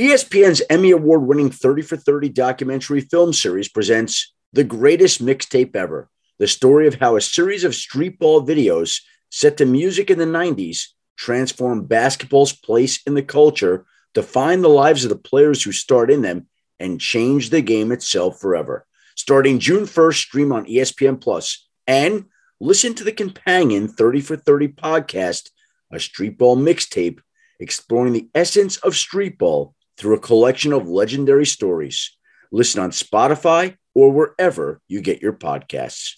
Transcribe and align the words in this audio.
ESPN's 0.00 0.62
Emmy 0.70 0.92
Award 0.92 1.26
winning 1.26 1.50
30 1.50 1.82
for 1.82 1.98
30 1.98 2.30
documentary 2.30 3.02
film 3.02 3.34
series 3.34 3.68
presents 3.68 4.32
The 4.50 4.64
Greatest 4.64 5.22
Mixtape 5.22 5.76
Ever, 5.76 6.08
the 6.38 6.46
story 6.46 6.86
of 6.86 6.94
how 6.94 7.16
a 7.16 7.20
series 7.20 7.64
of 7.64 7.72
streetball 7.72 8.48
videos 8.48 9.02
set 9.28 9.58
to 9.58 9.66
music 9.66 10.08
in 10.08 10.18
the 10.18 10.24
90s 10.24 10.84
transformed 11.18 11.86
basketball's 11.86 12.54
place 12.54 13.02
in 13.06 13.12
the 13.12 13.22
culture, 13.22 13.84
define 14.14 14.62
the 14.62 14.70
lives 14.70 15.04
of 15.04 15.10
the 15.10 15.16
players 15.16 15.62
who 15.62 15.70
starred 15.70 16.10
in 16.10 16.22
them, 16.22 16.46
and 16.78 16.98
change 16.98 17.50
the 17.50 17.60
game 17.60 17.92
itself 17.92 18.40
forever. 18.40 18.86
Starting 19.16 19.58
June 19.58 19.84
1st, 19.84 20.16
stream 20.16 20.50
on 20.50 20.64
ESPN 20.64 21.20
Plus 21.20 21.68
and 21.86 22.24
listen 22.58 22.94
to 22.94 23.04
the 23.04 23.12
companion 23.12 23.86
30 23.86 24.22
for 24.22 24.36
30 24.38 24.68
podcast, 24.68 25.50
a 25.92 25.96
streetball 25.96 26.56
mixtape 26.56 27.20
exploring 27.58 28.14
the 28.14 28.30
essence 28.34 28.78
of 28.78 28.94
streetball 28.94 29.74
through 30.00 30.16
a 30.16 30.20
collection 30.20 30.72
of 30.72 30.88
legendary 30.88 31.44
stories. 31.44 32.16
Listen 32.50 32.82
on 32.82 32.90
Spotify 32.90 33.76
or 33.94 34.10
wherever 34.10 34.80
you 34.88 35.02
get 35.02 35.20
your 35.20 35.34
podcasts. 35.34 36.14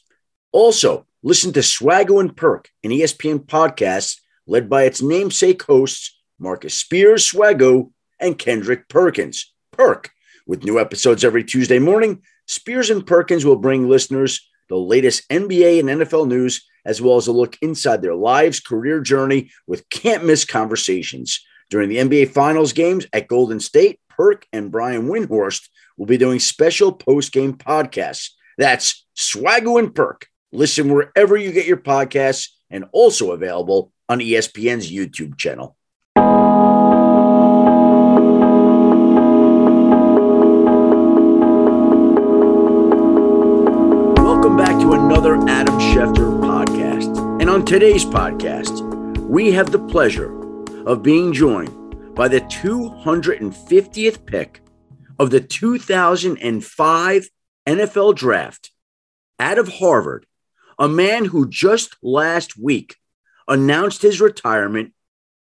Also, 0.52 1.04
listen 1.24 1.52
to 1.52 1.60
Swagu 1.60 2.20
and 2.20 2.36
Perk, 2.36 2.68
an 2.84 2.90
ESPN 2.90 3.44
podcast 3.44 4.20
led 4.46 4.70
by 4.70 4.84
its 4.84 5.02
namesake 5.02 5.64
hosts, 5.64 6.16
Marcus 6.38 6.74
Spears, 6.74 7.28
Swagu, 7.28 7.90
and 8.20 8.38
Kendrick 8.38 8.88
Perkins, 8.88 9.52
Perk. 9.72 10.10
With 10.46 10.62
new 10.62 10.78
episodes 10.78 11.24
every 11.24 11.42
Tuesday 11.42 11.80
morning, 11.80 12.22
Spears 12.46 12.88
and 12.88 13.04
Perkins 13.04 13.44
will 13.44 13.56
bring 13.56 13.88
listeners 13.88 14.48
the 14.68 14.76
latest 14.76 15.28
NBA 15.28 15.80
and 15.80 15.88
NFL 15.88 16.28
news, 16.28 16.64
as 16.84 17.02
well 17.02 17.16
as 17.16 17.26
a 17.26 17.32
look 17.32 17.58
inside 17.60 18.00
their 18.00 18.14
lives, 18.14 18.60
career 18.60 19.00
journey 19.00 19.50
with 19.66 19.88
can't 19.90 20.24
miss 20.24 20.44
conversations. 20.44 21.44
During 21.72 21.88
the 21.88 21.96
NBA 21.96 22.28
Finals 22.32 22.74
games 22.74 23.06
at 23.14 23.28
Golden 23.28 23.58
State, 23.58 23.98
Perk 24.10 24.46
and 24.52 24.70
Brian 24.70 25.08
Windhorst 25.08 25.70
will 25.96 26.04
be 26.04 26.18
doing 26.18 26.38
special 26.38 26.92
post 26.92 27.32
game 27.32 27.54
podcasts. 27.54 28.32
That's 28.58 29.06
Swagu 29.16 29.78
and 29.78 29.94
Perk. 29.94 30.26
Listen 30.52 30.92
wherever 30.92 31.34
you 31.34 31.50
get 31.50 31.64
your 31.64 31.78
podcasts 31.78 32.48
and 32.68 32.84
also 32.92 33.32
available 33.32 33.90
on 34.06 34.18
ESPN's 34.18 34.92
YouTube 34.92 35.38
channel. 35.38 35.74
Welcome 44.22 44.58
back 44.58 44.78
to 44.82 44.92
another 44.92 45.36
Adam 45.48 45.78
Schefter 45.78 46.38
podcast. 46.38 47.40
And 47.40 47.48
on 47.48 47.64
today's 47.64 48.04
podcast, 48.04 48.82
we 49.20 49.52
have 49.52 49.72
the 49.72 49.78
pleasure 49.78 50.41
of 50.86 51.02
being 51.02 51.32
joined 51.32 52.14
by 52.14 52.28
the 52.28 52.40
250th 52.40 54.26
pick 54.26 54.60
of 55.18 55.30
the 55.30 55.40
2005 55.40 57.28
NFL 57.66 58.14
draft 58.14 58.70
out 59.38 59.58
of 59.58 59.68
Harvard, 59.68 60.26
a 60.78 60.88
man 60.88 61.24
who 61.24 61.48
just 61.48 61.96
last 62.02 62.58
week 62.58 62.96
announced 63.48 64.02
his 64.02 64.20
retirement 64.20 64.92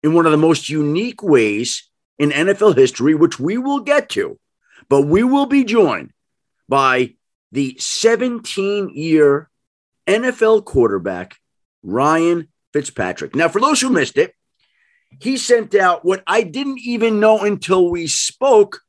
in 0.03 0.13
one 0.13 0.25
of 0.25 0.31
the 0.31 0.37
most 0.37 0.69
unique 0.69 1.21
ways 1.23 1.89
in 2.17 2.31
NFL 2.31 2.75
history, 2.75 3.15
which 3.15 3.39
we 3.39 3.57
will 3.57 3.79
get 3.79 4.09
to. 4.09 4.39
But 4.89 5.03
we 5.03 5.23
will 5.23 5.45
be 5.45 5.63
joined 5.63 6.11
by 6.67 7.15
the 7.51 7.75
17 7.79 8.91
year 8.93 9.49
NFL 10.07 10.65
quarterback, 10.65 11.37
Ryan 11.83 12.47
Fitzpatrick. 12.73 13.35
Now, 13.35 13.47
for 13.47 13.61
those 13.61 13.81
who 13.81 13.89
missed 13.89 14.17
it, 14.17 14.33
he 15.19 15.37
sent 15.37 15.75
out 15.75 16.05
what 16.05 16.23
I 16.27 16.43
didn't 16.43 16.79
even 16.79 17.19
know 17.19 17.39
until 17.39 17.89
we 17.89 18.07
spoke 18.07 18.81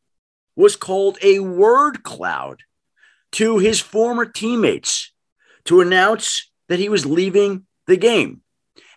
was 0.54 0.76
called 0.76 1.18
a 1.22 1.38
word 1.38 2.02
cloud 2.02 2.62
to 3.32 3.58
his 3.58 3.80
former 3.80 4.26
teammates 4.26 5.12
to 5.64 5.80
announce 5.80 6.50
that 6.68 6.78
he 6.78 6.88
was 6.88 7.06
leaving 7.06 7.66
the 7.86 7.96
game. 7.96 8.42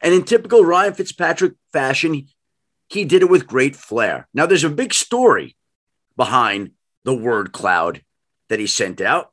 And 0.01 0.13
in 0.13 0.23
typical 0.23 0.65
Ryan 0.65 0.93
Fitzpatrick 0.93 1.53
fashion, 1.71 2.27
he 2.89 3.05
did 3.05 3.21
it 3.21 3.29
with 3.29 3.47
great 3.47 3.75
flair. 3.75 4.27
Now, 4.33 4.45
there's 4.45 4.63
a 4.63 4.69
big 4.69 4.93
story 4.93 5.55
behind 6.17 6.71
the 7.05 7.15
word 7.15 7.51
cloud 7.51 8.03
that 8.49 8.59
he 8.59 8.67
sent 8.67 9.01
out, 9.01 9.31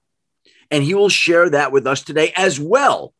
and 0.70 0.84
he 0.84 0.94
will 0.94 1.08
share 1.08 1.50
that 1.50 1.72
with 1.72 1.86
us 1.86 2.02
today, 2.02 2.32
as 2.36 2.60
well 2.60 3.12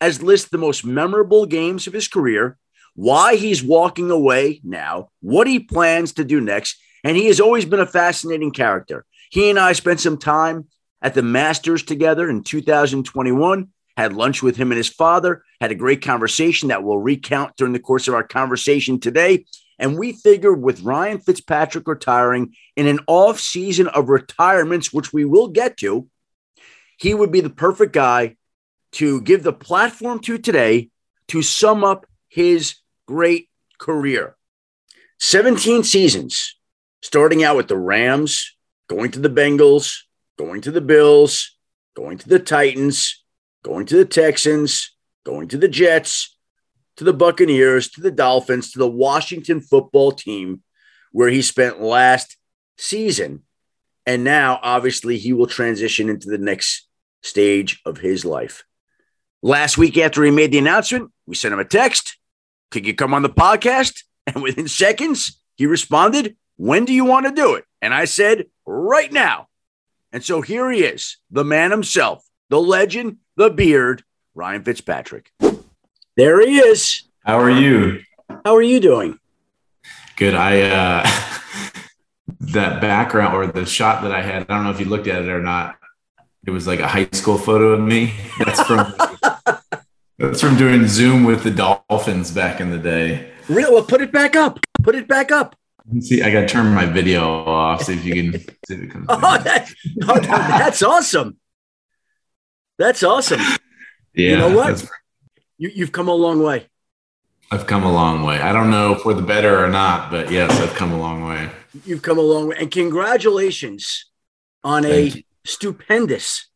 as 0.00 0.22
list 0.22 0.50
the 0.50 0.58
most 0.58 0.84
memorable 0.84 1.46
games 1.46 1.86
of 1.86 1.92
his 1.92 2.08
career 2.08 2.56
why 2.94 3.36
he's 3.36 3.62
walking 3.62 4.10
away 4.10 4.60
now, 4.64 5.10
what 5.20 5.46
he 5.46 5.58
plans 5.58 6.14
to 6.14 6.24
do 6.24 6.40
next. 6.40 6.80
And 7.02 7.16
he 7.16 7.26
has 7.26 7.40
always 7.40 7.64
been 7.64 7.80
a 7.80 7.86
fascinating 7.86 8.50
character. 8.50 9.04
He 9.30 9.50
and 9.50 9.58
I 9.58 9.72
spent 9.72 10.00
some 10.00 10.16
time 10.16 10.68
at 11.02 11.14
the 11.14 11.22
Masters 11.22 11.82
together 11.82 12.30
in 12.30 12.42
2021, 12.42 13.68
had 13.96 14.12
lunch 14.14 14.42
with 14.42 14.56
him 14.56 14.72
and 14.72 14.78
his 14.78 14.88
father, 14.88 15.42
had 15.60 15.70
a 15.70 15.76
great 15.76 16.02
conversation 16.02 16.68
that 16.68 16.82
we'll 16.82 16.98
recount 16.98 17.56
during 17.56 17.72
the 17.72 17.78
course 17.78 18.08
of 18.08 18.14
our 18.14 18.22
conversation 18.22 18.98
today. 18.98 19.44
And 19.78 19.98
we 19.98 20.12
figured 20.12 20.62
with 20.62 20.82
Ryan 20.82 21.18
Fitzpatrick 21.18 21.86
retiring 21.86 22.54
in 22.76 22.86
an 22.86 23.00
off 23.06 23.40
season 23.40 23.88
of 23.88 24.08
retirements, 24.08 24.92
which 24.92 25.12
we 25.12 25.24
will 25.24 25.48
get 25.48 25.76
to, 25.78 26.08
he 26.96 27.12
would 27.12 27.32
be 27.32 27.40
the 27.40 27.50
perfect 27.50 27.92
guy 27.92 28.36
to 28.92 29.20
give 29.20 29.42
the 29.42 29.52
platform 29.52 30.20
to 30.20 30.38
today 30.38 30.90
to 31.28 31.42
sum 31.42 31.82
up 31.82 32.06
his 32.28 32.76
great 33.06 33.48
career. 33.78 34.36
17 35.18 35.84
seasons, 35.84 36.56
starting 37.02 37.44
out 37.44 37.56
with 37.56 37.68
the 37.68 37.76
Rams, 37.76 38.56
going 38.88 39.10
to 39.12 39.20
the 39.20 39.30
Bengals, 39.30 39.96
going 40.38 40.60
to 40.62 40.70
the 40.70 40.80
Bills, 40.80 41.56
going 41.94 42.18
to 42.18 42.28
the 42.28 42.38
Titans, 42.38 43.24
going 43.62 43.86
to 43.86 43.96
the 43.96 44.04
Texans, 44.04 44.94
going 45.24 45.48
to 45.48 45.56
the 45.56 45.68
Jets, 45.68 46.36
to 46.96 47.04
the 47.04 47.12
Buccaneers, 47.12 47.88
to 47.90 48.00
the 48.00 48.10
Dolphins, 48.10 48.72
to 48.72 48.78
the 48.78 48.90
Washington 48.90 49.60
football 49.60 50.12
team, 50.12 50.62
where 51.12 51.30
he 51.30 51.42
spent 51.42 51.80
last 51.80 52.36
season. 52.76 53.42
And 54.06 54.22
now, 54.22 54.60
obviously, 54.62 55.16
he 55.16 55.32
will 55.32 55.46
transition 55.46 56.08
into 56.08 56.28
the 56.28 56.38
next 56.38 56.86
stage 57.22 57.80
of 57.86 57.98
his 57.98 58.24
life. 58.24 58.64
Last 59.42 59.78
week, 59.78 59.96
after 59.96 60.22
he 60.22 60.30
made 60.30 60.52
the 60.52 60.58
announcement, 60.58 61.10
we 61.26 61.34
sent 61.34 61.54
him 61.54 61.60
a 61.60 61.64
text 61.64 62.18
could 62.70 62.86
you 62.86 62.94
come 62.94 63.14
on 63.14 63.22
the 63.22 63.30
podcast? 63.30 64.02
And 64.26 64.42
within 64.42 64.68
seconds, 64.68 65.38
he 65.54 65.66
responded, 65.66 66.36
When 66.56 66.86
do 66.86 66.94
you 66.94 67.04
want 67.04 67.26
to 67.26 67.32
do 67.32 67.56
it? 67.56 67.66
And 67.82 67.92
I 67.92 68.06
said, 68.06 68.46
Right 68.64 69.12
now. 69.12 69.48
And 70.12 70.24
so 70.24 70.40
here 70.40 70.70
he 70.70 70.82
is, 70.82 71.18
the 71.30 71.44
man 71.44 71.72
himself, 71.72 72.24
the 72.48 72.58
legend, 72.58 73.18
the 73.36 73.50
beard, 73.50 74.02
Ryan 74.34 74.62
Fitzpatrick. 74.62 75.30
There 76.16 76.40
he 76.40 76.58
is. 76.58 77.02
How 77.24 77.38
are 77.38 77.50
you? 77.50 78.00
How 78.44 78.54
are 78.56 78.62
you 78.62 78.80
doing? 78.80 79.18
Good. 80.16 80.34
I, 80.34 80.62
uh, 80.62 81.10
that 82.40 82.80
background 82.80 83.34
or 83.34 83.46
the 83.46 83.66
shot 83.66 84.02
that 84.04 84.12
I 84.12 84.22
had, 84.22 84.42
I 84.42 84.54
don't 84.54 84.64
know 84.64 84.70
if 84.70 84.80
you 84.80 84.86
looked 84.86 85.08
at 85.08 85.22
it 85.22 85.28
or 85.28 85.42
not. 85.42 85.76
It 86.46 86.50
was 86.50 86.66
like 86.66 86.80
a 86.80 86.88
high 86.88 87.08
school 87.12 87.38
photo 87.38 87.72
of 87.72 87.80
me. 87.80 88.14
That's 88.38 88.62
from 88.62 88.94
That's 90.18 90.40
from 90.40 90.56
doing 90.56 90.86
Zoom 90.86 91.24
with 91.24 91.42
the 91.42 91.50
Dolphins 91.50 92.30
back 92.30 92.60
in 92.60 92.70
the 92.70 92.78
day. 92.78 93.32
Real 93.48 93.72
well, 93.72 93.82
put 93.82 94.00
it 94.00 94.12
back 94.12 94.36
up. 94.36 94.60
Put 94.82 94.94
it 94.94 95.08
back 95.08 95.32
up. 95.32 95.56
See, 96.00 96.22
I 96.22 96.30
got 96.30 96.42
to 96.42 96.48
turn 96.48 96.72
my 96.72 96.86
video 96.86 97.24
off. 97.24 97.82
See 97.82 97.94
if 97.94 98.04
you 98.04 98.14
can. 98.14 98.40
See 98.40 98.74
if 98.74 98.82
it 98.82 98.90
comes 98.90 99.06
oh, 99.10 99.38
that, 99.38 99.72
oh, 100.04 100.20
that's 100.20 100.82
awesome. 100.82 101.36
That's 102.78 103.02
awesome. 103.02 103.40
Yeah. 104.14 104.30
You 104.30 104.36
know 104.38 104.56
what? 104.56 104.84
You, 105.58 105.70
you've 105.74 105.92
come 105.92 106.08
a 106.08 106.14
long 106.14 106.42
way. 106.42 106.68
I've 107.50 107.66
come 107.66 107.84
a 107.84 107.92
long 107.92 108.22
way. 108.22 108.40
I 108.40 108.52
don't 108.52 108.70
know 108.70 108.94
for 108.94 109.14
the 109.14 109.22
better 109.22 109.62
or 109.62 109.68
not, 109.68 110.10
but 110.10 110.30
yes, 110.30 110.50
I've 110.60 110.74
come 110.74 110.92
a 110.92 110.98
long 110.98 111.24
way. 111.28 111.50
You've 111.84 112.02
come 112.02 112.18
a 112.18 112.22
long 112.22 112.48
way. 112.48 112.56
And 112.58 112.70
congratulations 112.70 114.06
on 114.62 114.84
Thank 114.84 115.14
a 115.14 115.18
you. 115.18 115.22
stupendous, 115.44 116.48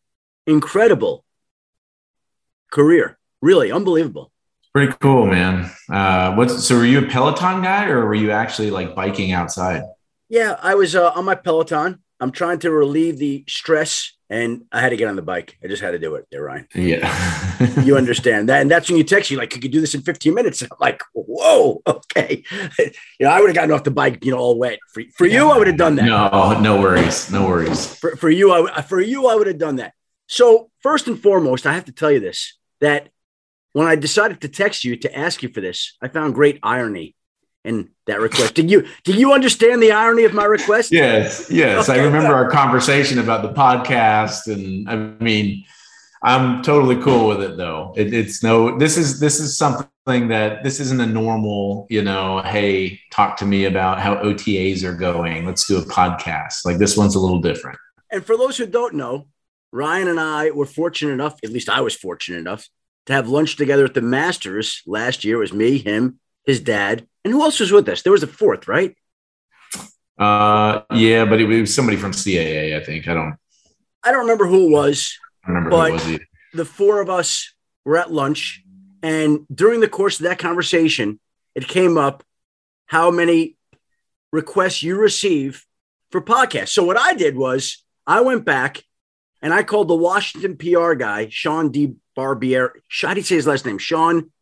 incredible 0.47 1.25
career. 2.71 3.18
Really 3.41 3.71
unbelievable. 3.71 4.33
Pretty 4.75 4.93
cool, 5.01 5.27
man. 5.27 5.71
Uh, 5.91 6.35
what's 6.35 6.65
so? 6.65 6.77
Were 6.77 6.85
you 6.85 7.01
a 7.01 7.09
Peloton 7.09 7.63
guy, 7.63 7.87
or 7.87 8.07
were 8.07 8.15
you 8.15 8.31
actually 8.31 8.71
like 8.71 8.95
biking 8.95 9.33
outside? 9.33 9.83
Yeah, 10.29 10.57
I 10.63 10.75
was 10.75 10.95
uh, 10.95 11.11
on 11.13 11.25
my 11.25 11.35
Peloton. 11.35 12.01
I'm 12.21 12.33
trying 12.33 12.59
to 12.61 12.71
relieve 12.71 13.19
the 13.19 13.45
stress, 13.49 14.13
and 14.29 14.65
I 14.71 14.81
had 14.81 14.91
to 14.91 14.97
get 14.97 15.09
on 15.09 15.17
the 15.17 15.23
bike. 15.23 15.57
I 15.65 15.69
just 15.69 15.81
had 15.81 15.93
to 15.93 15.99
do 15.99 16.17
it. 16.17 16.27
There, 16.31 16.43
Ryan. 16.43 16.69
Yeah, 16.75 17.81
you 17.83 17.97
understand 17.97 18.51
that, 18.51 18.61
and 18.61 18.71
that's 18.71 18.89
when 18.89 18.99
you 18.99 19.05
text 19.05 19.31
you 19.31 19.39
like, 19.39 19.55
you 19.55 19.61
"Could 19.61 19.65
you 19.65 19.71
do 19.71 19.81
this 19.81 19.95
in 19.95 20.03
15 20.03 20.35
minutes?" 20.35 20.61
I'm 20.63 20.69
like, 20.81 21.03
"Whoa, 21.15 21.81
okay." 21.87 22.45
you 22.79 22.93
know, 23.21 23.31
I 23.31 23.41
would 23.41 23.49
have 23.49 23.57
gotten 23.57 23.73
off 23.73 23.85
the 23.85 23.91
bike, 23.91 24.25
you 24.25 24.33
know, 24.33 24.39
all 24.39 24.59
wet. 24.59 24.81
For, 24.93 25.03
for 25.17 25.27
you, 25.27 25.51
I 25.51 25.57
would 25.57 25.67
have 25.67 25.79
done 25.79 25.97
that. 25.97 26.05
No, 26.05 26.61
no 26.61 26.81
worries, 26.81 27.31
no 27.31 27.49
worries. 27.49 27.95
For, 27.99 28.17
for 28.17 28.29
you, 28.29 28.53
I 28.53 28.83
for 28.83 29.01
you, 29.01 29.29
I 29.29 29.35
would 29.35 29.47
have 29.47 29.59
done 29.59 29.77
that. 29.77 29.95
So 30.27 30.71
first 30.83 31.09
and 31.09 31.21
foremost, 31.21 31.67
I 31.67 31.73
have 31.73 31.87
to 31.87 31.93
tell 31.93 32.11
you 32.11 32.21
this: 32.21 32.59
that 32.81 33.09
when 33.79 33.87
I 33.87 33.95
decided 33.95 34.41
to 34.41 34.49
text 34.49 34.83
you 34.83 34.97
to 34.97 35.17
ask 35.17 35.41
you 35.41 35.51
for 35.51 35.61
this, 35.61 35.97
I 36.03 36.09
found 36.09 36.35
great 36.35 36.59
irony 36.65 37.15
in 37.65 37.91
that 38.09 38.19
request. 38.19 38.55
Did 38.55 38.73
you 38.73 38.89
did 39.05 39.15
you 39.15 39.33
understand 39.33 39.81
the 39.81 39.93
irony 39.93 40.25
of 40.25 40.35
my 40.35 40.47
request? 40.47 40.91
Yes, 40.91 41.49
yes. 41.49 41.89
Okay. 41.89 42.01
I 42.01 42.05
remember 42.05 42.35
our 42.35 42.51
conversation 42.51 43.21
about 43.21 43.43
the 43.43 43.53
podcast, 43.53 44.53
and 44.53 44.91
I 44.91 44.97
mean, 45.23 45.65
I'm 46.25 46.61
totally 46.65 47.01
cool 47.01 47.29
with 47.29 47.41
it 47.41 47.57
though. 47.57 47.95
It, 47.97 48.13
it's 48.13 48.43
no. 48.43 48.77
This 48.77 48.99
is 48.99 49.21
this 49.21 49.39
is 49.39 49.57
something 49.57 50.27
that 50.27 50.65
this 50.65 50.81
isn't 50.81 51.01
a 51.01 51.07
normal. 51.07 51.87
You 51.89 52.03
know, 52.03 52.41
hey, 52.41 53.01
talk 53.13 53.37
to 53.37 53.47
me 53.47 53.67
about 53.67 54.01
how 54.01 54.17
OTAs 54.17 54.83
are 54.83 54.95
going. 54.95 55.47
Let's 55.47 55.69
do 55.69 55.79
a 55.79 55.83
podcast. 55.83 56.65
Like 56.65 56.79
this 56.79 56.97
one's 56.97 57.15
a 57.15 57.21
little 57.21 57.41
different. 57.41 57.79
And 58.11 58.27
for 58.27 58.37
those 58.37 58.57
who 58.57 58.67
don't 58.67 58.95
know, 58.95 59.29
Ryan 59.71 60.09
and 60.09 60.19
I 60.19 60.51
were 60.51 60.67
fortunate 60.67 61.13
enough. 61.13 61.39
At 61.45 61.51
least 61.51 61.69
I 61.69 61.81
was 61.81 61.95
fortunate 61.95 62.39
enough 62.39 62.69
to 63.09 63.15
have 63.15 63.27
lunch 63.27 63.57
together 63.57 63.87
at 63.87 63.95
the 63.95 64.03
Masters 64.03 64.83
last 64.87 65.25
year. 65.25 65.37
It 65.37 65.41
was 65.41 65.53
me, 65.55 65.79
him, 65.79 66.21
his 66.45 66.61
dad, 66.61 67.07
and 67.25 67.33
who 67.33 67.41
else 67.41 67.59
was 67.59 67.73
with 67.73 67.89
us? 67.89 68.03
There 68.03 68.13
was 68.13 68.23
a 68.23 68.27
fourth, 68.27 68.69
right? 68.69 68.95
Uh, 70.19 70.83
yeah, 70.93 71.25
but 71.25 71.41
it 71.41 71.47
was 71.47 71.75
somebody 71.75 71.97
from 71.97 72.13
CAA, 72.13 72.79
I 72.79 72.85
think. 72.85 73.09
I 73.09 73.15
don't. 73.15 73.37
I 74.05 74.13
don't 74.13 74.21
remember 74.21 74.47
who 74.47 74.67
it 74.67 74.71
was. 74.71 75.19
I 75.43 75.49
remember 75.49 75.71
but 75.71 76.01
who 76.01 76.13
was. 76.13 76.21
The 76.53 76.67
four 76.67 77.01
of 77.01 77.09
us 77.09 77.55
were 77.83 77.97
at 77.97 78.13
lunch, 78.13 78.63
and 79.03 79.47
during 79.53 79.81
the 79.81 79.89
course 79.89 80.21
of 80.21 80.25
that 80.25 80.39
conversation, 80.39 81.19
it 81.55 81.67
came 81.67 81.97
up 81.97 82.23
how 82.85 83.11
many 83.11 83.57
requests 84.33 84.83
you 84.83 84.97
receive 84.97 85.65
for 86.11 86.21
podcasts. 86.21 86.69
So 86.69 86.85
what 86.85 86.99
I 86.99 87.15
did 87.15 87.37
was 87.37 87.83
I 88.07 88.21
went 88.21 88.45
back 88.45 88.83
and 89.41 89.55
I 89.55 89.63
called 89.63 89.89
the 89.89 89.95
Washington 89.95 90.59
PR 90.59 90.93
guy, 90.93 91.29
Sean 91.31 91.71
D. 91.71 91.95
Barbier. 92.19 92.75
How 93.01 93.15
do 93.15 93.21
you 93.21 93.25
say 93.25 93.37
his 93.37 93.47
last 93.47 93.65
name? 93.65 93.79
Sean 93.79 94.33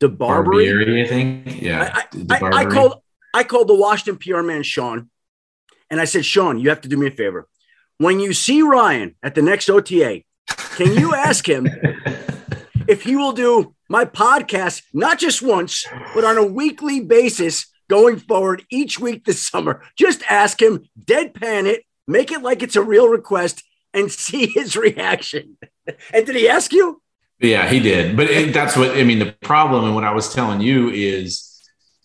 DeBarbery. 0.00 0.70
Barbieri, 0.70 1.04
I 1.04 1.06
think. 1.06 1.60
Yeah. 1.60 1.92
I, 1.94 2.06
I, 2.30 2.60
I, 2.60 2.64
called 2.64 3.02
I 3.34 3.44
called 3.44 3.68
the 3.68 3.74
Washington 3.74 4.16
PR 4.16 4.40
man 4.40 4.62
Sean, 4.62 5.10
and 5.90 6.00
I 6.00 6.06
said, 6.06 6.24
Sean, 6.24 6.58
you 6.58 6.70
have 6.70 6.80
to 6.80 6.88
do 6.88 6.96
me 6.96 7.08
a 7.08 7.10
favor. 7.10 7.46
When 7.98 8.20
you 8.20 8.32
see 8.32 8.62
Ryan 8.62 9.16
at 9.22 9.34
the 9.34 9.42
next 9.42 9.68
OTA, 9.68 10.22
can 10.48 10.96
you 10.98 11.14
ask 11.14 11.46
him 11.46 11.68
if 12.88 13.02
he 13.02 13.16
will 13.16 13.32
do 13.32 13.74
my 13.90 14.06
podcast 14.06 14.82
not 14.94 15.18
just 15.18 15.42
once, 15.42 15.84
but 16.14 16.24
on 16.24 16.38
a 16.38 16.46
weekly 16.46 17.00
basis 17.00 17.66
going 17.90 18.18
forward 18.18 18.64
each 18.70 18.98
week 18.98 19.26
this 19.26 19.46
summer? 19.46 19.82
Just 19.94 20.22
ask 20.30 20.60
him, 20.62 20.88
deadpan 20.98 21.66
it, 21.66 21.84
make 22.08 22.32
it 22.32 22.40
like 22.40 22.62
it's 22.62 22.76
a 22.76 22.82
real 22.82 23.08
request, 23.08 23.62
and 23.94 24.10
see 24.12 24.46
his 24.48 24.76
reaction. 24.76 25.56
and 26.12 26.26
did 26.26 26.36
he 26.36 26.48
ask 26.48 26.72
you? 26.72 27.00
Yeah, 27.40 27.68
he 27.68 27.80
did. 27.80 28.16
But 28.16 28.30
it, 28.30 28.52
that's 28.52 28.76
what 28.76 28.92
I 28.92 29.04
mean. 29.04 29.18
The 29.18 29.32
problem, 29.42 29.84
and 29.84 29.94
what 29.94 30.04
I 30.04 30.12
was 30.12 30.32
telling 30.32 30.60
you 30.60 30.90
is, 30.90 31.50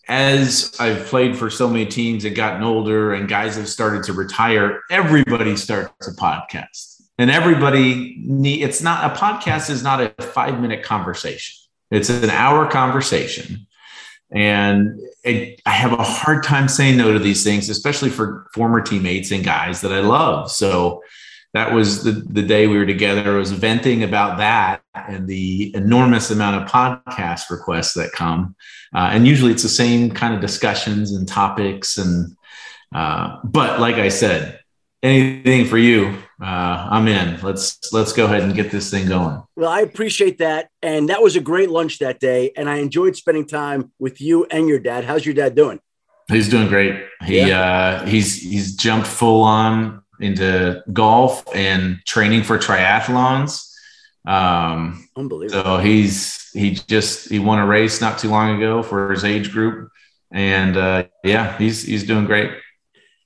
as 0.08 0.76
I've 0.80 1.06
played 1.06 1.38
for 1.38 1.50
so 1.50 1.68
many 1.68 1.86
teams 1.86 2.26
and 2.26 2.36
gotten 2.36 2.64
older, 2.64 3.14
and 3.14 3.28
guys 3.28 3.56
have 3.56 3.70
started 3.70 4.04
to 4.06 4.14
retire, 4.14 4.82
everybody 4.90 5.56
starts 5.56 6.08
a 6.08 6.16
podcast, 6.16 7.02
and 7.18 7.30
everybody 7.30 8.18
need. 8.26 8.64
It's 8.64 8.82
not 8.82 9.12
a 9.12 9.16
podcast 9.16 9.70
is 9.70 9.84
not 9.84 10.02
a 10.02 10.24
five 10.24 10.60
minute 10.60 10.84
conversation. 10.84 11.56
It's 11.92 12.10
an 12.10 12.32
hour 12.32 12.70
conversation, 12.70 13.68
and 14.32 15.00
it, 15.24 15.62
I 15.66 15.72
have 15.72 15.94
a 15.94 16.04
hard 16.04 16.44
time 16.44 16.68
saying 16.68 16.98
no 16.98 17.14
to 17.14 17.20
these 17.20 17.44
things, 17.44 17.70
especially 17.70 18.10
for 18.10 18.48
former 18.54 18.82
teammates 18.82 19.32
and 19.32 19.44
guys 19.44 19.82
that 19.82 19.94
I 19.94 20.00
love. 20.00 20.52
So 20.52 21.04
that 21.54 21.74
was 21.74 22.04
the, 22.04 22.12
the 22.12 22.44
day 22.44 22.68
we 22.68 22.78
were 22.78 22.86
together. 22.86 23.36
I 23.36 23.40
was 23.40 23.52
venting 23.52 24.04
about 24.04 24.38
that 24.38 24.82
and 24.94 25.28
the 25.28 25.76
enormous 25.76 26.30
amount 26.30 26.62
of 26.62 26.70
podcast 26.70 27.50
requests 27.50 27.94
that 27.96 28.12
come. 28.12 28.56
Uh, 28.94 29.10
and 29.12 29.28
usually 29.28 29.52
it's 29.52 29.64
the 29.64 29.70
same 29.70 30.12
kind 30.12 30.34
of 30.36 30.42
discussions 30.42 31.12
and 31.12 31.28
topics. 31.28 31.98
And, 31.98 32.36
uh, 32.94 33.38
but 33.44 33.80
like 33.80 33.96
I 33.96 34.10
said, 34.10 34.60
anything 35.02 35.66
for 35.66 35.80
you, 35.80 36.16
uh, 36.42 36.88
I'm 36.92 37.08
in. 37.08 37.42
Let's, 37.42 37.92
let's 37.92 38.14
go 38.14 38.26
ahead 38.26 38.44
and 38.44 38.54
get 38.54 38.70
this 38.70 38.92
thing 38.92 39.08
going. 39.08 39.42
Well, 39.56 39.70
I 39.70 39.82
appreciate 39.82 40.38
that. 40.38 40.70
And 40.84 41.10
that 41.10 41.24
was 41.24 41.36
a 41.36 41.42
great 41.42 41.72
lunch 41.72 41.98
that 42.00 42.20
day. 42.20 42.52
And 42.56 42.70
I 42.70 42.78
enjoyed 42.78 43.16
spending 43.16 43.48
time 43.48 43.92
with 43.98 44.22
you 44.22 44.46
and 44.46 44.68
your 44.68 44.80
dad. 44.80 45.04
How's 45.04 45.26
your 45.26 45.36
dad 45.36 45.56
doing? 45.56 45.80
He's 46.28 46.48
doing 46.48 46.68
great. 46.68 47.06
He, 47.26 47.40
yeah. 47.40 47.60
uh, 47.60 48.06
he's, 48.06 48.40
he's 48.40 48.76
jumped 48.76 49.08
full 49.08 49.42
on 49.42 50.04
into 50.20 50.84
golf 50.92 51.44
and 51.56 52.00
training 52.06 52.44
for 52.44 52.58
triathlons. 52.58 53.66
Um, 54.26 55.08
Unbelievable. 55.16 55.64
So 55.64 55.78
he's 55.78 56.50
he 56.52 56.72
just 56.72 57.30
he 57.30 57.40
won 57.40 57.60
a 57.60 57.66
race 57.66 58.02
not 58.02 58.20
too 58.20 58.30
long 58.30 58.58
ago 58.58 58.84
for 58.84 59.12
his 59.12 59.24
age 59.24 59.52
group, 59.52 59.90
and 60.32 60.78
uh, 60.78 61.06
yeah, 61.24 61.58
he's 61.58 61.84
he's 61.84 62.06
doing 62.06 62.26
great. 62.26 62.52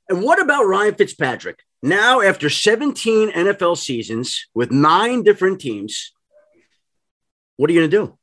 And 0.10 0.22
what 0.22 0.42
about 0.42 0.66
Ryan 0.66 0.95
Fitzpatrick? 0.95 1.60
Now, 1.81 2.22
after 2.22 2.50
17 2.50 3.31
NFL 3.31 3.78
seasons 3.78 4.48
with 4.54 4.72
nine 4.72 5.24
different 5.24 5.60
teams, 5.60 6.13
what 7.57 7.69
are 7.69 7.74
you 7.74 7.81
going 7.81 7.92
to 7.92 7.98
do? 7.98 8.18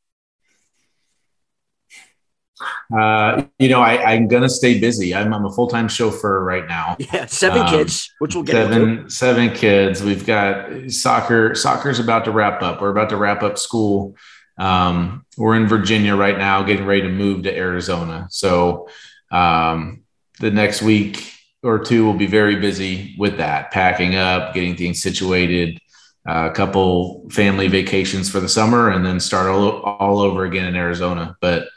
Uh, 2.97 3.45
you 3.59 3.69
know, 3.69 3.81
I, 3.81 4.15
am 4.15 4.29
gonna 4.29 4.49
stay 4.49 4.81
busy. 4.81 5.15
I'm, 5.15 5.33
I'm 5.33 5.45
a 5.45 5.51
full 5.51 5.69
time 5.69 5.89
chauffeur 5.89 6.43
right 6.43 6.67
now. 6.67 6.97
Yeah, 7.13 7.27
seven 7.27 7.63
um, 7.63 7.69
kids, 7.69 8.13
which 8.19 8.35
we'll 8.35 8.45
get 8.45 8.53
seven 8.53 8.83
into. 8.83 9.11
seven 9.11 9.53
kids. 9.53 10.03
We've 10.03 10.25
got 10.25 10.91
soccer. 10.91 11.55
Soccer's 11.55 11.99
about 11.99 12.25
to 12.27 12.31
wrap 12.31 12.63
up. 12.63 12.81
We're 12.81 12.91
about 12.91 13.09
to 13.11 13.17
wrap 13.17 13.43
up 13.43 13.59
school. 13.59 14.17
Um, 14.59 15.25
we're 15.37 15.57
in 15.57 15.67
Virginia 15.67 16.15
right 16.15 16.37
now, 16.37 16.63
getting 16.63 16.85
ready 16.85 17.03
to 17.03 17.09
move 17.09 17.45
to 17.45 17.57
Arizona. 17.57 18.29
So 18.31 18.89
um, 19.33 20.03
the 20.39 20.51
next 20.51 20.83
week 20.83 21.33
or 21.63 21.79
two 21.79 22.05
will 22.05 22.15
be 22.15 22.27
very 22.27 22.57
busy 22.57 23.15
with 23.19 23.39
that, 23.39 23.71
packing 23.71 24.15
up, 24.17 24.55
getting 24.55 24.77
things 24.77 25.03
situated. 25.03 25.81
Uh, 26.29 26.49
a 26.51 26.55
couple 26.55 27.27
family 27.31 27.67
vacations 27.67 28.31
for 28.31 28.41
the 28.41 28.49
summer, 28.49 28.91
and 28.91 29.05
then 29.07 29.19
start 29.19 29.47
all, 29.47 29.81
all 29.81 30.19
over 30.21 30.45
again 30.45 30.67
in 30.67 30.77
Arizona. 30.77 31.35
But 31.41 31.69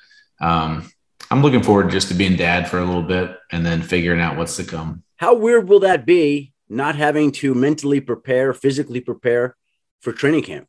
um, 0.43 0.91
I'm 1.31 1.41
looking 1.41 1.63
forward 1.63 1.89
just 1.89 2.09
to 2.09 2.13
being 2.13 2.35
dad 2.35 2.69
for 2.69 2.77
a 2.77 2.85
little 2.85 3.01
bit 3.01 3.35
and 3.51 3.65
then 3.65 3.81
figuring 3.81 4.19
out 4.19 4.37
what's 4.37 4.57
to 4.57 4.63
come. 4.63 5.03
How 5.15 5.33
weird 5.33 5.69
will 5.69 5.79
that 5.79 6.05
be 6.05 6.53
not 6.69 6.95
having 6.95 7.31
to 7.31 7.55
mentally 7.55 8.01
prepare, 8.01 8.53
physically 8.53 8.99
prepare 8.99 9.55
for 10.01 10.11
training 10.11 10.43
camp? 10.43 10.67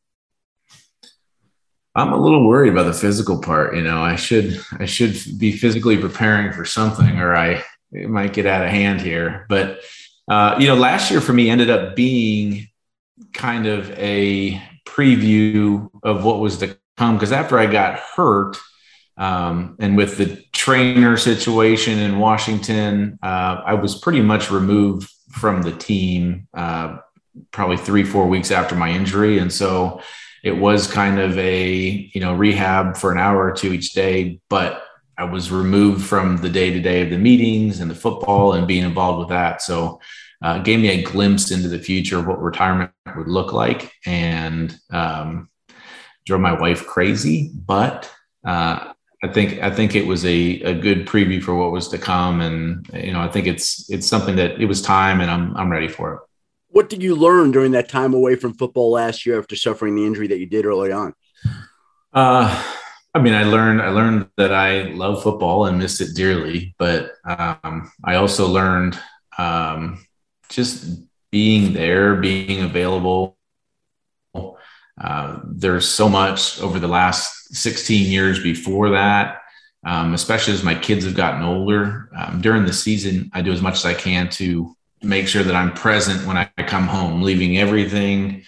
I'm 1.97 2.13
a 2.13 2.21
little 2.21 2.47
worried 2.47 2.73
about 2.73 2.85
the 2.85 2.93
physical 2.93 3.41
part. 3.41 3.77
You 3.77 3.83
know, 3.83 4.01
I 4.01 4.17
should 4.17 4.61
I 4.79 4.85
should 4.85 5.17
be 5.39 5.53
physically 5.53 5.97
preparing 5.97 6.53
for 6.53 6.65
something, 6.65 7.21
or 7.21 7.37
I 7.37 7.63
might 7.93 8.33
get 8.33 8.47
out 8.47 8.65
of 8.65 8.71
hand 8.71 9.01
here. 9.01 9.47
But 9.49 9.81
uh, 10.29 10.57
you 10.59 10.67
know, 10.67 10.75
last 10.75 11.11
year 11.11 11.21
for 11.21 11.33
me 11.33 11.51
ended 11.51 11.71
up 11.71 11.95
being 11.95 12.69
kind 13.33 13.67
of 13.67 13.91
a 13.93 14.61
preview 14.87 15.89
of 16.03 16.25
what 16.25 16.41
was 16.41 16.59
to 16.59 16.77
come 16.97 17.17
because 17.17 17.33
after 17.33 17.59
I 17.59 17.67
got 17.67 17.99
hurt, 17.99 18.57
um, 19.17 19.77
and 19.79 19.97
with 19.97 20.17
the 20.17 20.43
trainer 20.53 21.17
situation 21.17 21.99
in 21.99 22.19
Washington, 22.19 23.19
uh, 23.23 23.63
I 23.65 23.75
was 23.75 23.95
pretty 23.99 24.21
much 24.21 24.51
removed 24.51 25.11
from 25.31 25.63
the 25.63 25.73
team 25.73 26.49
uh, 26.55 26.99
probably 27.51 27.77
three, 27.77 28.05
four 28.05 28.27
weeks 28.29 28.51
after 28.51 28.75
my 28.75 28.91
injury. 28.91 29.39
And 29.39 29.53
so 29.53 30.01
it 30.43 30.57
was 30.57 30.91
kind 30.91 31.19
of 31.19 31.37
a, 31.39 32.11
you 32.13 32.21
know, 32.21 32.35
rehab 32.35 32.97
for 32.97 33.13
an 33.13 33.19
hour 33.19 33.45
or 33.45 33.53
two 33.53 33.73
each 33.73 33.93
day, 33.93 34.41
but 34.49 34.83
I 35.17 35.25
was 35.25 35.51
removed 35.51 36.05
from 36.05 36.39
the 36.39 36.51
day 36.51 36.73
to 36.73 36.81
day 36.81 37.03
of 37.03 37.11
the 37.11 37.19
meetings 37.19 37.81
and 37.81 37.91
the 37.91 37.95
football 37.95 38.53
and 38.53 38.67
being 38.67 38.85
involved 38.85 39.21
with 39.21 39.29
that. 39.29 39.63
So 39.63 40.01
uh, 40.43 40.59
gave 40.59 40.81
me 40.81 40.89
a 40.89 41.03
glimpse 41.03 41.51
into 41.51 41.69
the 41.69 41.79
future 41.79 42.19
of 42.19 42.27
what 42.27 42.43
retirement 42.43 42.91
would 43.17 43.29
look 43.29 43.53
like 43.53 43.93
and 44.05 44.77
um, 44.91 45.49
drove 46.27 46.41
my 46.41 46.59
wife 46.59 46.87
crazy. 46.87 47.53
But 47.55 48.11
uh, 48.45 48.93
I 49.25 49.29
think 49.29 49.63
I 49.63 49.71
think 49.71 49.95
it 49.95 50.07
was 50.07 50.27
a, 50.27 50.61
a 50.61 50.75
good 50.75 51.07
preview 51.07 51.43
for 51.43 51.55
what 51.55 51.73
was 51.73 51.89
to 51.89 51.99
come, 51.99 52.43
and 52.43 52.87
you 52.93 53.11
know 53.11 53.23
I 53.23 53.29
think 53.29 53.47
it's 53.47 53.89
it's 53.89 54.07
something 54.07 54.37
that 54.37 54.61
it 54.61 54.67
was 54.67 54.83
time, 54.83 55.23
and 55.23 55.31
I'm 55.31 55.57
I'm 55.57 55.73
ready 55.73 55.89
for 55.89 56.13
it. 56.13 56.21
What 56.69 56.91
did 56.91 57.03
you 57.03 57.15
learn 57.15 57.51
during 57.51 57.73
that 57.73 57.89
time 57.89 58.13
away 58.13 58.37
from 58.37 58.53
football 58.53 58.91
last 58.91 59.25
year 59.25 59.39
after 59.39 59.57
suffering 59.57 59.95
the 59.95 60.05
injury 60.05 60.27
that 60.27 60.39
you 60.39 60.45
did 60.45 60.67
early 60.67 60.93
on? 60.93 61.15
Uh, 62.13 62.63
I 63.15 63.19
mean, 63.23 63.33
I 63.33 63.45
learned 63.45 63.81
I 63.81 63.89
learned 63.89 64.29
that 64.37 64.53
I 64.53 64.83
love 64.91 65.23
football 65.23 65.65
and 65.65 65.79
missed 65.79 66.03
it 66.03 66.15
dearly, 66.15 66.75
but 66.79 67.13
um, 67.25 67.91
I 68.05 68.17
also 68.17 68.47
learned 68.47 68.99
um, 69.39 70.05
just 70.51 71.01
being 71.31 71.73
there, 71.73 72.17
being 72.17 72.61
available. 72.61 73.39
Uh, 75.01 75.41
there's 75.47 75.89
so 75.89 76.11
much 76.11 76.61
over 76.61 76.79
the 76.79 76.89
last 76.89 77.44
16 77.55 78.11
years 78.11 78.43
before 78.43 78.91
that, 78.91 79.43
um, 79.87 80.15
especially 80.15 80.55
as 80.55 80.63
my 80.63 80.75
kids 80.75 81.05
have 81.05 81.15
gotten 81.15 81.43
older. 81.43 82.11
Um, 82.17 82.41
during 82.41 82.65
the 82.65 82.73
season, 82.73 83.31
I 83.33 83.43
do 83.43 83.53
as 83.53 83.63
much 83.63 83.77
as 83.77 83.85
I 83.85 83.95
can 83.95 84.29
to 84.31 84.75
make 85.03 85.29
sure 85.29 85.43
that 85.43 85.55
I'm 85.55 85.73
present 85.73 86.27
when 86.27 86.37
I 86.37 86.47
come 86.67 86.87
home, 86.87 87.23
leaving 87.23 87.59
everything 87.59 88.45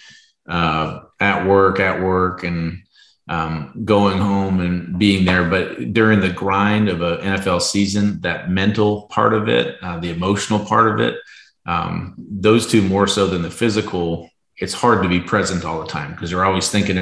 uh, 0.47 1.01
at 1.19 1.45
work, 1.45 1.79
at 1.79 2.01
work, 2.01 2.43
and 2.43 2.83
um, 3.29 3.81
going 3.85 4.17
home 4.17 4.59
and 4.59 4.97
being 4.97 5.25
there. 5.25 5.43
But 5.49 5.93
during 5.93 6.19
the 6.19 6.31
grind 6.31 6.89
of 6.89 7.01
an 7.01 7.19
NFL 7.19 7.61
season, 7.61 8.21
that 8.21 8.49
mental 8.49 9.03
part 9.03 9.33
of 9.33 9.49
it, 9.49 9.77
uh, 9.81 9.99
the 9.99 10.09
emotional 10.09 10.59
part 10.59 10.89
of 10.89 10.99
it, 10.99 11.17
um, 11.65 12.15
those 12.17 12.65
two 12.65 12.81
more 12.81 13.07
so 13.07 13.27
than 13.27 13.41
the 13.41 13.51
physical, 13.51 14.29
it's 14.57 14.73
hard 14.73 15.03
to 15.03 15.09
be 15.09 15.19
present 15.19 15.65
all 15.65 15.81
the 15.81 15.87
time 15.87 16.11
because 16.11 16.31
you're 16.31 16.45
always 16.45 16.71
thinking 16.71 16.97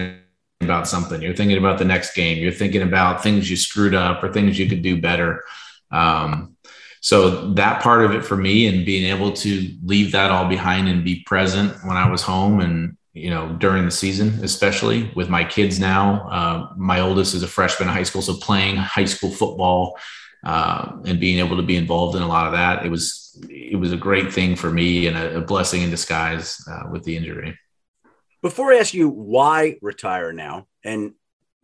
about 0.62 0.88
something. 0.88 1.22
You're 1.22 1.36
thinking 1.36 1.58
about 1.58 1.80
the 1.80 1.86
next 1.86 2.16
game. 2.16 2.38
You're 2.38 2.52
thinking 2.52 2.82
about 2.82 3.24
things 3.24 3.50
you 3.50 3.58
screwed 3.58 3.94
up 3.94 4.24
or 4.24 4.32
things 4.32 4.58
you 4.58 4.68
could 4.68 4.82
do 4.82 5.02
better. 5.02 5.44
Um, 5.92 6.56
so 7.02 7.54
that 7.54 7.84
part 7.84 8.04
of 8.04 8.12
it 8.12 8.26
for 8.26 8.36
me 8.36 8.66
and 8.66 8.86
being 8.86 9.06
able 9.06 9.32
to 9.34 9.76
leave 9.84 10.12
that 10.14 10.32
all 10.32 10.48
behind 10.48 10.88
and 10.88 11.04
be 11.04 11.22
present 11.24 11.72
when 11.84 11.98
I 11.98 12.10
was 12.10 12.24
home 12.24 12.62
and 12.62 12.98
you 13.14 13.30
know 13.30 13.56
during 13.60 13.86
the 13.86 13.92
season 13.92 14.44
especially 14.44 15.12
with 15.16 15.30
my 15.30 15.44
kids 15.44 15.80
now 15.80 16.28
uh, 16.30 16.74
my 16.76 17.00
oldest 17.00 17.34
is 17.34 17.44
a 17.44 17.48
freshman 17.48 17.88
in 17.88 17.94
high 17.94 18.04
school 18.04 18.22
so 18.24 18.34
playing 18.34 18.76
high 18.76 19.06
school 19.06 19.30
football 19.30 19.98
uh, 20.44 20.98
and 21.06 21.20
being 21.20 21.40
able 21.40 21.56
to 21.56 21.64
be 21.64 21.78
involved 21.78 22.16
in 22.16 22.24
a 22.24 22.28
lot 22.28 22.48
of 22.48 22.54
that 22.54 22.86
it 22.86 22.90
was 22.90 23.40
it 23.50 23.80
was 23.80 23.94
a 23.94 23.98
great 23.98 24.34
thing 24.34 24.56
for 24.56 24.72
me 24.72 25.08
and 25.08 25.16
a, 25.16 25.38
a 25.38 25.42
blessing 25.42 25.82
in 25.84 25.90
disguise 25.90 26.60
uh, 26.68 26.90
with 26.92 27.04
the 27.04 27.16
injury 27.16 27.58
before 28.46 28.72
i 28.72 28.78
ask 28.78 28.94
you 28.94 29.10
why 29.10 29.78
retire 29.82 30.32
now 30.32 30.68
and 30.84 31.14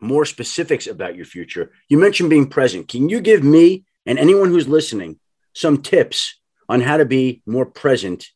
more 0.00 0.24
specifics 0.24 0.86
about 0.88 1.14
your 1.14 1.24
future 1.24 1.70
you 1.88 1.96
mentioned 1.96 2.28
being 2.28 2.48
present 2.48 2.88
can 2.88 3.08
you 3.08 3.20
give 3.20 3.44
me 3.44 3.84
and 4.04 4.18
anyone 4.18 4.48
who's 4.48 4.66
listening 4.66 5.18
some 5.52 5.80
tips 5.80 6.40
on 6.68 6.80
how 6.80 6.96
to 6.96 7.04
be 7.04 7.42
more 7.46 7.66
present 7.66 8.30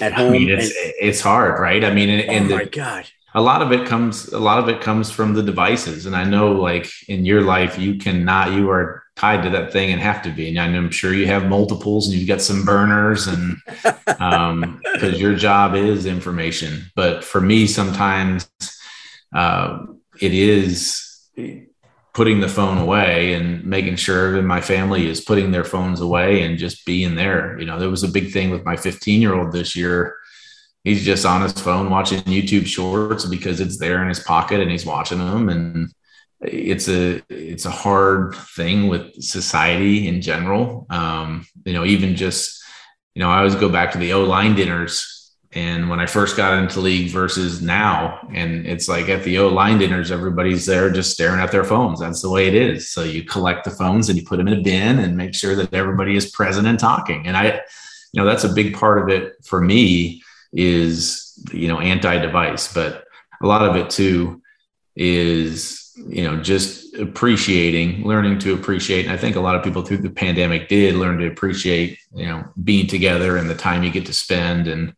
at 0.00 0.12
home. 0.12 0.28
I 0.28 0.38
mean, 0.38 0.48
it's 0.50 0.66
and, 0.66 0.94
it's 1.00 1.20
hard, 1.20 1.60
right? 1.60 1.84
I 1.84 1.92
mean, 1.92 2.10
and, 2.10 2.22
and 2.22 2.52
oh 2.52 2.56
my 2.56 2.64
the, 2.64 2.70
god, 2.70 3.06
a 3.34 3.40
lot 3.40 3.62
of 3.62 3.72
it 3.72 3.86
comes 3.86 4.28
a 4.28 4.38
lot 4.38 4.58
of 4.58 4.68
it 4.68 4.80
comes 4.80 5.10
from 5.10 5.34
the 5.34 5.42
devices, 5.42 6.06
and 6.06 6.16
I 6.16 6.24
know, 6.24 6.52
like 6.52 6.90
in 7.08 7.24
your 7.24 7.42
life, 7.42 7.78
you 7.78 7.96
cannot 7.96 8.52
you 8.52 8.70
are 8.70 9.03
tied 9.16 9.42
to 9.44 9.50
that 9.50 9.72
thing 9.72 9.92
and 9.92 10.00
have 10.00 10.22
to 10.22 10.30
be. 10.30 10.48
And 10.48 10.58
I'm 10.58 10.90
sure 10.90 11.14
you 11.14 11.26
have 11.26 11.46
multiples, 11.46 12.08
and 12.08 12.16
you've 12.16 12.28
got 12.28 12.40
some 12.40 12.64
burners, 12.64 13.26
and 13.26 13.56
um, 14.20 14.80
because 14.92 15.20
your 15.20 15.34
job 15.34 15.74
is 15.74 16.06
information. 16.06 16.90
But 16.96 17.24
for 17.24 17.40
me, 17.40 17.66
sometimes 17.66 18.50
uh, 19.34 19.78
it 20.20 20.34
is 20.34 21.04
putting 22.14 22.38
the 22.40 22.48
phone 22.48 22.78
away 22.78 23.34
and 23.34 23.64
making 23.64 23.96
sure 23.96 24.32
that 24.32 24.42
my 24.42 24.60
family 24.60 25.08
is 25.08 25.20
putting 25.20 25.50
their 25.50 25.64
phones 25.64 26.00
away 26.00 26.42
and 26.42 26.58
just 26.58 26.86
being 26.86 27.16
there. 27.16 27.58
You 27.58 27.66
know, 27.66 27.78
there 27.78 27.90
was 27.90 28.04
a 28.04 28.08
big 28.08 28.32
thing 28.32 28.50
with 28.50 28.64
my 28.64 28.76
15 28.76 29.20
year 29.20 29.34
old 29.34 29.52
this 29.52 29.74
year. 29.74 30.16
He's 30.84 31.04
just 31.04 31.26
on 31.26 31.42
his 31.42 31.54
phone 31.54 31.90
watching 31.90 32.20
YouTube 32.20 32.66
shorts 32.66 33.24
because 33.24 33.58
it's 33.60 33.78
there 33.78 34.00
in 34.02 34.08
his 34.08 34.20
pocket 34.20 34.60
and 34.60 34.70
he's 34.70 34.86
watching 34.86 35.18
them. 35.18 35.48
And 35.48 35.92
it's 36.44 36.88
a 36.88 37.22
it's 37.28 37.64
a 37.64 37.70
hard 37.70 38.34
thing 38.56 38.88
with 38.88 39.22
society 39.22 40.08
in 40.08 40.20
general. 40.20 40.86
Um, 40.90 41.46
you 41.64 41.72
know, 41.72 41.84
even 41.84 42.16
just 42.16 42.62
you 43.14 43.20
know, 43.20 43.30
I 43.30 43.38
always 43.38 43.54
go 43.54 43.68
back 43.68 43.92
to 43.92 43.98
the 43.98 44.12
O 44.12 44.24
line 44.24 44.54
dinners 44.54 45.14
and 45.54 45.88
when 45.88 46.00
I 46.00 46.06
first 46.06 46.36
got 46.36 46.58
into 46.58 46.80
league 46.80 47.10
versus 47.10 47.62
now, 47.62 48.28
and 48.32 48.66
it's 48.66 48.88
like 48.88 49.08
at 49.08 49.22
the 49.22 49.38
O 49.38 49.48
line 49.48 49.78
dinners, 49.78 50.10
everybody's 50.10 50.66
there 50.66 50.90
just 50.90 51.12
staring 51.12 51.40
at 51.40 51.52
their 51.52 51.62
phones. 51.62 52.00
That's 52.00 52.22
the 52.22 52.30
way 52.30 52.48
it 52.48 52.54
is. 52.54 52.90
So 52.90 53.04
you 53.04 53.22
collect 53.22 53.64
the 53.64 53.70
phones 53.70 54.08
and 54.08 54.18
you 54.18 54.24
put 54.24 54.38
them 54.38 54.48
in 54.48 54.58
a 54.58 54.62
bin 54.62 54.98
and 54.98 55.16
make 55.16 55.32
sure 55.32 55.54
that 55.54 55.72
everybody 55.72 56.16
is 56.16 56.30
present 56.30 56.66
and 56.66 56.78
talking. 56.78 57.28
And 57.28 57.36
I, 57.36 57.60
you 58.12 58.20
know, 58.20 58.24
that's 58.24 58.42
a 58.42 58.52
big 58.52 58.74
part 58.74 59.00
of 59.00 59.08
it 59.08 59.34
for 59.44 59.60
me 59.60 60.22
is, 60.52 61.38
you 61.52 61.68
know, 61.68 61.78
anti 61.78 62.18
device, 62.18 62.72
but 62.72 63.04
a 63.40 63.46
lot 63.46 63.62
of 63.62 63.76
it 63.76 63.90
too 63.90 64.42
is, 64.96 65.83
you 65.96 66.24
know, 66.24 66.42
just 66.42 66.94
appreciating, 66.94 68.04
learning 68.04 68.38
to 68.40 68.54
appreciate. 68.54 69.04
And 69.04 69.12
I 69.12 69.16
think 69.16 69.36
a 69.36 69.40
lot 69.40 69.54
of 69.54 69.62
people 69.62 69.82
through 69.82 69.98
the 69.98 70.10
pandemic 70.10 70.68
did 70.68 70.94
learn 70.94 71.18
to 71.18 71.26
appreciate, 71.26 71.98
you 72.14 72.26
know, 72.26 72.44
being 72.62 72.86
together 72.86 73.36
and 73.36 73.48
the 73.48 73.54
time 73.54 73.84
you 73.84 73.90
get 73.90 74.06
to 74.06 74.12
spend 74.12 74.66
and, 74.66 74.94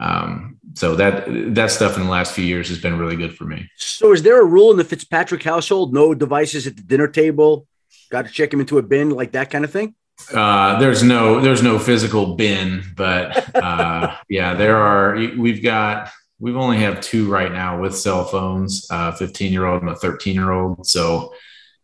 um, 0.00 0.58
so 0.74 0.94
that 0.96 1.24
that 1.54 1.70
stuff 1.70 1.96
in 1.96 2.04
the 2.04 2.10
last 2.10 2.32
few 2.32 2.44
years 2.44 2.68
has 2.68 2.78
been 2.78 2.98
really 2.98 3.16
good 3.16 3.36
for 3.36 3.44
me. 3.44 3.68
So, 3.76 4.12
is 4.12 4.22
there 4.22 4.40
a 4.40 4.44
rule 4.44 4.70
in 4.70 4.76
the 4.76 4.84
Fitzpatrick 4.84 5.42
household? 5.42 5.92
No 5.92 6.14
devices 6.14 6.66
at 6.66 6.76
the 6.76 6.82
dinner 6.82 7.08
table. 7.08 7.66
Got 8.10 8.26
to 8.26 8.32
check 8.32 8.52
him 8.52 8.60
into 8.60 8.78
a 8.78 8.82
bin, 8.82 9.10
like 9.10 9.32
that 9.32 9.50
kind 9.50 9.64
of 9.64 9.70
thing. 9.70 9.94
Uh, 10.32 10.78
there's 10.78 11.02
no 11.02 11.40
there's 11.40 11.62
no 11.62 11.78
physical 11.78 12.34
bin, 12.34 12.82
but 12.96 13.54
uh, 13.54 14.16
yeah, 14.28 14.54
there 14.54 14.76
are. 14.76 15.14
We've 15.14 15.62
got 15.62 16.10
we've 16.40 16.56
only 16.56 16.78
have 16.78 17.00
two 17.00 17.30
right 17.30 17.52
now 17.52 17.80
with 17.80 17.96
cell 17.96 18.24
phones, 18.24 18.86
a 18.90 19.14
15 19.14 19.52
year 19.52 19.66
old 19.66 19.82
and 19.82 19.90
a 19.90 19.96
13 19.96 20.34
year 20.34 20.50
old. 20.50 20.86
So 20.86 21.34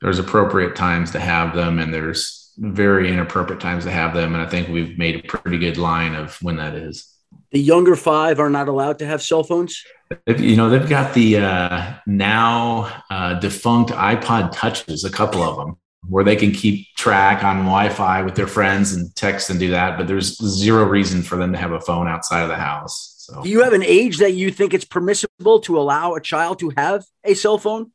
there's 0.00 0.18
appropriate 0.18 0.74
times 0.74 1.12
to 1.12 1.20
have 1.20 1.54
them, 1.54 1.78
and 1.78 1.94
there's 1.94 2.52
very 2.58 3.12
inappropriate 3.12 3.60
times 3.60 3.84
to 3.84 3.90
have 3.90 4.14
them. 4.14 4.34
And 4.34 4.42
I 4.42 4.48
think 4.48 4.68
we've 4.68 4.98
made 4.98 5.16
a 5.16 5.28
pretty 5.28 5.58
good 5.58 5.76
line 5.76 6.14
of 6.14 6.36
when 6.42 6.56
that 6.56 6.74
is 6.74 7.16
the 7.52 7.60
younger 7.60 7.96
five 7.96 8.40
are 8.40 8.50
not 8.50 8.68
allowed 8.68 8.98
to 8.98 9.06
have 9.06 9.22
cell 9.22 9.42
phones? 9.42 9.82
You 10.26 10.56
know, 10.56 10.68
they've 10.68 10.88
got 10.88 11.14
the 11.14 11.38
uh, 11.38 11.94
now 12.06 13.02
uh, 13.10 13.34
defunct 13.40 13.90
iPod 13.92 14.52
touches, 14.52 15.04
a 15.04 15.10
couple 15.10 15.42
of 15.42 15.56
them, 15.56 15.76
where 16.08 16.24
they 16.24 16.36
can 16.36 16.52
keep 16.52 16.86
track 16.96 17.44
on 17.44 17.58
Wi 17.58 17.88
Fi 17.88 18.22
with 18.22 18.34
their 18.34 18.46
friends 18.46 18.92
and 18.92 19.14
text 19.16 19.50
and 19.50 19.58
do 19.58 19.70
that. 19.70 19.96
But 19.96 20.06
there's 20.06 20.36
zero 20.36 20.84
reason 20.84 21.22
for 21.22 21.36
them 21.36 21.52
to 21.52 21.58
have 21.58 21.72
a 21.72 21.80
phone 21.80 22.08
outside 22.08 22.42
of 22.42 22.48
the 22.48 22.56
house. 22.56 23.15
So. 23.26 23.42
Do 23.42 23.48
you 23.48 23.64
have 23.64 23.72
an 23.72 23.82
age 23.82 24.18
that 24.18 24.34
you 24.34 24.52
think 24.52 24.72
it's 24.72 24.84
permissible 24.84 25.58
to 25.62 25.80
allow 25.80 26.14
a 26.14 26.20
child 26.20 26.60
to 26.60 26.72
have 26.76 27.04
a 27.24 27.34
cell 27.34 27.58
phone, 27.58 27.90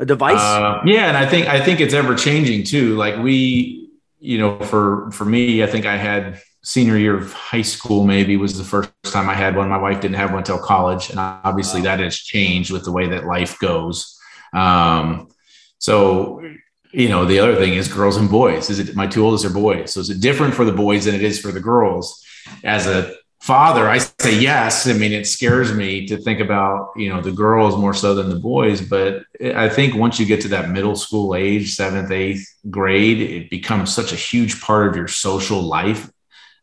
a 0.00 0.04
device? 0.04 0.40
Uh, 0.40 0.82
yeah, 0.84 1.06
and 1.06 1.16
I 1.16 1.24
think 1.24 1.46
I 1.46 1.64
think 1.64 1.80
it's 1.80 1.94
ever 1.94 2.16
changing 2.16 2.64
too. 2.64 2.96
Like 2.96 3.22
we, 3.22 3.90
you 4.18 4.38
know, 4.38 4.58
for 4.58 5.08
for 5.12 5.24
me, 5.24 5.62
I 5.62 5.68
think 5.68 5.86
I 5.86 5.96
had 5.96 6.40
senior 6.64 6.96
year 6.96 7.16
of 7.16 7.32
high 7.32 7.62
school 7.62 8.04
maybe 8.04 8.36
was 8.36 8.58
the 8.58 8.64
first 8.64 8.90
time 9.04 9.28
I 9.28 9.34
had 9.34 9.54
one. 9.54 9.68
My 9.68 9.78
wife 9.78 10.00
didn't 10.00 10.16
have 10.16 10.30
one 10.30 10.40
until 10.40 10.58
college, 10.58 11.10
and 11.10 11.20
obviously 11.20 11.82
that 11.82 12.00
has 12.00 12.16
changed 12.16 12.72
with 12.72 12.84
the 12.84 12.90
way 12.90 13.06
that 13.06 13.26
life 13.26 13.56
goes. 13.60 14.18
Um, 14.52 15.28
so 15.78 16.42
you 16.92 17.08
know, 17.08 17.24
the 17.24 17.38
other 17.38 17.54
thing 17.54 17.74
is 17.74 17.86
girls 17.86 18.16
and 18.16 18.28
boys. 18.28 18.68
Is 18.68 18.80
it 18.80 18.96
my 18.96 19.06
two 19.06 19.24
oldest 19.24 19.44
are 19.44 19.50
boys? 19.50 19.92
So 19.92 20.00
is 20.00 20.10
it 20.10 20.20
different 20.20 20.54
for 20.54 20.64
the 20.64 20.72
boys 20.72 21.04
than 21.04 21.14
it 21.14 21.22
is 21.22 21.38
for 21.38 21.52
the 21.52 21.60
girls? 21.60 22.20
As 22.64 22.88
a 22.88 23.14
father, 23.40 23.88
I 23.88 23.98
say 23.98 24.38
yes. 24.38 24.86
I 24.86 24.92
mean, 24.92 25.12
it 25.12 25.26
scares 25.26 25.72
me 25.74 26.06
to 26.06 26.16
think 26.16 26.40
about 26.40 26.90
you 26.96 27.08
know 27.08 27.20
the 27.20 27.32
girls 27.32 27.76
more 27.76 27.94
so 27.94 28.14
than 28.14 28.28
the 28.28 28.38
boys. 28.38 28.80
But 28.80 29.24
I 29.42 29.68
think 29.68 29.94
once 29.94 30.20
you 30.20 30.26
get 30.26 30.40
to 30.42 30.48
that 30.48 30.70
middle 30.70 30.96
school 30.96 31.34
age, 31.34 31.74
seventh, 31.74 32.10
eighth 32.10 32.46
grade, 32.68 33.20
it 33.20 33.50
becomes 33.50 33.92
such 33.92 34.12
a 34.12 34.16
huge 34.16 34.60
part 34.60 34.88
of 34.88 34.96
your 34.96 35.08
social 35.08 35.62
life 35.62 36.10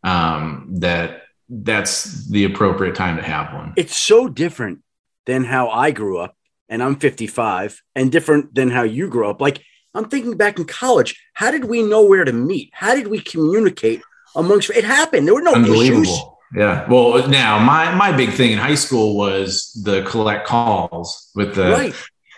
um, 0.04 0.68
that 0.78 1.22
that's 1.48 2.28
the 2.28 2.44
appropriate 2.44 2.94
time 2.94 3.16
to 3.16 3.22
have 3.22 3.52
one. 3.52 3.72
It's 3.76 3.96
so 3.96 4.28
different 4.28 4.80
than 5.26 5.44
how 5.44 5.68
I 5.68 5.90
grew 5.90 6.18
up, 6.18 6.36
and 6.68 6.82
I'm 6.82 6.96
55, 6.96 7.82
and 7.94 8.10
different 8.12 8.54
than 8.54 8.70
how 8.70 8.82
you 8.82 9.08
grew 9.08 9.28
up. 9.28 9.40
Like 9.40 9.62
I'm 9.94 10.08
thinking 10.08 10.36
back 10.36 10.58
in 10.58 10.64
college, 10.64 11.20
how 11.34 11.50
did 11.50 11.64
we 11.64 11.82
know 11.82 12.04
where 12.04 12.24
to 12.24 12.32
meet? 12.32 12.70
How 12.72 12.94
did 12.94 13.08
we 13.08 13.20
communicate 13.20 14.02
amongst? 14.36 14.70
It 14.70 14.84
happened. 14.84 15.26
There 15.26 15.34
were 15.34 15.42
no 15.42 15.56
issues. 15.56 16.08
Yeah. 16.54 16.88
Well, 16.88 17.28
now 17.28 17.58
my 17.58 17.94
my 17.94 18.12
big 18.12 18.30
thing 18.30 18.52
in 18.52 18.58
high 18.58 18.74
school 18.74 19.16
was 19.16 19.72
the 19.84 20.02
collect 20.02 20.46
calls 20.46 21.30
with 21.34 21.54
the, 21.54 21.70
right. 21.70 21.94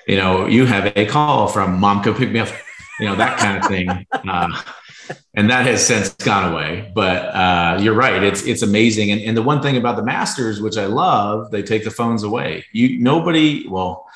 you 0.06 0.16
know, 0.16 0.46
you 0.46 0.66
have 0.66 0.92
a 0.96 1.06
call 1.06 1.46
from 1.46 1.78
mom, 1.78 2.02
come 2.02 2.14
pick 2.14 2.30
me 2.30 2.40
up, 2.40 2.48
you 2.98 3.06
know, 3.06 3.16
that 3.16 3.38
kind 3.38 3.58
of 3.58 3.66
thing. 3.66 4.06
Uh, 4.28 4.62
and 5.34 5.50
that 5.50 5.66
has 5.66 5.84
since 5.84 6.10
gone 6.14 6.52
away. 6.52 6.90
But 6.94 7.34
uh, 7.34 7.78
you're 7.80 7.94
right; 7.94 8.22
it's 8.22 8.44
it's 8.44 8.62
amazing. 8.62 9.10
And, 9.10 9.20
and 9.20 9.36
the 9.36 9.42
one 9.42 9.62
thing 9.62 9.76
about 9.76 9.96
the 9.96 10.04
Masters, 10.04 10.60
which 10.60 10.76
I 10.76 10.86
love, 10.86 11.50
they 11.50 11.62
take 11.62 11.84
the 11.84 11.90
phones 11.90 12.22
away. 12.22 12.64
You 12.72 12.98
nobody, 13.00 13.66
well, 13.68 14.06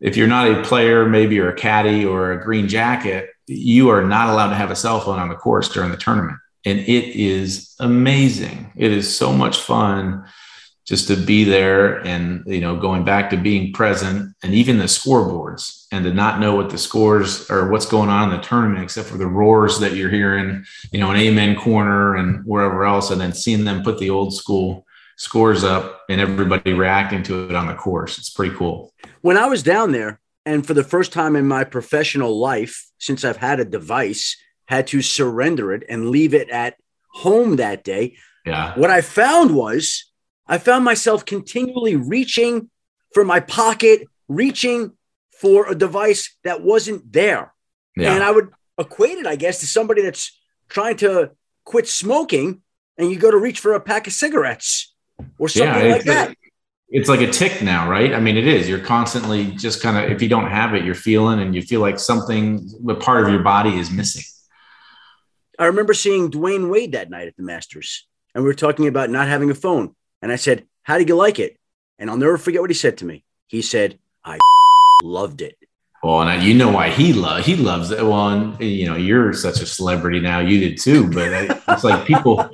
if 0.00 0.16
you're 0.16 0.26
not 0.26 0.50
a 0.50 0.62
player, 0.62 1.08
maybe 1.08 1.34
you're 1.36 1.50
a 1.50 1.56
caddy 1.56 2.04
or 2.04 2.32
a 2.32 2.42
green 2.42 2.68
jacket, 2.68 3.30
you 3.46 3.90
are 3.90 4.04
not 4.04 4.30
allowed 4.30 4.50
to 4.50 4.56
have 4.56 4.70
a 4.70 4.76
cell 4.76 5.00
phone 5.00 5.18
on 5.18 5.28
the 5.28 5.34
course 5.34 5.68
during 5.68 5.90
the 5.90 5.96
tournament, 5.96 6.38
and 6.64 6.78
it 6.78 7.16
is 7.16 7.74
amazing. 7.80 8.72
It 8.76 8.92
is 8.92 9.14
so 9.14 9.32
much 9.32 9.58
fun 9.58 10.24
just 10.90 11.06
to 11.06 11.14
be 11.14 11.44
there 11.44 12.04
and 12.04 12.42
you 12.46 12.60
know 12.60 12.76
going 12.76 13.04
back 13.04 13.30
to 13.30 13.36
being 13.36 13.72
present 13.72 14.34
and 14.42 14.54
even 14.54 14.78
the 14.78 14.84
scoreboards 14.84 15.86
and 15.92 16.04
to 16.04 16.12
not 16.12 16.40
know 16.40 16.56
what 16.56 16.68
the 16.68 16.76
scores 16.76 17.48
or 17.48 17.70
what's 17.70 17.86
going 17.86 18.08
on 18.08 18.28
in 18.28 18.36
the 18.36 18.42
tournament 18.42 18.82
except 18.82 19.08
for 19.08 19.16
the 19.16 19.26
roars 19.26 19.78
that 19.78 19.94
you're 19.94 20.10
hearing 20.10 20.64
you 20.90 20.98
know 20.98 21.10
an 21.10 21.16
amen 21.16 21.54
corner 21.54 22.16
and 22.16 22.44
wherever 22.44 22.84
else 22.84 23.10
and 23.12 23.20
then 23.20 23.32
seeing 23.32 23.64
them 23.64 23.84
put 23.84 23.98
the 23.98 24.10
old 24.10 24.34
school 24.34 24.84
scores 25.16 25.62
up 25.62 26.02
and 26.08 26.20
everybody 26.20 26.72
reacting 26.72 27.22
to 27.22 27.48
it 27.48 27.54
on 27.54 27.68
the 27.68 27.74
course 27.74 28.18
it's 28.18 28.30
pretty 28.30 28.54
cool 28.56 28.92
when 29.20 29.36
i 29.36 29.46
was 29.46 29.62
down 29.62 29.92
there 29.92 30.18
and 30.44 30.66
for 30.66 30.74
the 30.74 30.82
first 30.82 31.12
time 31.12 31.36
in 31.36 31.46
my 31.46 31.62
professional 31.62 32.36
life 32.36 32.90
since 32.98 33.24
i've 33.24 33.36
had 33.36 33.60
a 33.60 33.64
device 33.64 34.36
had 34.70 34.86
to 34.86 35.02
surrender 35.02 35.72
it 35.72 35.82
and 35.88 36.10
leave 36.10 36.32
it 36.32 36.48
at 36.48 36.76
home 37.12 37.56
that 37.56 37.84
day 37.84 38.16
yeah 38.46 38.72
what 38.78 38.90
i 38.90 39.00
found 39.00 39.54
was 39.54 40.10
I 40.50 40.58
found 40.58 40.84
myself 40.84 41.24
continually 41.24 41.94
reaching 41.94 42.70
for 43.14 43.24
my 43.24 43.38
pocket, 43.38 44.08
reaching 44.26 44.92
for 45.40 45.70
a 45.70 45.76
device 45.76 46.36
that 46.42 46.60
wasn't 46.60 47.12
there. 47.12 47.54
Yeah. 47.96 48.14
And 48.14 48.24
I 48.24 48.32
would 48.32 48.48
equate 48.76 49.18
it, 49.18 49.26
I 49.26 49.36
guess, 49.36 49.60
to 49.60 49.66
somebody 49.68 50.02
that's 50.02 50.36
trying 50.68 50.96
to 50.98 51.30
quit 51.64 51.86
smoking 51.86 52.62
and 52.98 53.12
you 53.12 53.16
go 53.16 53.30
to 53.30 53.36
reach 53.36 53.60
for 53.60 53.74
a 53.74 53.80
pack 53.80 54.08
of 54.08 54.12
cigarettes 54.12 54.92
or 55.38 55.48
something 55.48 55.86
yeah, 55.86 55.92
like 55.92 56.04
that. 56.04 56.34
it's 56.88 57.08
like 57.08 57.20
a 57.20 57.30
tick 57.30 57.62
now, 57.62 57.88
right? 57.88 58.12
I 58.12 58.18
mean, 58.18 58.36
it 58.36 58.48
is. 58.48 58.68
You're 58.68 58.80
constantly 58.80 59.52
just 59.52 59.80
kind 59.80 59.96
of, 59.96 60.10
if 60.10 60.20
you 60.20 60.28
don't 60.28 60.50
have 60.50 60.74
it, 60.74 60.84
you're 60.84 60.96
feeling 60.96 61.38
and 61.38 61.54
you 61.54 61.62
feel 61.62 61.80
like 61.80 62.00
something, 62.00 62.68
a 62.88 62.94
part 62.96 63.24
of 63.24 63.30
your 63.32 63.44
body 63.44 63.78
is 63.78 63.92
missing. 63.92 64.24
I 65.60 65.66
remember 65.66 65.92
seeing 65.92 66.30
Dwyane 66.30 66.70
Wade 66.70 66.92
that 66.92 67.10
night 67.10 67.28
at 67.28 67.36
the 67.36 67.42
Masters, 67.42 68.06
and 68.34 68.42
we 68.42 68.48
were 68.48 68.54
talking 68.54 68.86
about 68.86 69.10
not 69.10 69.28
having 69.28 69.50
a 69.50 69.54
phone. 69.54 69.94
And 70.22 70.32
I 70.32 70.36
said, 70.36 70.66
How 70.84 70.96
did 70.96 71.06
you 71.06 71.16
like 71.16 71.38
it? 71.38 71.58
And 71.98 72.08
I'll 72.08 72.16
never 72.16 72.38
forget 72.38 72.62
what 72.62 72.70
he 72.70 72.74
said 72.74 72.96
to 72.98 73.04
me. 73.04 73.24
He 73.46 73.60
said, 73.60 73.98
I 74.24 74.38
loved 75.02 75.42
it. 75.42 75.58
Well, 76.02 76.22
and 76.22 76.42
you 76.42 76.54
know 76.54 76.72
why 76.72 76.88
he 76.88 77.12
love 77.12 77.44
he 77.44 77.56
loves 77.56 77.90
it. 77.90 78.02
Well, 78.02 78.30
and, 78.30 78.58
you 78.58 78.86
know 78.86 78.96
you're 78.96 79.34
such 79.34 79.60
a 79.60 79.66
celebrity 79.66 80.18
now. 80.18 80.40
You 80.40 80.60
did 80.60 80.80
too, 80.80 81.10
but 81.10 81.60
it's 81.68 81.84
like 81.84 82.06
people. 82.06 82.50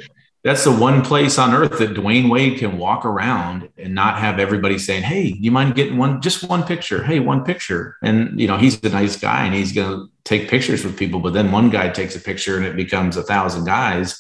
That's 0.47 0.63
the 0.63 0.71
one 0.71 1.03
place 1.03 1.39
on 1.39 1.53
earth 1.53 1.77
that 1.81 1.95
Dwyane 1.95 2.31
Wade 2.31 2.61
can 2.61 2.79
walk 2.79 3.05
around 3.05 3.69
and 3.77 3.97
not 3.97 4.21
have 4.21 4.39
everybody 4.39 4.79
saying, 4.79 5.03
"Hey, 5.03 5.33
do 5.33 5.41
you 5.41 5.51
mind 5.51 5.75
getting 5.75 5.97
one, 5.99 6.23
just 6.23 6.49
one 6.49 6.63
picture? 6.63 7.03
Hey, 7.03 7.19
one 7.19 7.43
picture." 7.43 7.97
And 8.01 8.39
you 8.39 8.47
know 8.47 8.57
he's 8.57 8.81
a 8.85 8.89
nice 8.91 9.17
guy 9.17 9.45
and 9.45 9.53
he's 9.53 9.73
going 9.73 9.89
to 9.89 10.07
take 10.23 10.49
pictures 10.49 10.85
with 10.85 10.97
people. 10.97 11.19
But 11.19 11.33
then 11.33 11.51
one 11.51 11.69
guy 11.69 11.89
takes 11.89 12.15
a 12.15 12.21
picture 12.21 12.57
and 12.57 12.65
it 12.65 12.77
becomes 12.77 13.17
a 13.17 13.25
thousand 13.25 13.65
guys. 13.65 14.17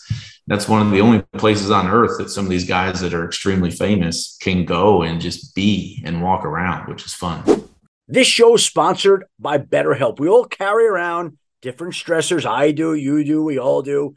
That's 0.48 0.68
one 0.68 0.84
of 0.84 0.90
the 0.90 1.00
only 1.00 1.22
places 1.38 1.70
on 1.70 1.86
earth 1.86 2.18
that 2.18 2.30
some 2.30 2.44
of 2.44 2.50
these 2.50 2.66
guys 2.66 2.98
that 3.02 3.14
are 3.14 3.24
extremely 3.24 3.70
famous 3.70 4.36
can 4.42 4.64
go 4.64 5.02
and 5.02 5.20
just 5.20 5.54
be 5.54 6.02
and 6.04 6.24
walk 6.24 6.44
around, 6.44 6.88
which 6.88 7.06
is 7.06 7.14
fun. 7.14 7.68
This 8.08 8.26
show 8.26 8.56
is 8.56 8.66
sponsored 8.66 9.26
by 9.38 9.58
BetterHelp. 9.58 10.18
We 10.18 10.28
all 10.28 10.46
carry 10.46 10.88
around 10.88 11.38
different 11.62 11.94
stressors. 11.94 12.44
I 12.44 12.72
do, 12.72 12.94
you 12.94 13.22
do, 13.22 13.44
we 13.44 13.60
all 13.60 13.82
do, 13.82 14.16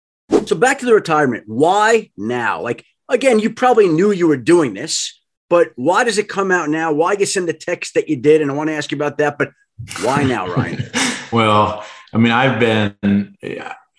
So 0.45 0.55
back 0.55 0.79
to 0.79 0.85
the 0.85 0.93
retirement. 0.93 1.45
Why 1.47 2.11
now? 2.17 2.61
Like, 2.61 2.85
again, 3.09 3.39
you 3.39 3.53
probably 3.53 3.87
knew 3.87 4.11
you 4.11 4.27
were 4.27 4.37
doing 4.37 4.73
this, 4.73 5.19
but 5.49 5.71
why 5.75 6.03
does 6.03 6.17
it 6.17 6.29
come 6.29 6.51
out 6.51 6.69
now? 6.69 6.91
Why 6.91 7.13
you 7.13 7.25
send 7.25 7.47
the 7.47 7.53
text 7.53 7.93
that 7.93 8.09
you 8.09 8.15
did? 8.15 8.41
And 8.41 8.51
I 8.51 8.53
want 8.53 8.69
to 8.69 8.73
ask 8.73 8.91
you 8.91 8.97
about 8.97 9.17
that, 9.19 9.37
but 9.37 9.51
why 10.01 10.23
now, 10.23 10.47
Ryan? 10.47 10.83
well, 11.31 11.85
I 12.13 12.17
mean, 12.17 12.31
I've 12.31 12.59
been, 12.59 13.37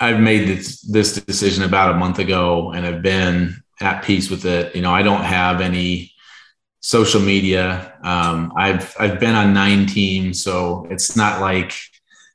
I've 0.01 0.21
made 0.21 0.49
this, 0.49 0.81
this 0.83 1.15
decision 1.15 1.65
about 1.65 1.95
a 1.95 1.99
month 1.99 2.19
ago 2.19 2.73
and 2.73 2.85
I've 2.85 3.03
been 3.03 3.63
at 3.81 4.05
peace 4.05 4.31
with 4.31 4.45
it. 4.45 4.75
You 4.75 4.83
know, 4.83 4.93
I 4.93 5.03
don't 5.03 5.25
have 5.25 5.61
any 5.61 6.13
social 6.83 7.21
media. 7.21 7.95
Um, 8.03 8.53
I've 8.57 8.95
I've 8.99 9.19
been 9.19 9.35
on 9.35 9.55
nine 9.55 9.87
teams, 9.87 10.43
so 10.43 10.87
it's 10.91 11.17
not 11.17 11.41
like 11.41 11.75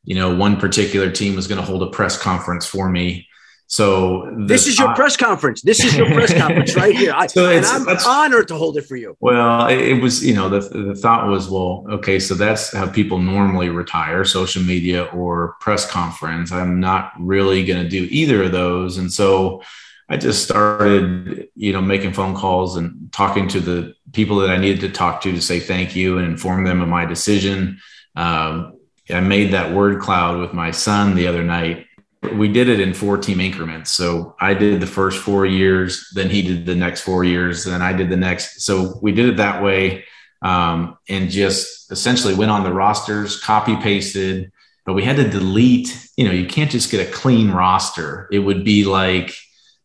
you 0.04 0.16
know 0.16 0.36
one 0.36 0.58
particular 0.58 1.12
team 1.12 1.36
was 1.36 1.48
going 1.48 1.60
to 1.60 1.66
hold 1.66 1.84
a 1.84 1.88
press 1.88 2.18
conference 2.18 2.66
for 2.66 2.90
me. 2.90 3.27
So 3.70 4.34
this 4.48 4.66
is 4.66 4.80
your 4.80 4.96
press 4.96 5.18
conference. 5.18 5.62
This 5.62 5.84
is 5.84 5.96
your 5.96 6.08
press 6.08 6.34
conference 6.34 6.74
right 6.76 6.96
here. 6.96 7.12
I, 7.14 7.28
so 7.28 7.50
and 7.50 7.66
I'm 7.66 7.86
honored 8.08 8.48
to 8.48 8.56
hold 8.56 8.78
it 8.78 8.84
for 8.84 8.96
you. 8.96 9.18
Well, 9.20 9.68
it, 9.68 10.02
was, 10.02 10.26
you 10.26 10.34
know, 10.34 10.48
the, 10.48 10.62
the 10.62 10.96
thought 10.96 11.28
was, 11.28 11.50
well, 11.50 11.86
okay, 11.90 12.18
so 12.18 12.34
that's 12.34 12.72
how 12.72 12.90
people 12.90 13.18
normally 13.20 13.68
retire 13.68 14.24
social 14.24 14.64
media 14.64 15.04
or 15.06 15.58
press 15.60 15.90
conference. 15.90 16.54
I'm 16.54 16.80
not 16.80 17.12
really 17.20 17.66
going 17.66 17.84
to 17.84 17.90
do 17.90 18.08
either 18.10 18.44
of 18.44 18.54
those. 18.54 18.98
And 18.98 19.12
so 19.12 19.62
I 20.08 20.16
just 20.16 20.46
started, 20.46 21.50
you 21.56 21.74
know, 21.74 21.82
making 21.82 22.14
phone 22.14 22.36
calls 22.36 22.78
and 22.78 23.12
talking 23.12 23.50
to 23.50 23.60
the 23.60 23.96
people 24.14 24.38
that 24.38 24.50
I 24.50 24.56
needed 24.56 24.80
to 24.82 24.90
talk 24.90 25.20
to 25.22 25.32
to 25.34 25.42
say 25.42 25.60
thank 25.60 25.94
you 25.94 26.18
and 26.20 26.26
inform 26.26 26.64
them 26.64 26.82
of 26.82 26.88
my 26.88 27.04
decision. 27.04 27.80
Um, 28.16 28.78
I 29.10 29.20
made 29.20 29.52
that 29.52 29.74
word 29.74 30.02
cloud 30.02 30.40
with 30.40 30.54
my 30.54 30.72
son 30.72 31.16
the 31.16 31.28
other 31.28 31.44
night. 31.44 31.87
We 32.34 32.48
did 32.48 32.68
it 32.68 32.80
in 32.80 32.94
four 32.94 33.18
team 33.18 33.40
increments. 33.40 33.92
So 33.92 34.36
I 34.40 34.54
did 34.54 34.82
the 34.82 34.88
first 34.88 35.20
four 35.20 35.46
years, 35.46 36.10
then 36.14 36.30
he 36.30 36.42
did 36.42 36.66
the 36.66 36.76
next 36.76 37.02
four 37.02 37.24
years, 37.24 37.64
then 37.64 37.82
I 37.82 37.94
did 37.94 38.10
the 38.10 38.18
next. 38.18 38.62
So 38.62 38.98
we 39.02 39.12
did 39.12 39.30
it 39.30 39.38
that 39.38 39.64
way 39.64 40.06
um, 40.42 40.98
and 41.08 41.30
just 41.30 41.92
essentially 41.92 42.34
went 42.34 42.52
on 42.52 42.64
the 42.64 42.74
rosters, 42.74 43.40
copy 43.40 43.76
pasted, 43.78 44.52
but 44.86 44.94
we 44.94 45.04
had 45.04 45.18
to 45.18 45.30
delete. 45.30 46.10
You 46.18 46.26
know, 46.26 46.32
you 46.32 46.48
can't 46.48 46.72
just 46.72 46.92
get 46.92 47.08
a 47.08 47.12
clean 47.12 47.52
roster. 47.52 48.28
It 48.32 48.40
would 48.40 48.64
be 48.64 48.84
like, 48.84 49.36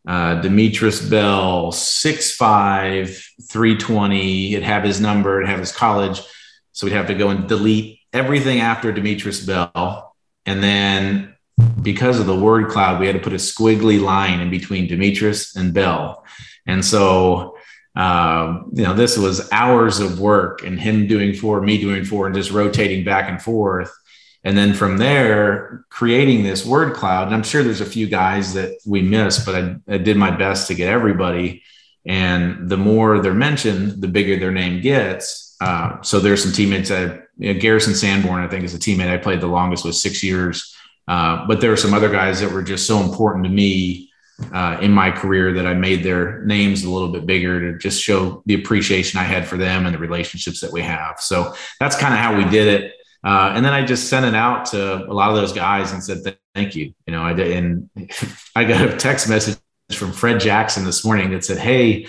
uh, 0.07 0.41
Demetrius 0.41 1.01
Bell, 1.01 1.71
6'5, 1.71 3.25
320. 3.49 4.55
It'd 4.55 4.65
have 4.65 4.83
his 4.83 5.01
number, 5.01 5.39
it'd 5.39 5.49
have 5.49 5.61
his 5.61 5.73
college. 5.73 6.21
So 6.73 6.87
we'd 6.87 6.95
have 6.95 7.07
to 7.09 7.15
go 7.15 7.29
and 7.29 7.49
delete 7.49 8.01
everything 8.13 8.61
after 8.61 8.93
Demetrius 8.93 9.45
Bell. 9.45 10.15
And 10.45 10.63
then 10.63 11.32
because 11.83 12.21
of 12.21 12.27
the 12.27 12.37
word 12.37 12.71
cloud, 12.71 13.01
we 13.01 13.07
had 13.07 13.17
to 13.17 13.23
put 13.23 13.33
a 13.33 13.37
squiggly 13.37 14.01
line 14.01 14.41
in 14.41 14.51
between 14.51 14.87
Demetrius 14.87 15.57
and 15.57 15.75
Bell. 15.75 16.25
And 16.67 16.85
so, 16.85 17.57
uh, 17.97 18.61
you 18.73 18.85
know, 18.85 18.95
this 18.95 19.19
was 19.19 19.51
hours 19.53 20.01
of 20.01 20.21
work 20.21 20.63
and 20.65 20.81
him 20.81 21.07
doing 21.07 21.35
four, 21.35 21.61
me 21.61 21.79
doing 21.79 22.05
four, 22.05 22.27
and 22.27 22.35
just 22.35 22.51
rotating 22.51 23.05
back 23.05 23.29
and 23.29 23.43
forth. 23.43 23.93
And 24.45 24.57
then 24.57 24.75
from 24.75 24.97
there 24.99 25.85
creating 25.89 26.43
this 26.43 26.67
word 26.67 26.95
cloud 26.95 27.27
and 27.27 27.35
i'm 27.35 27.45
sure 27.45 27.63
there's 27.63 27.81
a 27.81 27.87
few 27.87 28.09
guys 28.09 28.55
that 28.55 28.77
we 28.85 29.01
missed 29.01 29.47
but 29.47 29.55
I, 29.55 29.77
I, 29.95 29.99
did 29.99 30.17
my 30.17 30.31
best 30.31 30.67
to 30.69 30.75
get 30.75 30.89
everybody. 30.89 31.63
And 32.05 32.69
the 32.69 32.77
more 32.77 33.21
they're 33.21 33.35
mentioned 33.35 34.03
the 34.03 34.09
bigger 34.09 34.37
their 34.37 34.51
name 34.51 34.81
gets. 34.81 35.55
Uh, 35.61 36.03
so 36.03 36.19
there's 36.19 36.43
some 36.43 36.53
teammates 36.53 36.89
that 36.89 37.29
you 37.39 37.55
know, 37.55 37.61
garrison 37.61 37.95
sanborn 37.95 38.43
i 38.43 38.49
think 38.49 38.65
is 38.65 38.75
a 38.75 38.79
teammate 38.79 39.09
i 39.09 39.17
played 39.17 39.41
the 39.41 39.47
longest 39.47 39.85
with 39.85 39.95
six 39.95 40.25
years 40.25 40.75
uh, 41.09 41.47
but 41.47 41.61
there 41.61 41.73
are 41.73 41.77
some 41.77 41.95
other 41.95 42.11
guys 42.11 42.41
that 42.41 42.51
were 42.51 42.63
just 42.63 42.87
so 42.87 43.01
important 43.01 43.45
to 43.45 43.51
me 43.51 44.11
uh, 44.53 44.79
in 44.81 44.91
my 44.91 45.11
career 45.11 45.53
that 45.53 45.67
I 45.67 45.75
made 45.75 46.03
their 46.03 46.43
names 46.45 46.85
a 46.85 46.91
little 46.91 47.09
bit 47.11 47.27
bigger 47.27 47.73
to 47.73 47.79
just 47.79 48.03
show 48.03 48.43
the 48.47 48.55
appreciation 48.55 49.21
I 49.21 49.25
had 49.25 49.47
for 49.47 49.57
them 49.57 49.87
and 49.87 49.95
the 49.95 49.99
relationships 49.99 50.61
that 50.61 50.73
we 50.73 50.83
have. 50.83 51.21
So 51.21 51.55
that's 51.79 51.97
kind 51.97 52.15
of 52.15 52.21
how 52.21 52.37
we 52.37 52.45
did 52.45 52.69
it. 52.69 52.93
Uh, 53.25 53.53
and 53.55 53.65
then 53.65 53.73
I 53.73 53.85
just 53.85 54.09
sent 54.09 54.27
it 54.27 54.35
out 54.35 54.67
to 54.67 55.05
a 55.05 55.15
lot 55.15 55.31
of 55.31 55.37
those 55.37 55.53
guys 55.53 55.93
and 55.93 56.03
said, 56.03 56.37
thank 56.55 56.75
you. 56.75 56.93
You 57.07 57.13
know, 57.13 57.23
I 57.23 57.33
did. 57.33 57.57
And 57.57 57.91
I 58.57 58.65
got 58.65 58.89
a 58.89 58.97
text 58.97 59.29
message 59.29 59.59
from 59.93 60.13
Fred 60.13 60.41
Jackson 60.41 60.85
this 60.85 61.05
morning 61.05 61.31
that 61.31 61.45
said, 61.45 61.59
Hey, 61.59 62.07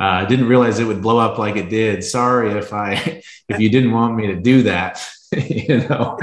uh, 0.00 0.04
I 0.04 0.24
didn't 0.24 0.48
realize 0.48 0.78
it 0.78 0.84
would 0.84 1.02
blow 1.02 1.18
up 1.18 1.38
like 1.38 1.56
it 1.56 1.68
did. 1.68 2.02
Sorry 2.04 2.52
if 2.52 2.72
I 2.72 3.22
if 3.48 3.60
you 3.60 3.68
didn't 3.68 3.92
want 3.92 4.16
me 4.16 4.28
to 4.28 4.36
do 4.36 4.64
that. 4.64 5.06
you 5.48 5.78
know, 5.88 6.18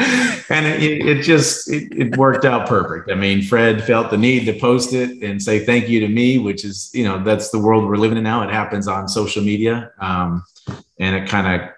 and 0.49 0.67
it, 0.67 1.05
it 1.05 1.23
just 1.23 1.69
it, 1.69 1.91
it, 1.91 2.17
worked 2.17 2.45
out 2.45 2.67
perfect. 2.67 3.09
I 3.09 3.15
mean, 3.15 3.41
Fred 3.41 3.83
felt 3.83 4.11
the 4.11 4.17
need 4.17 4.45
to 4.45 4.59
post 4.59 4.93
it 4.93 5.23
and 5.23 5.41
say 5.41 5.65
thank 5.65 5.89
you 5.89 5.99
to 6.01 6.07
me, 6.07 6.37
which 6.37 6.63
is 6.63 6.91
you 6.93 7.03
know 7.03 7.23
that's 7.23 7.49
the 7.49 7.59
world 7.59 7.85
we're 7.85 7.97
living 7.97 8.17
in 8.17 8.23
now. 8.23 8.43
It 8.43 8.51
happens 8.51 8.87
on 8.87 9.07
social 9.07 9.43
media, 9.43 9.91
um, 9.99 10.43
and 10.99 11.15
it 11.15 11.27
kind 11.27 11.61
of 11.61 11.69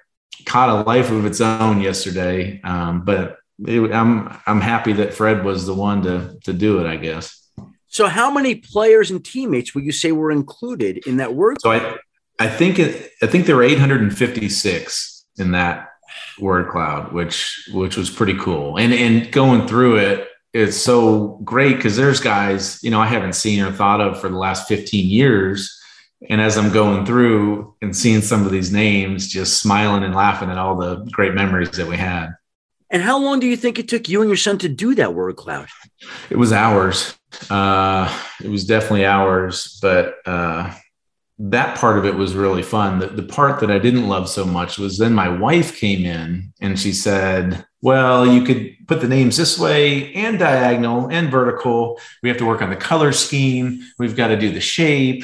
caught 0.45 0.69
a 0.69 0.83
life 0.83 1.09
of 1.09 1.25
its 1.25 1.39
own 1.39 1.79
yesterday. 1.79 2.59
Um, 2.63 3.05
but 3.05 3.37
it, 3.65 3.79
I'm 3.93 4.37
I'm 4.45 4.59
happy 4.59 4.91
that 4.93 5.13
Fred 5.13 5.45
was 5.45 5.65
the 5.65 5.73
one 5.73 6.01
to 6.03 6.37
to 6.43 6.51
do 6.51 6.79
it. 6.79 6.87
I 6.87 6.97
guess. 6.97 7.37
So, 7.87 8.07
how 8.07 8.31
many 8.31 8.55
players 8.55 9.11
and 9.11 9.23
teammates 9.23 9.73
would 9.75 9.85
you 9.85 9.91
say 9.91 10.11
were 10.11 10.31
included 10.31 11.05
in 11.07 11.17
that 11.17 11.33
word? 11.33 11.61
So 11.61 11.71
I 11.71 11.97
I 12.39 12.47
think 12.47 12.79
it, 12.79 13.11
I 13.21 13.27
think 13.27 13.45
there 13.45 13.55
were 13.55 13.63
856 13.63 15.25
in 15.37 15.51
that 15.51 15.90
word 16.39 16.69
cloud, 16.69 17.11
which 17.11 17.69
which 17.73 17.97
was 17.97 18.09
pretty 18.09 18.37
cool. 18.37 18.77
And 18.77 18.93
and 18.93 19.31
going 19.31 19.67
through 19.67 19.97
it, 19.97 20.27
it's 20.53 20.77
so 20.77 21.39
great 21.43 21.77
because 21.77 21.95
there's 21.95 22.19
guys, 22.19 22.83
you 22.83 22.91
know, 22.91 22.99
I 22.99 23.07
haven't 23.07 23.33
seen 23.33 23.63
or 23.63 23.71
thought 23.71 24.01
of 24.01 24.19
for 24.19 24.29
the 24.29 24.37
last 24.37 24.67
15 24.67 25.07
years. 25.07 25.77
And 26.29 26.39
as 26.39 26.57
I'm 26.57 26.71
going 26.71 27.05
through 27.05 27.75
and 27.81 27.95
seeing 27.95 28.21
some 28.21 28.45
of 28.45 28.51
these 28.51 28.71
names, 28.71 29.27
just 29.27 29.59
smiling 29.59 30.03
and 30.03 30.13
laughing 30.13 30.49
at 30.49 30.57
all 30.57 30.75
the 30.75 30.97
great 31.11 31.33
memories 31.33 31.71
that 31.71 31.87
we 31.87 31.97
had. 31.97 32.35
And 32.91 33.01
how 33.01 33.17
long 33.17 33.39
do 33.39 33.47
you 33.47 33.55
think 33.55 33.79
it 33.79 33.87
took 33.87 34.09
you 34.09 34.21
and 34.21 34.29
your 34.29 34.37
son 34.37 34.57
to 34.59 34.69
do 34.69 34.93
that 34.95 35.13
word 35.13 35.37
cloud? 35.37 35.67
It 36.29 36.37
was 36.37 36.51
hours. 36.51 37.17
Uh, 37.49 38.13
it 38.43 38.49
was 38.49 38.65
definitely 38.65 39.05
hours, 39.05 39.79
but 39.81 40.15
uh, 40.25 40.73
that 41.49 41.77
part 41.77 41.97
of 41.97 42.05
it 42.05 42.15
was 42.15 42.35
really 42.35 42.61
fun. 42.61 42.99
The, 42.99 43.07
the 43.07 43.23
part 43.23 43.59
that 43.61 43.71
I 43.71 43.79
didn't 43.79 44.07
love 44.07 44.29
so 44.29 44.45
much 44.45 44.77
was 44.77 44.97
then 44.97 45.13
my 45.13 45.27
wife 45.27 45.75
came 45.75 46.05
in 46.05 46.53
and 46.61 46.79
she 46.79 46.93
said, 46.93 47.65
Well, 47.81 48.27
you 48.27 48.43
could 48.43 48.75
put 48.87 49.01
the 49.01 49.07
names 49.07 49.37
this 49.37 49.57
way 49.57 50.13
and 50.13 50.37
diagonal 50.37 51.09
and 51.09 51.31
vertical. 51.31 51.99
We 52.21 52.29
have 52.29 52.37
to 52.37 52.45
work 52.45 52.61
on 52.61 52.69
the 52.69 52.75
color 52.75 53.11
scheme. 53.11 53.81
We've 53.97 54.15
got 54.15 54.27
to 54.27 54.37
do 54.37 54.51
the 54.51 54.61
shape. 54.61 55.23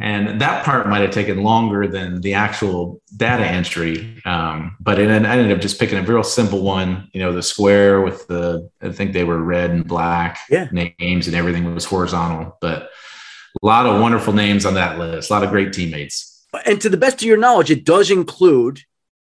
And 0.00 0.40
that 0.40 0.64
part 0.64 0.88
might 0.88 1.02
have 1.02 1.10
taken 1.10 1.42
longer 1.42 1.86
than 1.86 2.20
the 2.20 2.32
actual 2.32 3.02
data 3.16 3.44
entry. 3.44 4.22
Um, 4.24 4.76
but 4.80 4.98
it, 4.98 5.10
I 5.10 5.14
ended 5.14 5.52
up 5.52 5.60
just 5.60 5.78
picking 5.78 5.98
a 5.98 6.02
real 6.02 6.22
simple 6.22 6.62
one, 6.62 7.10
you 7.12 7.20
know, 7.20 7.32
the 7.32 7.42
square 7.42 8.00
with 8.00 8.26
the, 8.28 8.70
I 8.80 8.92
think 8.92 9.12
they 9.12 9.24
were 9.24 9.42
red 9.42 9.70
and 9.70 9.86
black 9.86 10.38
yeah. 10.48 10.68
names 10.72 11.26
and 11.26 11.36
everything 11.36 11.74
was 11.74 11.84
horizontal. 11.84 12.56
But 12.62 12.88
a 13.62 13.66
lot 13.66 13.86
of 13.86 14.00
wonderful 14.00 14.32
names 14.32 14.64
on 14.64 14.74
that 14.74 14.98
list, 14.98 15.30
a 15.30 15.32
lot 15.32 15.44
of 15.44 15.50
great 15.50 15.72
teammates. 15.72 16.46
And 16.66 16.80
to 16.80 16.88
the 16.88 16.96
best 16.96 17.16
of 17.16 17.22
your 17.22 17.36
knowledge, 17.36 17.70
it 17.70 17.84
does 17.84 18.10
include 18.10 18.80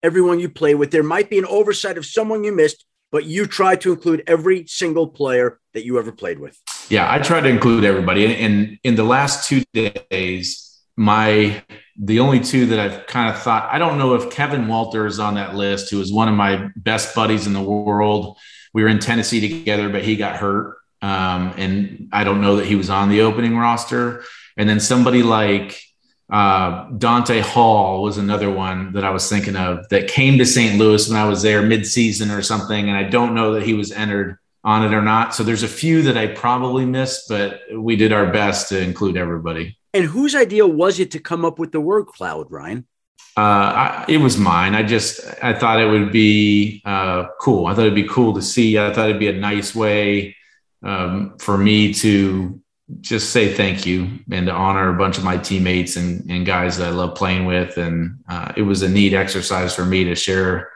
everyone 0.02 0.40
you 0.40 0.50
play 0.50 0.76
with. 0.76 0.92
There 0.92 1.04
might 1.04 1.30
be 1.30 1.38
an 1.38 1.46
oversight 1.46 1.98
of 1.98 2.06
someone 2.06 2.44
you 2.44 2.52
missed, 2.52 2.86
but 3.12 3.26
you 3.26 3.46
try 3.46 3.76
to 3.78 3.92
include 3.94 4.24
every 4.28 4.66
single 4.68 5.08
player 5.08 5.60
that 5.74 5.86
you 5.86 6.00
ever 6.00 6.12
played 6.12 6.40
with. 6.40 6.60
Yeah, 6.90 7.12
I 7.12 7.20
try 7.20 7.42
to 7.42 7.48
include 7.48 7.84
everybody. 7.84 8.26
And 8.26 8.34
in, 8.34 8.80
in 8.84 8.96
the 8.96 9.04
last 9.04 9.48
two 9.48 9.64
days, 9.74 10.70
my 10.96 11.64
the 12.00 12.20
only 12.20 12.40
two 12.40 12.68
that 12.68 12.80
I've 12.80 13.08
kind 13.08 13.34
of 13.34 13.42
thought 13.42 13.72
I 13.72 13.80
don't 13.80 13.98
know 13.98 14.16
if 14.16 14.32
Kevin 14.32 14.68
Walter 14.68 15.06
is 15.06 15.20
on 15.20 15.36
that 15.36 15.56
list, 15.56 15.90
who 15.90 16.02
is 16.02 16.14
one 16.14 16.28
of 16.28 16.36
my 16.36 16.70
best 16.76 17.16
buddies 17.16 17.48
in 17.48 17.54
the 17.54 17.62
world. 17.62 18.38
We 18.74 18.84
were 18.84 18.90
in 18.90 19.00
Tennessee 19.00 19.42
together, 19.42 19.90
but 19.90 20.04
he 20.04 20.16
got 20.16 20.38
hurt. 20.38 20.78
Um, 21.04 21.54
and 21.58 22.08
I 22.14 22.24
don't 22.24 22.40
know 22.40 22.56
that 22.56 22.66
he 22.66 22.78
was 22.78 22.90
on 22.90 23.10
the 23.10 23.22
opening 23.22 23.58
roster. 23.58 24.24
And 24.56 24.70
then 24.70 24.80
somebody 24.80 25.22
like 25.22 25.84
uh, 26.32 26.90
Dante 26.92 27.42
Hall 27.42 28.04
was 28.04 28.18
another 28.18 28.50
one 28.50 28.94
that 28.94 29.04
I 29.04 29.10
was 29.10 29.28
thinking 29.28 29.58
of 29.58 29.88
that 29.90 30.08
came 30.08 30.38
to 30.38 30.46
St. 30.46 30.80
Louis 30.80 31.10
when 31.10 31.20
I 31.20 31.26
was 31.26 31.42
there 31.42 31.62
mid-season 31.62 32.32
or 32.32 32.42
something, 32.42 32.88
and 32.88 32.98
I 32.98 33.04
don't 33.04 33.36
know 33.36 33.54
that 33.54 33.64
he 33.64 33.74
was 33.74 33.92
entered 33.92 34.38
on 34.64 34.86
it 34.86 34.96
or 34.96 35.02
not. 35.02 35.36
So 35.36 35.44
there's 35.44 35.64
a 35.64 35.68
few 35.68 36.04
that 36.04 36.18
I 36.18 36.28
probably 36.28 36.86
missed, 36.86 37.28
but 37.28 37.60
we 37.76 37.98
did 37.98 38.14
our 38.14 38.32
best 38.32 38.70
to 38.70 38.82
include 38.82 39.18
everybody. 39.18 39.78
And 39.94 40.06
whose 40.06 40.36
idea 40.36 40.66
was 40.66 41.00
it 41.00 41.12
to 41.12 41.20
come 41.20 41.44
up 41.44 41.60
with 41.60 41.74
the 41.74 41.82
word 41.82 42.06
cloud, 42.06 42.50
Ryan? 42.50 42.88
Uh, 43.36 43.42
I, 43.42 44.06
it 44.08 44.18
was 44.18 44.38
mine. 44.38 44.74
I 44.74 44.84
just 44.84 45.20
I 45.44 45.54
thought 45.54 45.82
it 45.82 45.90
would 45.90 46.12
be 46.12 46.82
uh, 46.86 47.26
cool. 47.42 47.66
I 47.66 47.74
thought 47.74 47.82
it'd 47.82 47.96
be 47.96 48.08
cool 48.08 48.34
to 48.36 48.42
see. 48.42 48.80
I 48.80 48.94
thought 48.94 49.10
it'd 49.10 49.20
be 49.20 49.28
a 49.28 49.34
nice 49.34 49.76
way 49.76 50.36
um, 50.84 51.38
for 51.40 51.58
me 51.58 51.94
to 51.94 52.62
just 53.02 53.32
say 53.32 53.54
thank 53.54 53.86
you 53.86 54.20
and 54.32 54.48
to 54.48 54.52
honor 54.52 54.90
a 54.90 54.98
bunch 54.98 55.18
of 55.18 55.24
my 55.24 55.38
teammates 55.38 55.96
and, 55.96 56.30
and 56.30 56.46
guys 56.46 56.78
that 56.78 56.88
I 56.88 56.92
love 56.92 57.16
playing 57.16 57.46
with. 57.46 57.78
And 57.78 58.24
uh, 58.28 58.54
it 58.56 58.64
was 58.64 58.82
a 58.82 58.90
neat 58.90 59.14
exercise 59.14 59.74
for 59.74 59.86
me 59.86 60.04
to 60.06 60.16
share 60.16 60.72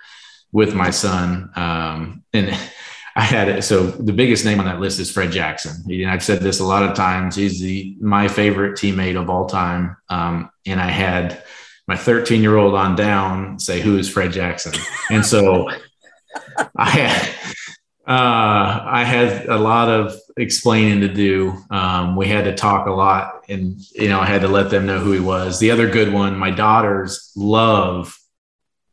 with 0.52 0.74
my 0.74 0.90
son. 0.90 1.52
Um, 1.56 2.24
and 2.34 2.50
I 3.16 3.22
had 3.22 3.50
it. 3.50 3.64
So 3.64 3.88
the 3.88 4.14
biggest 4.14 4.46
name 4.46 4.60
on 4.60 4.66
that 4.66 4.80
list 4.80 5.00
is 5.00 5.12
Fred 5.12 5.32
Jackson. 5.32 5.84
And 5.92 6.10
I've 6.10 6.24
said 6.24 6.40
this 6.40 6.60
a 6.60 6.64
lot 6.64 6.84
of 6.84 6.96
times. 6.96 7.36
He's 7.36 7.60
the 7.60 7.98
my 8.00 8.28
favorite 8.28 8.74
teammate 8.74 9.20
of 9.20 9.28
all 9.28 9.48
time. 9.48 9.98
Um, 10.08 10.52
and 10.68 10.80
I 10.80 10.90
had 10.90 11.44
my 11.88 11.98
13 11.98 12.44
year 12.44 12.58
old 12.58 12.76
on 12.76 12.96
down 12.96 13.58
say, 13.58 13.82
"Who 13.82 13.98
is 13.98 14.08
Fred 14.08 14.34
Jackson?" 14.34 14.74
And 15.10 15.26
so 15.26 15.68
I 16.76 16.90
had 16.92 17.36
uh, 18.08 18.84
I 18.86 19.04
had 19.04 19.48
a 19.48 19.58
lot 19.58 19.90
of 19.90 20.16
explaining 20.38 21.02
to 21.02 21.10
do. 21.10 21.58
Um, 21.70 22.16
we 22.16 22.28
had 22.28 22.46
to 22.46 22.56
talk 22.56 22.88
a 22.88 22.92
lot, 22.92 23.44
and 23.50 23.82
you 23.94 24.08
know, 24.08 24.22
I 24.22 24.26
had 24.26 24.42
to 24.42 24.48
let 24.48 24.70
them 24.70 24.86
know 24.86 25.00
who 25.00 25.12
he 25.12 25.20
was. 25.20 25.60
The 25.60 25.72
other 25.72 25.90
good 25.90 26.14
one, 26.14 26.38
my 26.38 26.52
daughters 26.52 27.34
love 27.36 28.18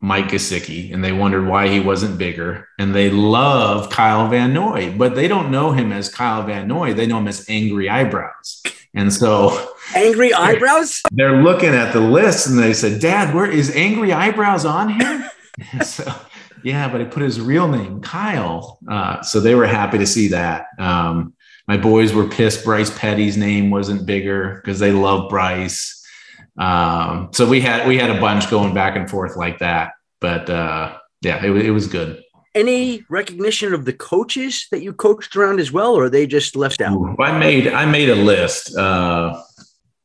Mike 0.00 0.28
Gesicki, 0.28 0.92
and 0.92 1.04
they 1.04 1.12
wondered 1.12 1.46
why 1.46 1.68
he 1.68 1.78
wasn't 1.78 2.18
bigger. 2.18 2.68
And 2.78 2.92
they 2.92 3.08
love 3.08 3.88
Kyle 3.88 4.26
Van 4.28 4.52
Noy, 4.52 4.92
but 4.96 5.14
they 5.14 5.28
don't 5.28 5.52
know 5.52 5.70
him 5.70 5.92
as 5.92 6.08
Kyle 6.08 6.42
Van 6.42 6.66
Noy. 6.66 6.92
They 6.92 7.06
know 7.06 7.18
him 7.18 7.28
as 7.28 7.48
Angry 7.48 7.88
Eyebrows. 7.88 8.62
And 8.94 9.12
so, 9.12 9.74
Angry 9.94 10.34
Eyebrows. 10.34 11.02
They're 11.12 11.40
looking 11.40 11.70
at 11.70 11.92
the 11.92 12.00
list, 12.00 12.48
and 12.48 12.58
they 12.58 12.74
said, 12.74 13.00
"Dad, 13.00 13.32
where 13.32 13.50
is 13.50 13.74
Angry 13.76 14.12
Eyebrows 14.12 14.64
on 14.64 14.90
here?" 14.90 15.30
so 15.84 16.12
yeah, 16.64 16.88
but 16.88 17.00
he 17.00 17.06
put 17.06 17.22
his 17.22 17.40
real 17.40 17.68
name, 17.68 18.00
Kyle. 18.00 18.78
Uh, 18.88 19.22
so 19.22 19.38
they 19.38 19.54
were 19.54 19.66
happy 19.66 19.98
to 19.98 20.06
see 20.06 20.28
that. 20.28 20.66
Um, 20.78 21.34
my 21.68 21.76
boys 21.76 22.12
were 22.12 22.26
pissed 22.28 22.64
Bryce 22.64 22.96
Petty's 22.98 23.36
name 23.36 23.70
wasn't 23.70 24.06
bigger 24.06 24.60
because 24.62 24.78
they 24.78 24.92
love 24.92 25.30
Bryce. 25.30 26.02
Um, 26.58 27.30
so 27.32 27.48
we 27.48 27.60
had 27.60 27.86
we 27.86 27.98
had 27.98 28.10
a 28.10 28.20
bunch 28.20 28.50
going 28.50 28.74
back 28.74 28.96
and 28.96 29.08
forth 29.08 29.36
like 29.36 29.58
that. 29.58 29.92
But 30.20 30.48
uh, 30.48 30.96
yeah, 31.20 31.44
it, 31.44 31.50
it 31.50 31.70
was 31.70 31.86
good. 31.86 32.22
Any 32.54 33.04
recognition 33.10 33.74
of 33.74 33.84
the 33.84 33.92
coaches 33.92 34.66
that 34.70 34.82
you 34.82 34.92
coached 34.92 35.34
around 35.36 35.58
as 35.58 35.72
well, 35.72 35.94
or 35.94 36.04
are 36.04 36.10
they 36.10 36.26
just 36.26 36.54
left 36.54 36.80
out? 36.80 37.16
I 37.18 37.36
made 37.38 37.68
I 37.68 37.84
made 37.84 38.08
a 38.08 38.14
list. 38.14 38.74
Uh, 38.76 39.38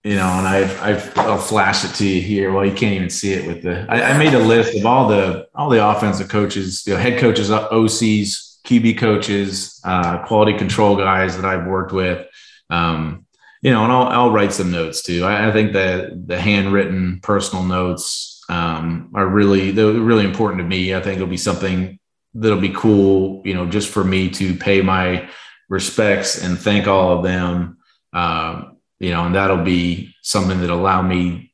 you 0.03 0.15
know, 0.15 0.27
and 0.27 0.47
I've, 0.47 0.81
I've, 0.81 1.17
I'll 1.17 1.37
flash 1.37 1.83
it 1.83 1.93
to 1.95 2.07
you 2.07 2.21
here. 2.21 2.53
Well, 2.53 2.65
you 2.65 2.73
can't 2.73 2.93
even 2.93 3.09
see 3.09 3.33
it 3.33 3.45
with 3.45 3.63
the, 3.63 3.85
I, 3.89 4.13
I 4.13 4.17
made 4.17 4.33
a 4.33 4.39
list 4.39 4.77
of 4.77 4.85
all 4.85 5.09
the, 5.09 5.47
all 5.53 5.69
the 5.69 5.85
offensive 5.85 6.29
coaches, 6.29 6.83
you 6.87 6.93
know, 6.93 6.99
head 6.99 7.19
coaches, 7.19 7.49
OCs, 7.49 8.59
QB 8.65 8.97
coaches, 8.97 9.81
uh, 9.83 10.19
quality 10.25 10.57
control 10.57 10.95
guys 10.95 11.35
that 11.35 11.45
I've 11.45 11.67
worked 11.67 11.91
with. 11.91 12.25
Um, 12.69 13.25
you 13.61 13.71
know, 13.71 13.83
and 13.83 13.91
I'll, 13.91 14.07
I'll 14.07 14.31
write 14.31 14.53
some 14.53 14.71
notes 14.71 15.01
too. 15.01 15.25
I, 15.25 15.49
I 15.49 15.51
think 15.51 15.73
that 15.73 16.27
the 16.27 16.39
handwritten 16.39 17.19
personal 17.21 17.65
notes 17.65 18.41
um, 18.49 19.11
are 19.13 19.27
really, 19.27 19.71
they're 19.71 19.91
really 19.91 20.23
important 20.23 20.61
to 20.61 20.67
me. 20.67 20.95
I 20.95 21.01
think 21.01 21.17
it'll 21.17 21.27
be 21.27 21.35
something 21.35 21.99
that'll 22.33 22.61
be 22.61 22.73
cool, 22.73 23.41
you 23.43 23.53
know, 23.53 23.65
just 23.65 23.89
for 23.89 24.03
me 24.03 24.29
to 24.29 24.55
pay 24.55 24.81
my 24.81 25.29
respects 25.67 26.41
and 26.41 26.57
thank 26.57 26.87
all 26.87 27.17
of 27.17 27.23
them. 27.23 27.77
Um, 28.13 28.77
you 28.99 29.11
know, 29.11 29.25
and 29.25 29.35
that'll 29.35 29.63
be 29.63 30.13
something 30.21 30.59
that 30.61 30.69
allow 30.69 31.01
me. 31.01 31.53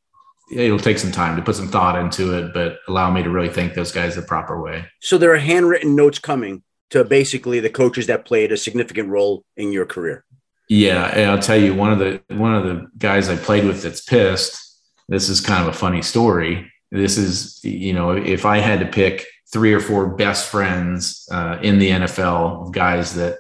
It'll 0.52 0.80
take 0.80 1.00
some 1.00 1.12
time 1.12 1.36
to 1.36 1.42
put 1.42 1.56
some 1.56 1.68
thought 1.68 1.98
into 1.98 2.38
it, 2.38 2.54
but 2.54 2.80
allow 2.88 3.12
me 3.12 3.24
to 3.24 3.30
really 3.30 3.50
thank 3.50 3.74
those 3.74 3.92
guys 3.92 4.16
the 4.16 4.22
proper 4.22 4.62
way. 4.62 4.86
So 5.02 5.18
there 5.18 5.34
are 5.34 5.38
handwritten 5.38 5.96
notes 5.96 6.20
coming 6.20 6.64
to 6.92 7.04
basically 7.04 7.60
the 7.60 7.70
coaches 7.70 8.08
that 8.08 8.26
played 8.26 8.52
a 8.52 8.58
significant 8.58 9.10
role 9.10 9.44
in 9.58 9.72
your 9.72 9.86
career. 9.86 10.24
Yeah, 10.70 11.06
and 11.08 11.30
I'll 11.30 11.40
tell 11.40 11.60
you 11.60 11.76
one 11.76 11.92
of 11.92 12.00
the 12.00 12.22
one 12.36 12.56
of 12.56 12.64
the 12.64 12.88
guys 12.98 13.30
I 13.30 13.36
played 13.36 13.66
with 13.66 13.84
that's 13.84 14.02
pissed. 14.02 14.62
This 15.08 15.30
is 15.30 15.42
kind 15.42 15.62
of 15.62 15.74
a 15.74 15.78
funny 15.78 16.02
story. 16.02 16.72
This 16.92 17.18
is 17.18 17.64
you 17.64 17.94
know 17.94 18.12
if 18.12 18.46
I 18.46 18.60
had 18.60 18.80
to 18.80 18.88
pick 18.88 19.26
three 19.52 19.74
or 19.74 19.80
four 19.80 20.08
best 20.08 20.50
friends 20.50 21.28
uh, 21.32 21.60
in 21.62 21.78
the 21.78 21.90
NFL, 21.90 22.72
guys 22.72 23.14
that 23.16 23.38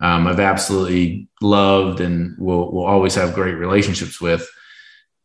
um, 0.00 0.26
I've 0.26 0.40
absolutely 0.40 1.28
loved 1.40 2.00
and 2.00 2.36
will 2.38 2.72
will 2.72 2.84
always 2.84 3.14
have 3.14 3.34
great 3.34 3.54
relationships 3.54 4.20
with. 4.20 4.48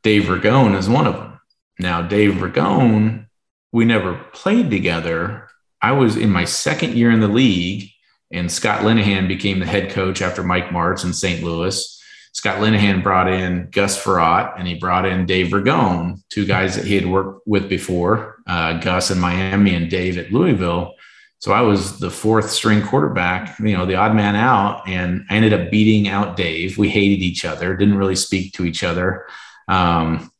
Dave 0.02 0.24
Ragone 0.24 0.78
is 0.78 0.90
one 0.90 1.08
of 1.08 1.16
them. 1.16 1.40
Now, 1.80 2.02
Dave 2.02 2.34
Ragone, 2.34 3.28
we 3.72 3.86
never 3.86 4.16
played 4.34 4.70
together. 4.70 5.48
I 5.82 5.92
was 5.94 6.18
in 6.18 6.30
my 6.30 6.46
second 6.46 6.96
year 6.96 7.12
in 7.12 7.20
the 7.20 7.28
league, 7.28 7.90
and 8.32 8.52
Scott 8.52 8.82
Linehan 8.82 9.28
became 9.28 9.60
the 9.60 9.66
head 9.66 9.92
coach 9.92 10.22
after 10.22 10.44
Mike 10.44 10.70
Martz 10.70 11.04
in 11.04 11.14
St. 11.14 11.44
Louis. 11.44 11.90
Scott 12.34 12.60
Linehan 12.60 13.04
brought 13.04 13.32
in 13.32 13.70
Gus 13.70 14.02
Frerotte 14.02 14.58
and 14.58 14.68
he 14.68 14.74
brought 14.74 15.06
in 15.06 15.28
Dave 15.28 15.52
Ragone, 15.52 16.20
two 16.30 16.46
guys 16.46 16.76
that 16.76 16.86
he 16.86 16.96
had 16.96 17.06
worked 17.06 17.48
with 17.48 17.70
before, 17.70 18.38
uh, 18.48 18.80
Gus 18.80 19.12
in 19.12 19.20
Miami 19.20 19.76
and 19.76 19.90
Dave 19.90 20.18
at 20.18 20.32
Louisville. 20.32 20.96
So 21.44 21.52
I 21.52 21.60
was 21.60 22.00
the 22.00 22.10
fourth 22.10 22.50
string 22.52 22.82
quarterback, 22.82 23.60
you 23.60 23.76
know, 23.76 23.86
the 23.86 23.96
odd 23.96 24.16
man 24.16 24.38
out, 24.38 24.88
and 24.88 25.26
I 25.30 25.36
ended 25.36 25.52
up 25.52 25.70
beating 25.70 26.08
out 26.08 26.38
Dave. 26.38 26.78
We 26.78 26.88
hated 26.88 27.22
each 27.22 27.44
other, 27.44 27.76
didn't 27.76 27.98
really 27.98 28.16
speak 28.16 28.54
to 28.54 28.64
each 28.64 28.82
other. 28.82 29.26
Um, 29.68 30.32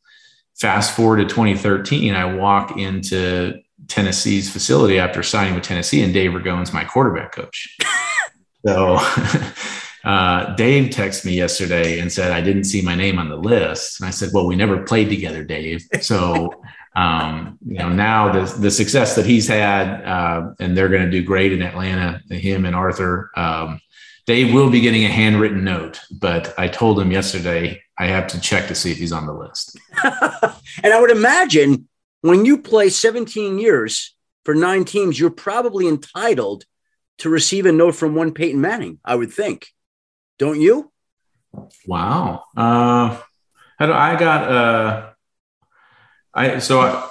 fast 0.54 0.96
forward 0.96 1.18
to 1.18 1.24
2013, 1.26 2.14
I 2.14 2.34
walk 2.34 2.78
into 2.78 3.60
Tennessee's 3.86 4.50
facility 4.50 4.98
after 4.98 5.22
signing 5.22 5.54
with 5.54 5.64
Tennessee, 5.64 6.02
and 6.02 6.14
Dave 6.14 6.30
Ragone's 6.30 6.72
my 6.72 6.86
quarterback 6.86 7.32
coach. 7.32 7.76
so 8.66 8.94
uh, 10.04 10.54
Dave 10.54 10.88
texted 10.88 11.26
me 11.26 11.34
yesterday 11.34 11.98
and 11.98 12.10
said 12.10 12.32
I 12.32 12.40
didn't 12.40 12.64
see 12.64 12.80
my 12.80 12.94
name 12.94 13.18
on 13.18 13.28
the 13.28 13.36
list, 13.36 14.00
and 14.00 14.08
I 14.08 14.10
said, 14.10 14.30
"Well, 14.32 14.46
we 14.46 14.56
never 14.56 14.82
played 14.84 15.10
together, 15.10 15.44
Dave." 15.44 15.86
So 16.00 16.62
um, 16.96 17.58
you 17.66 17.78
know 17.78 17.88
now 17.88 18.32
the 18.32 18.44
the 18.60 18.70
success 18.70 19.16
that 19.16 19.26
he's 19.26 19.48
had, 19.48 20.02
uh, 20.04 20.52
and 20.60 20.76
they're 20.76 20.88
going 20.88 21.04
to 21.04 21.10
do 21.10 21.22
great 21.22 21.52
in 21.52 21.62
Atlanta. 21.62 22.20
Him 22.30 22.64
and 22.64 22.74
Arthur. 22.74 23.30
Um, 23.36 23.80
Dave 24.26 24.54
will 24.54 24.70
be 24.70 24.80
getting 24.80 25.04
a 25.04 25.08
handwritten 25.08 25.64
note, 25.64 26.00
but 26.10 26.54
I 26.58 26.68
told 26.68 26.98
him 26.98 27.12
yesterday 27.12 27.82
I 27.98 28.06
have 28.06 28.26
to 28.28 28.40
check 28.40 28.68
to 28.68 28.74
see 28.74 28.90
if 28.90 28.96
he's 28.96 29.12
on 29.12 29.26
the 29.26 29.34
list. 29.34 29.78
and 30.02 30.92
I 30.92 31.00
would 31.00 31.10
imagine 31.10 31.88
when 32.22 32.46
you 32.46 32.56
play 32.58 32.88
17 32.88 33.58
years 33.58 34.14
for 34.44 34.54
nine 34.54 34.86
teams, 34.86 35.20
you're 35.20 35.30
probably 35.30 35.86
entitled 35.86 36.64
to 37.18 37.28
receive 37.28 37.66
a 37.66 37.72
note 37.72 37.94
from 37.94 38.14
one 38.14 38.32
Peyton 38.32 38.60
Manning, 38.60 38.98
I 39.04 39.14
would 39.14 39.32
think. 39.32 39.68
Don't 40.38 40.60
you? 40.60 40.90
Wow. 41.86 42.44
Uh, 42.56 43.18
I 43.78 44.16
got, 44.16 44.50
uh, 44.50 45.10
I, 46.34 46.58
so 46.58 46.80
I, 46.80 47.10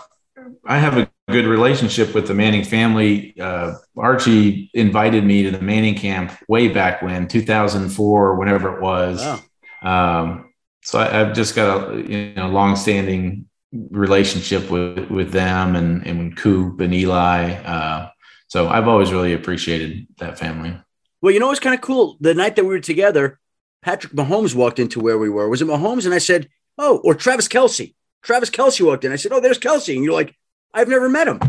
I 0.65 0.77
have 0.79 0.97
a 0.97 1.09
good 1.29 1.45
relationship 1.45 2.13
with 2.13 2.27
the 2.27 2.33
Manning 2.33 2.63
family. 2.63 3.39
Uh, 3.39 3.75
Archie 3.97 4.69
invited 4.73 5.23
me 5.23 5.43
to 5.43 5.51
the 5.51 5.61
Manning 5.61 5.95
camp 5.95 6.31
way 6.47 6.67
back 6.67 7.01
when, 7.01 7.27
2004, 7.27 8.35
whenever 8.35 8.75
it 8.75 8.81
was. 8.81 9.21
Wow. 9.21 10.21
Um, 10.21 10.53
so 10.83 10.99
I, 10.99 11.09
have 11.09 11.33
just 11.33 11.55
got 11.55 11.93
a 11.93 12.01
you 12.01 12.33
know 12.35 12.49
long-standing 12.49 13.47
relationship 13.71 14.69
with 14.69 15.09
with 15.09 15.31
them 15.31 15.75
and 15.75 16.05
and 16.05 16.35
Coop 16.35 16.79
and 16.81 16.93
Eli. 16.93 17.53
Uh, 17.53 18.09
so 18.47 18.67
I've 18.67 18.87
always 18.87 19.11
really 19.11 19.33
appreciated 19.33 20.07
that 20.17 20.37
family. 20.37 20.77
Well, 21.21 21.33
you 21.33 21.39
know 21.39 21.47
what's 21.47 21.59
kind 21.59 21.75
of 21.75 21.81
cool? 21.81 22.17
The 22.19 22.33
night 22.33 22.57
that 22.57 22.65
we 22.65 22.69
were 22.69 22.79
together, 22.79 23.39
Patrick 23.81 24.13
Mahomes 24.13 24.55
walked 24.55 24.79
into 24.79 24.99
where 24.99 25.17
we 25.17 25.29
were. 25.29 25.47
Was 25.47 25.61
it 25.61 25.67
Mahomes? 25.67 26.05
And 26.05 26.13
I 26.13 26.17
said, 26.17 26.49
"Oh," 26.77 26.97
or 27.03 27.15
Travis 27.15 27.47
Kelce. 27.47 27.93
Travis 28.23 28.49
Kelce 28.49 28.83
walked 28.83 29.05
in. 29.05 29.11
I 29.11 29.17
said, 29.17 29.31
"Oh, 29.31 29.39
there's 29.39 29.59
Kelce. 29.59 29.93
and 29.93 30.03
you're 30.03 30.13
like, 30.13 30.33
"I've 30.73 30.87
never 30.87 31.09
met 31.09 31.27
him," 31.27 31.39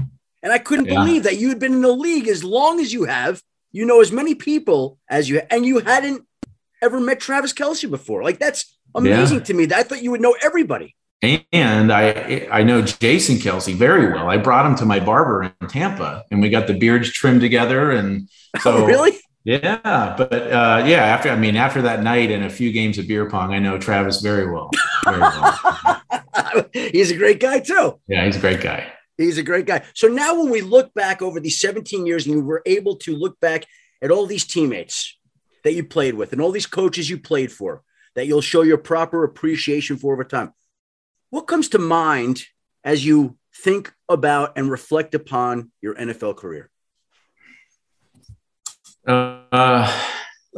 and 0.42 0.52
I 0.52 0.58
couldn't 0.58 0.86
yeah. 0.86 0.94
believe 0.94 1.22
that 1.22 1.38
you 1.38 1.48
had 1.48 1.58
been 1.58 1.72
in 1.72 1.82
the 1.82 1.92
league 1.92 2.28
as 2.28 2.44
long 2.44 2.80
as 2.80 2.92
you 2.92 3.04
have. 3.04 3.42
You 3.72 3.84
know 3.84 4.00
as 4.00 4.12
many 4.12 4.36
people 4.36 4.98
as 5.08 5.28
you, 5.28 5.42
and 5.50 5.66
you 5.66 5.80
hadn't 5.80 6.24
ever 6.82 7.00
met 7.00 7.18
Travis 7.20 7.52
Kelce 7.52 7.90
before. 7.90 8.22
Like 8.22 8.38
that's 8.38 8.76
amazing 8.94 9.38
yeah. 9.38 9.44
to 9.44 9.54
me. 9.54 9.66
That 9.66 9.78
I 9.78 9.82
thought 9.82 10.02
you 10.02 10.10
would 10.10 10.20
know 10.20 10.36
everybody. 10.42 10.94
And 11.52 11.90
I 11.90 12.48
I 12.50 12.62
know 12.62 12.82
Jason 12.82 13.36
Kelce 13.36 13.74
very 13.74 14.12
well. 14.12 14.28
I 14.28 14.36
brought 14.36 14.66
him 14.66 14.76
to 14.76 14.84
my 14.84 15.00
barber 15.00 15.54
in 15.60 15.68
Tampa, 15.68 16.24
and 16.30 16.42
we 16.42 16.50
got 16.50 16.66
the 16.66 16.74
beards 16.74 17.10
trimmed 17.10 17.40
together. 17.40 17.90
And 17.90 18.28
oh, 18.56 18.60
so, 18.60 18.76
oh, 18.76 18.86
really, 18.86 19.12
yeah. 19.44 20.14
But 20.16 20.32
uh, 20.32 20.82
yeah, 20.86 21.04
after 21.04 21.30
I 21.30 21.36
mean, 21.36 21.56
after 21.56 21.82
that 21.82 22.02
night 22.02 22.30
and 22.30 22.44
a 22.44 22.50
few 22.50 22.72
games 22.72 22.98
of 22.98 23.06
beer 23.06 23.28
pong, 23.28 23.52
I 23.52 23.58
know 23.58 23.78
Travis 23.78 24.20
very 24.20 24.50
well. 24.50 24.70
Very 25.04 25.20
well. 25.20 26.02
he's 26.72 27.10
a 27.10 27.16
great 27.16 27.40
guy 27.40 27.60
too. 27.60 28.00
Yeah, 28.08 28.24
he's 28.24 28.36
a 28.36 28.40
great 28.40 28.60
guy. 28.60 28.90
He's 29.16 29.38
a 29.38 29.42
great 29.42 29.66
guy. 29.66 29.84
So 29.94 30.08
now, 30.08 30.40
when 30.40 30.50
we 30.50 30.60
look 30.60 30.92
back 30.94 31.22
over 31.22 31.38
these 31.38 31.60
17 31.60 32.06
years, 32.06 32.26
and 32.26 32.34
we 32.34 32.42
were 32.42 32.62
able 32.66 32.96
to 32.96 33.14
look 33.14 33.38
back 33.38 33.64
at 34.02 34.10
all 34.10 34.26
these 34.26 34.44
teammates 34.44 35.16
that 35.62 35.72
you 35.72 35.84
played 35.84 36.14
with 36.14 36.32
and 36.32 36.40
all 36.40 36.50
these 36.50 36.66
coaches 36.66 37.08
you 37.08 37.18
played 37.18 37.52
for, 37.52 37.82
that 38.14 38.26
you'll 38.26 38.40
show 38.40 38.62
your 38.62 38.78
proper 38.78 39.24
appreciation 39.24 39.96
for 39.96 40.12
over 40.12 40.24
time. 40.24 40.52
What 41.30 41.42
comes 41.42 41.68
to 41.70 41.78
mind 41.78 42.42
as 42.82 43.04
you 43.04 43.36
think 43.56 43.92
about 44.08 44.56
and 44.56 44.70
reflect 44.70 45.14
upon 45.14 45.70
your 45.80 45.94
NFL 45.94 46.36
career? 46.36 46.70
Uh, 49.06 50.00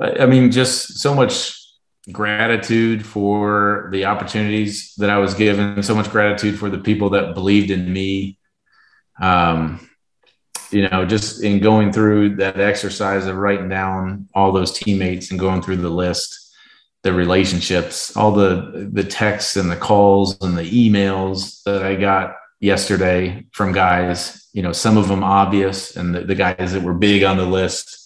I 0.01 0.27
mean, 0.27 0.51
just 0.51 0.99
so 0.99 1.15
much 1.15 1.61
gratitude 2.13 3.05
for 3.05 3.89
the 3.93 4.05
opportunities 4.05 4.95
that 4.99 5.11
I 5.11 5.19
was 5.19 5.35
given, 5.35 5.83
so 5.83 5.95
much 5.95 6.11
gratitude 6.11 6.59
for 6.59 6.71
the 6.71 6.79
people 6.79 7.11
that 7.11 7.35
believed 7.35 7.71
in 7.71 7.93
me. 7.93 8.39
Um, 9.21 9.89
you 10.71 10.89
know, 10.89 11.07
just 11.07 11.43
in 11.43 11.61
going 11.61 11.93
through 11.93 12.37
that 12.37 12.61
exercise 12.61 13.27
of 13.27 13.37
writing 13.37 13.69
down 13.69 14.29
all 14.35 14.53
those 14.53 14.73
teammates 14.73 15.31
and 15.31 15.41
going 15.41 15.63
through 15.63 15.77
the 15.77 15.89
list 15.89 16.47
the 17.07 17.13
relationships, 17.13 18.17
all 18.17 18.33
the 18.33 18.91
the 18.93 19.05
texts 19.05 19.55
and 19.57 19.71
the 19.71 19.77
calls 19.77 20.37
and 20.41 20.59
the 20.59 20.69
emails 20.69 21.63
that 21.63 21.85
I 21.85 21.95
got 21.95 22.35
yesterday 22.59 23.47
from 23.53 23.71
guys. 23.71 24.49
You 24.53 24.63
know, 24.63 24.73
some 24.73 24.97
of 24.97 25.07
them 25.07 25.23
obvious, 25.23 25.97
and 25.97 26.13
the, 26.13 26.23
the 26.23 26.35
guys 26.35 26.73
that 26.73 26.83
were 26.83 26.95
big 26.95 27.23
on 27.23 27.37
the 27.37 27.47
list, 27.47 28.06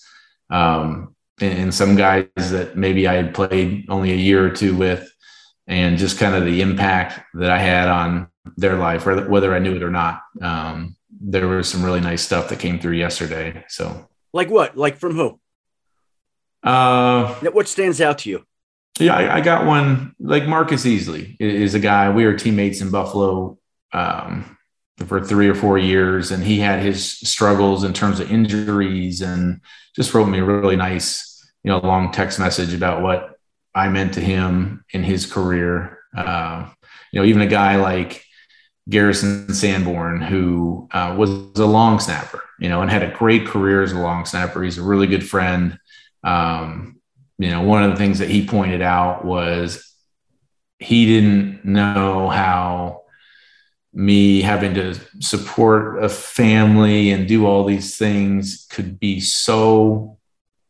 um, 0.51 1.15
and, 1.41 1.59
and, 1.59 1.75
some 1.75 1.97
guys 1.97 2.27
that 2.37 2.77
maybe 2.77 3.07
I 3.07 3.15
had 3.15 3.35
played 3.35 3.87
only 3.89 4.13
a 4.13 4.17
year 4.17 4.45
or 4.45 4.51
two 4.51 4.77
with, 4.77 5.11
and 5.67 5.97
just 5.97 6.19
kind 6.19 6.35
of 6.35 6.45
the 6.45 6.61
impact 6.61 7.21
that 7.35 7.51
I 7.51 7.59
had 7.59 7.89
on 7.89 8.29
their 8.57 8.77
life, 8.77 9.07
whether, 9.07 9.29
whether 9.29 9.55
I 9.55 9.59
knew 9.59 9.77
it 9.77 9.83
or 9.83 9.91
not. 9.91 10.23
Um, 10.43 10.97
there 11.21 11.47
was 11.47 11.69
some 11.69 11.85
really 11.85 12.01
nice 12.01 12.23
stuff 12.23 12.49
that 12.49 12.59
came 12.59 12.79
through 12.79 12.95
yesterday. 12.95 13.65
So, 13.69 14.09
like 14.33 14.51
what? 14.51 14.77
Like 14.77 14.97
from 14.97 15.15
who? 15.15 15.41
Uh, 16.63 17.35
what 17.53 17.69
stands 17.69 18.01
out 18.01 18.19
to 18.19 18.31
you? 18.31 18.45
Yeah, 18.99 19.17
I, 19.17 19.37
I, 19.37 19.41
got 19.41 19.65
one 19.65 20.15
like 20.21 20.47
Marcus 20.47 20.85
Easley 20.85 21.37
is 21.41 21.75
a 21.75 21.79
guy. 21.81 22.11
We 22.11 22.27
were 22.27 22.35
teammates 22.35 22.83
in 22.83 22.91
Buffalo 22.91 23.59
um, 23.93 24.59
for 25.07 25.21
three 25.21 25.49
or 25.49 25.55
four 25.55 25.79
years, 25.79 26.31
and 26.31 26.43
he 26.43 26.59
had 26.59 26.83
his 26.83 27.19
struggles 27.19 27.85
in 27.85 27.93
terms 27.93 28.21
of 28.21 28.31
injuries, 28.31 29.23
and 29.23 29.61
just 29.95 30.15
wrote 30.15 30.27
me 30.27 30.39
a 30.39 30.45
really 30.45 30.77
nice, 30.77 31.51
you 31.65 31.71
know, 31.71 31.79
long 31.79 32.13
text 32.13 32.39
message 32.39 32.75
about 32.75 33.03
what 33.03 33.39
I 33.75 33.89
meant 33.89 34.15
to 34.15 34.21
him 34.21 34.85
in 34.93 35.03
his 35.03 35.27
career. 35.27 35.99
Uh, 36.17 36.69
you 37.13 37.21
know, 37.21 37.27
even 37.27 37.43
a 37.43 37.47
guy 37.47 37.77
like 37.77 38.25
Garrison 38.89 39.53
Sanborn, 39.55 40.21
who 40.21 40.89
uh, 40.93 41.15
was 41.17 41.31
a 41.57 41.67
long 41.67 42.01
snapper, 42.01 42.43
you 42.59 42.69
know, 42.69 42.83
and 42.83 42.91
had 42.91 43.03
a 43.03 43.13
great 43.13 43.47
career 43.47 43.83
as 43.83 43.93
a 43.93 43.99
long 43.99 44.25
snapper. 44.27 44.63
He's 44.63 44.79
a 44.79 44.83
really 44.83 45.07
good 45.07 45.29
friend. 45.29 45.79
Um, 46.25 47.01
you 47.39 47.51
know, 47.51 47.63
one 47.63 47.83
of 47.83 47.91
the 47.91 47.97
things 47.97 48.19
that 48.19 48.29
he 48.29 48.47
pointed 48.47 48.83
out 48.83 49.25
was 49.25 49.95
he 50.79 51.07
didn't 51.07 51.65
know 51.65 52.29
how 52.29 53.03
me 53.93 54.41
having 54.41 54.75
to 54.75 54.95
support 55.21 56.03
a 56.03 56.09
family 56.09 57.11
and 57.11 57.27
do 57.27 57.47
all 57.47 57.65
these 57.65 57.97
things 57.97 58.67
could 58.71 59.01
be 59.01 59.21
so 59.21 60.17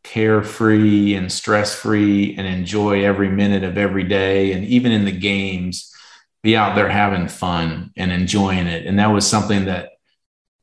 carefree 0.02 1.14
and 1.14 1.30
stress 1.30 1.74
free 1.74 2.34
and 2.36 2.46
enjoy 2.46 3.04
every 3.04 3.28
minute 3.28 3.62
of 3.62 3.76
every 3.76 4.04
day. 4.04 4.52
And 4.52 4.64
even 4.64 4.90
in 4.92 5.04
the 5.04 5.12
games, 5.12 5.94
be 6.42 6.56
out 6.56 6.74
there 6.74 6.88
having 6.88 7.28
fun 7.28 7.92
and 7.96 8.10
enjoying 8.10 8.66
it. 8.66 8.86
And 8.86 8.98
that 8.98 9.08
was 9.08 9.26
something 9.26 9.66
that 9.66 9.90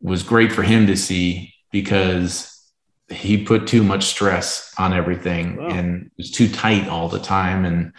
was 0.02 0.24
great 0.24 0.52
for 0.52 0.64
him 0.64 0.88
to 0.88 0.98
see 0.98 1.54
because 1.72 2.54
he 3.10 3.44
put 3.44 3.68
too 3.68 3.84
much 3.84 4.06
stress 4.06 4.74
on 4.78 4.94
everything 4.94 5.58
wow. 5.58 5.68
and 5.68 6.12
was 6.18 6.32
too 6.32 6.50
tight 6.50 6.88
all 6.88 7.08
the 7.08 7.20
time. 7.20 7.66
And, 7.66 7.94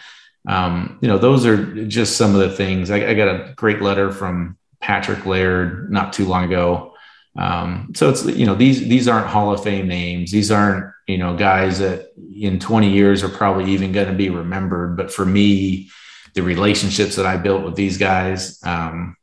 um, 0.47 0.97
you 1.01 1.07
know, 1.07 1.17
those 1.17 1.45
are 1.45 1.85
just 1.85 2.17
some 2.17 2.33
of 2.33 2.41
the 2.41 2.55
things. 2.55 2.91
I, 2.91 3.09
I, 3.09 3.13
got 3.13 3.27
a 3.27 3.53
great 3.55 3.81
letter 3.81 4.11
from 4.11 4.57
Patrick 4.79 5.25
Laird 5.25 5.91
not 5.91 6.13
too 6.13 6.25
long 6.25 6.45
ago. 6.45 6.93
Um, 7.37 7.91
so 7.95 8.09
it's, 8.09 8.25
you 8.25 8.45
know, 8.45 8.55
these, 8.55 8.87
these 8.87 9.07
aren't 9.07 9.27
Hall 9.27 9.53
of 9.53 9.63
Fame 9.63 9.87
names. 9.87 10.31
These 10.31 10.49
aren't, 10.49 10.91
you 11.07 11.17
know, 11.17 11.35
guys 11.35 11.79
that 11.79 12.13
in 12.33 12.59
20 12.59 12.89
years 12.89 13.23
are 13.23 13.29
probably 13.29 13.71
even 13.71 13.91
going 13.91 14.07
to 14.07 14.13
be 14.13 14.29
remembered. 14.29 14.97
But 14.97 15.11
for 15.11 15.25
me, 15.25 15.89
the 16.35 16.41
relationships 16.41 17.15
that 17.17 17.25
I 17.25 17.37
built 17.37 17.63
with 17.63 17.75
these 17.75 17.97
guys, 17.97 18.59
um, 18.63 19.17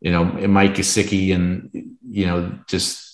you 0.00 0.12
know, 0.12 0.24
Mike 0.24 0.74
Gesicki 0.74 1.34
and, 1.34 1.96
you 2.08 2.26
know, 2.26 2.58
just 2.66 3.10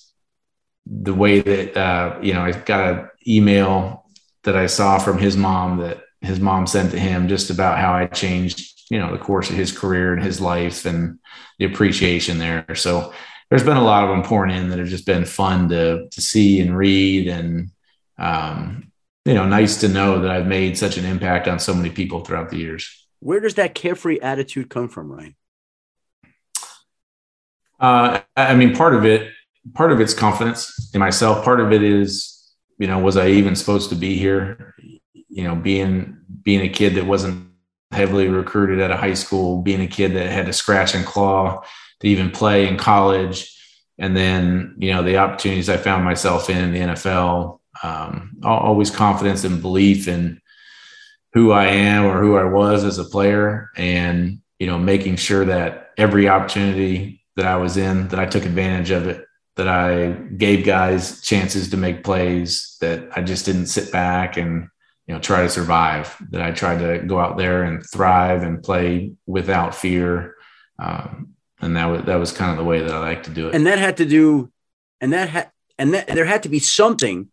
the 0.87 1.14
way 1.14 1.40
that 1.40 1.76
uh, 1.76 2.18
you 2.22 2.33
know 2.33 2.42
I 2.42 2.52
got 2.52 2.94
an 2.94 3.09
email 3.26 4.07
that 4.44 4.57
I 4.57 4.66
saw 4.66 4.98
from 4.98 5.18
his 5.18 5.37
mom 5.37 5.79
that 5.79 6.02
his 6.20 6.40
mom 6.40 6.66
sent 6.66 6.90
to 6.92 6.98
him 6.98 7.29
just 7.29 7.50
about 7.50 7.79
how 7.79 7.92
I 7.92 8.07
changed 8.07 8.72
you 8.90 8.98
know 8.98 9.12
the 9.12 9.18
course 9.18 9.50
of 9.50 9.57
his 9.57 9.76
career 9.76 10.12
and 10.12 10.22
his 10.22 10.40
life 10.40 10.85
and 10.87 11.18
the 11.59 11.64
appreciation 11.64 12.38
there. 12.38 12.74
So 12.74 13.12
there's 13.50 13.64
been 13.64 13.76
a 13.76 13.85
lot 13.85 14.05
of 14.05 14.11
them 14.11 14.22
pouring 14.22 14.55
in 14.55 14.70
that 14.70 14.79
have 14.79 14.88
just 14.88 15.07
been 15.07 15.24
fun 15.24 15.68
to 15.70 16.09
to 16.09 16.20
see 16.20 16.61
and 16.61 16.76
read 16.76 17.29
and 17.29 17.70
um, 18.18 18.92
you 19.26 19.35
know, 19.35 19.44
nice 19.44 19.81
to 19.81 19.88
know 19.88 20.20
that 20.20 20.31
I've 20.31 20.46
made 20.46 20.79
such 20.79 20.96
an 20.98 21.05
impact 21.05 21.48
on 21.48 21.59
so 21.59 21.74
many 21.74 21.90
people 21.90 22.24
throughout 22.24 22.48
the 22.48 22.59
years. 22.59 23.09
Where 23.18 23.40
does 23.40 23.55
that 23.55 23.74
carefree 23.74 24.20
attitude 24.20 24.70
come 24.70 24.88
from, 24.88 25.11
Ryan? 25.11 25.37
Uh, 27.81 28.20
I 28.37 28.55
mean, 28.55 28.74
part 28.74 28.94
of 28.94 29.05
it, 29.05 29.33
part 29.74 29.90
of 29.90 30.00
it's 30.00 30.14
confidence 30.14 30.90
in 30.94 31.00
myself. 31.00 31.44
Part 31.44 31.61
of 31.61 31.72
it 31.72 31.83
is, 31.83 32.55
you 32.79 32.87
know, 32.87 33.00
was 33.00 33.16
I 33.16 33.29
even 33.29 33.57
supposed 33.57 33.90
to 33.90 33.96
be 33.96 34.16
here? 34.16 34.74
You 35.37 35.44
know, 35.44 35.55
being 35.55 36.16
being 36.42 36.62
a 36.62 36.68
kid 36.70 36.94
that 36.94 37.05
wasn't 37.05 37.51
heavily 37.90 38.29
recruited 38.29 38.81
at 38.81 38.90
a 38.90 38.96
high 38.96 39.12
school, 39.12 39.61
being 39.61 39.83
a 39.83 39.87
kid 39.87 40.14
that 40.14 40.33
had 40.33 40.46
to 40.46 40.53
scratch 40.55 40.94
and 40.94 41.05
claw 41.05 41.62
to 42.01 42.09
even 42.09 42.31
play 42.31 42.66
in 42.66 42.79
college, 42.79 43.55
and 43.99 44.16
then 44.16 44.77
you 44.79 44.94
know 44.94 45.03
the 45.03 45.18
opportunities 45.18 45.68
I 45.68 45.77
found 45.77 46.05
myself 46.05 46.49
in, 46.49 46.72
the 46.72 46.79
NFL. 46.79 47.61
Um, 47.83 48.38
always 48.42 48.90
confidence 48.90 49.44
and 49.44 49.61
belief 49.61 50.09
in 50.09 50.40
who 51.35 51.53
I 51.53 51.66
am 51.66 52.07
or 52.07 52.18
who 52.22 52.38
I 52.38 52.44
was 52.44 52.83
as 52.83 52.99
a 52.99 53.05
player, 53.05 53.68
and 53.77 54.40
you 54.59 54.66
know 54.66 54.79
making 54.79 55.16
sure 55.16 55.44
that 55.44 55.90
every 55.99 56.31
opportunity 56.31 57.22
that 57.37 57.44
I 57.44 57.57
was 57.57 57.77
in, 57.77 58.09
that 58.09 58.18
I 58.18 58.25
took 58.25 58.46
advantage 58.46 58.90
of 58.90 59.07
it, 59.07 59.27
that 59.57 59.68
I 59.68 60.12
gave 60.12 60.64
guys 60.64 61.20
chances 61.20 61.68
to 61.70 61.77
make 61.77 62.05
plays, 62.05 62.79
that 62.81 63.11
I 63.14 63.20
just 63.20 63.44
didn't 63.44 63.66
sit 63.66 63.92
back 63.92 64.38
and 64.38 64.68
you 65.07 65.14
know 65.14 65.21
try 65.21 65.42
to 65.42 65.49
survive. 65.49 66.16
That 66.31 66.42
I 66.42 66.51
tried 66.51 66.79
to 66.79 67.05
go 67.07 67.19
out 67.19 67.37
there 67.37 67.62
and 67.62 67.85
thrive 67.85 68.42
and 68.42 68.62
play 68.62 69.12
without 69.27 69.75
fear. 69.75 70.37
Um, 70.79 71.35
and 71.61 71.77
that 71.77 71.87
was 71.87 72.03
that 72.05 72.16
was 72.16 72.33
kind 72.33 72.51
of 72.51 72.57
the 72.57 72.64
way 72.64 72.81
that 72.81 72.92
I 72.92 72.99
like 72.99 73.23
to 73.25 73.31
do 73.31 73.49
it. 73.49 73.55
And 73.55 73.66
that 73.66 73.79
had 73.79 73.99
to 73.99 74.07
do, 74.07 74.51
and 75.01 75.12
that 75.12 75.29
had, 75.29 75.51
and 75.79 75.95
that 75.95 76.09
there 76.09 76.25
had 76.25 76.42
to 76.42 76.49
be 76.49 76.59
something 76.59 77.29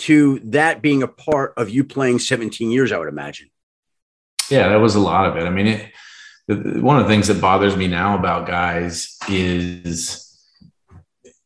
to 0.00 0.40
that 0.44 0.82
being 0.82 1.02
a 1.02 1.08
part 1.08 1.54
of 1.56 1.70
you 1.70 1.84
playing 1.84 2.18
17 2.18 2.70
years. 2.70 2.92
I 2.92 2.98
would 2.98 3.08
imagine. 3.08 3.50
Yeah, 4.50 4.68
that 4.68 4.76
was 4.76 4.94
a 4.94 5.00
lot 5.00 5.26
of 5.26 5.36
it. 5.36 5.46
I 5.46 5.50
mean, 5.50 5.66
it, 5.66 5.92
one 6.46 6.98
of 6.98 7.04
the 7.04 7.08
things 7.08 7.28
that 7.28 7.40
bothers 7.40 7.76
me 7.76 7.88
now 7.88 8.18
about 8.18 8.46
guys 8.46 9.16
is 9.28 10.23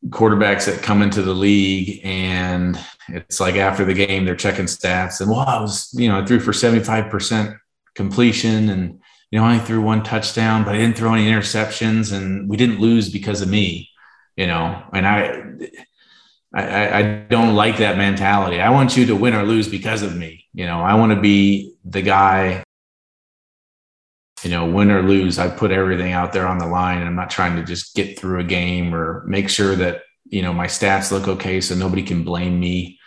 quarterbacks 0.07 0.65
that 0.65 0.81
come 0.81 1.01
into 1.01 1.21
the 1.21 1.33
league 1.33 1.99
and 2.05 2.79
it's 3.09 3.39
like 3.39 3.55
after 3.55 3.83
the 3.83 3.93
game 3.93 4.23
they're 4.23 4.35
checking 4.35 4.65
stats 4.65 5.19
and 5.19 5.29
well 5.29 5.41
I 5.41 5.59
was 5.59 5.89
you 5.93 6.07
know 6.07 6.19
I 6.19 6.25
threw 6.25 6.39
for 6.39 6.51
75% 6.51 7.57
completion 7.95 8.69
and 8.69 9.01
you 9.29 9.39
know 9.39 9.45
I 9.45 9.59
threw 9.59 9.81
one 9.81 10.03
touchdown 10.03 10.63
but 10.63 10.73
I 10.73 10.77
didn't 10.77 10.95
throw 10.95 11.13
any 11.13 11.29
interceptions 11.29 12.13
and 12.15 12.49
we 12.49 12.55
didn't 12.55 12.79
lose 12.79 13.09
because 13.09 13.41
of 13.41 13.49
me 13.49 13.89
you 14.37 14.47
know 14.47 14.81
and 14.93 15.05
I 15.05 15.43
I, 16.53 16.99
I 16.99 17.01
don't 17.29 17.53
like 17.53 17.77
that 17.77 17.95
mentality. 17.97 18.59
I 18.59 18.71
want 18.71 18.97
you 18.97 19.05
to 19.05 19.15
win 19.15 19.35
or 19.35 19.43
lose 19.43 19.67
because 19.67 20.01
of 20.01 20.15
me. 20.15 20.47
You 20.51 20.65
know, 20.65 20.81
I 20.81 20.95
want 20.95 21.11
to 21.13 21.21
be 21.21 21.75
the 21.85 22.01
guy 22.01 22.63
you 24.43 24.51
know, 24.51 24.65
win 24.65 24.91
or 24.91 25.01
lose, 25.01 25.39
I 25.39 25.49
put 25.49 25.71
everything 25.71 26.13
out 26.13 26.33
there 26.33 26.47
on 26.47 26.57
the 26.57 26.67
line. 26.67 26.99
And 26.99 27.07
I'm 27.07 27.15
not 27.15 27.29
trying 27.29 27.55
to 27.57 27.63
just 27.63 27.95
get 27.95 28.17
through 28.17 28.39
a 28.39 28.43
game 28.43 28.93
or 28.93 29.23
make 29.25 29.49
sure 29.49 29.75
that, 29.75 30.01
you 30.25 30.41
know, 30.41 30.53
my 30.53 30.67
stats 30.67 31.11
look 31.11 31.27
okay 31.27 31.59
so 31.61 31.75
nobody 31.75 32.03
can 32.03 32.23
blame 32.23 32.59
me. 32.59 32.99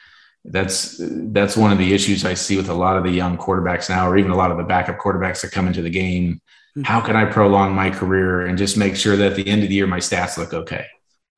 That's 0.45 1.01
that's 1.01 1.57
one 1.57 1.71
of 1.71 1.79
the 1.79 1.95
issues 1.95 2.25
I 2.25 2.35
see 2.35 2.57
with 2.57 2.68
a 2.68 2.75
lot 2.75 2.97
of 2.97 3.05
the 3.05 3.11
young 3.11 3.38
quarterbacks 3.38 3.88
now, 3.88 4.09
or 4.09 4.18
even 4.18 4.33
a 4.33 4.37
lot 4.37 4.51
of 4.51 4.57
the 4.57 4.64
backup 4.64 4.99
quarterbacks 4.99 5.42
that 5.42 5.53
come 5.53 5.68
into 5.68 5.83
the 5.83 5.90
game. 5.90 6.40
Hmm. 6.75 6.83
How 6.83 7.01
can 7.01 7.14
I 7.14 7.27
prolong 7.27 7.75
my 7.75 7.90
career 7.90 8.47
and 8.47 8.59
just 8.59 8.77
make 8.77 8.97
sure 8.97 9.16
that 9.16 9.33
at 9.33 9.37
the 9.37 9.47
end 9.47 9.62
of 9.62 9.68
the 9.68 9.75
year 9.77 9.87
my 9.87 10.01
stats 10.01 10.37
look 10.37 10.53
okay? 10.53 10.87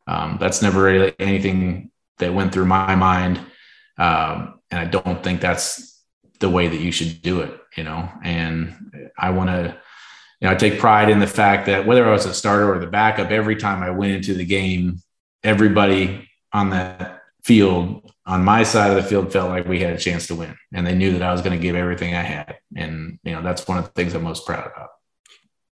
Um, 0.07 0.39
that's 0.41 0.63
never 0.63 0.83
really 0.83 1.15
anything 1.19 1.91
that 2.19 2.33
went 2.33 2.53
through 2.53 2.65
my 2.65 2.95
mind, 2.95 3.39
um, 3.99 4.61
and 4.71 4.81
I 4.81 4.87
don't 4.87 5.23
think 5.23 5.43
that's 5.43 6.03
the 6.41 6.49
way 6.49 6.69
that 6.69 6.81
you 6.81 6.91
should 6.91 7.21
do 7.21 7.41
it. 7.41 7.61
You 7.77 7.85
know, 7.85 8.09
and 8.23 8.75
I 9.19 9.31
want 9.31 9.51
to 9.51 9.77
know, 10.45 10.51
I 10.51 10.55
take 10.55 10.79
pride 10.79 11.11
in 11.11 11.21
the 11.21 11.27
fact 11.27 11.67
that 11.67 11.87
whether 11.87 12.07
I 12.07 12.13
was 12.13 12.27
a 12.27 12.35
starter 12.35 12.73
or 12.73 12.79
the 12.79 12.87
backup, 12.87 13.31
every 13.31 13.57
time 13.57 13.83
I 13.83 13.91
went 13.91 14.13
into 14.13 14.35
the 14.35 14.45
game, 14.45 15.01
everybody 15.43 16.29
on 16.53 16.71
that 16.71 17.23
field, 17.43 18.13
on 18.27 18.45
my 18.45 18.63
side 18.63 18.91
of 18.91 18.97
the 18.97 19.09
field, 19.09 19.33
felt 19.33 19.51
like 19.51 19.67
we 19.67 19.81
had 19.81 19.95
a 19.95 19.99
chance 19.99 20.27
to 20.29 20.35
win, 20.35 20.57
and 20.73 20.87
they 20.87 20.95
knew 20.95 21.13
that 21.13 21.23
I 21.23 21.33
was 21.33 21.43
going 21.43 21.57
to 21.57 21.63
give 21.63 21.77
everything 21.77 22.15
I 22.15 22.23
had. 22.23 22.57
And 22.77 23.19
you 23.25 23.33
know, 23.33 23.43
that's 23.43 23.67
one 23.69 23.79
of 23.79 23.85
the 23.85 23.91
things 23.91 24.15
I'm 24.15 24.23
most 24.23 24.47
proud 24.47 24.67
about. 24.67 24.91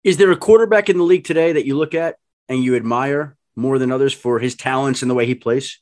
Is 0.02 0.16
there 0.16 0.30
a 0.30 0.36
quarterback 0.36 0.88
in 0.88 0.96
the 0.96 1.04
league 1.04 1.24
today 1.24 1.52
that 1.52 1.66
you 1.66 1.76
look 1.76 1.94
at 1.94 2.16
and 2.48 2.64
you 2.64 2.74
admire 2.74 3.36
more 3.54 3.78
than 3.78 3.92
others 3.92 4.14
for 4.14 4.38
his 4.38 4.54
talents 4.54 5.02
and 5.02 5.10
the 5.10 5.14
way 5.14 5.26
he 5.26 5.34
plays? 5.34 5.78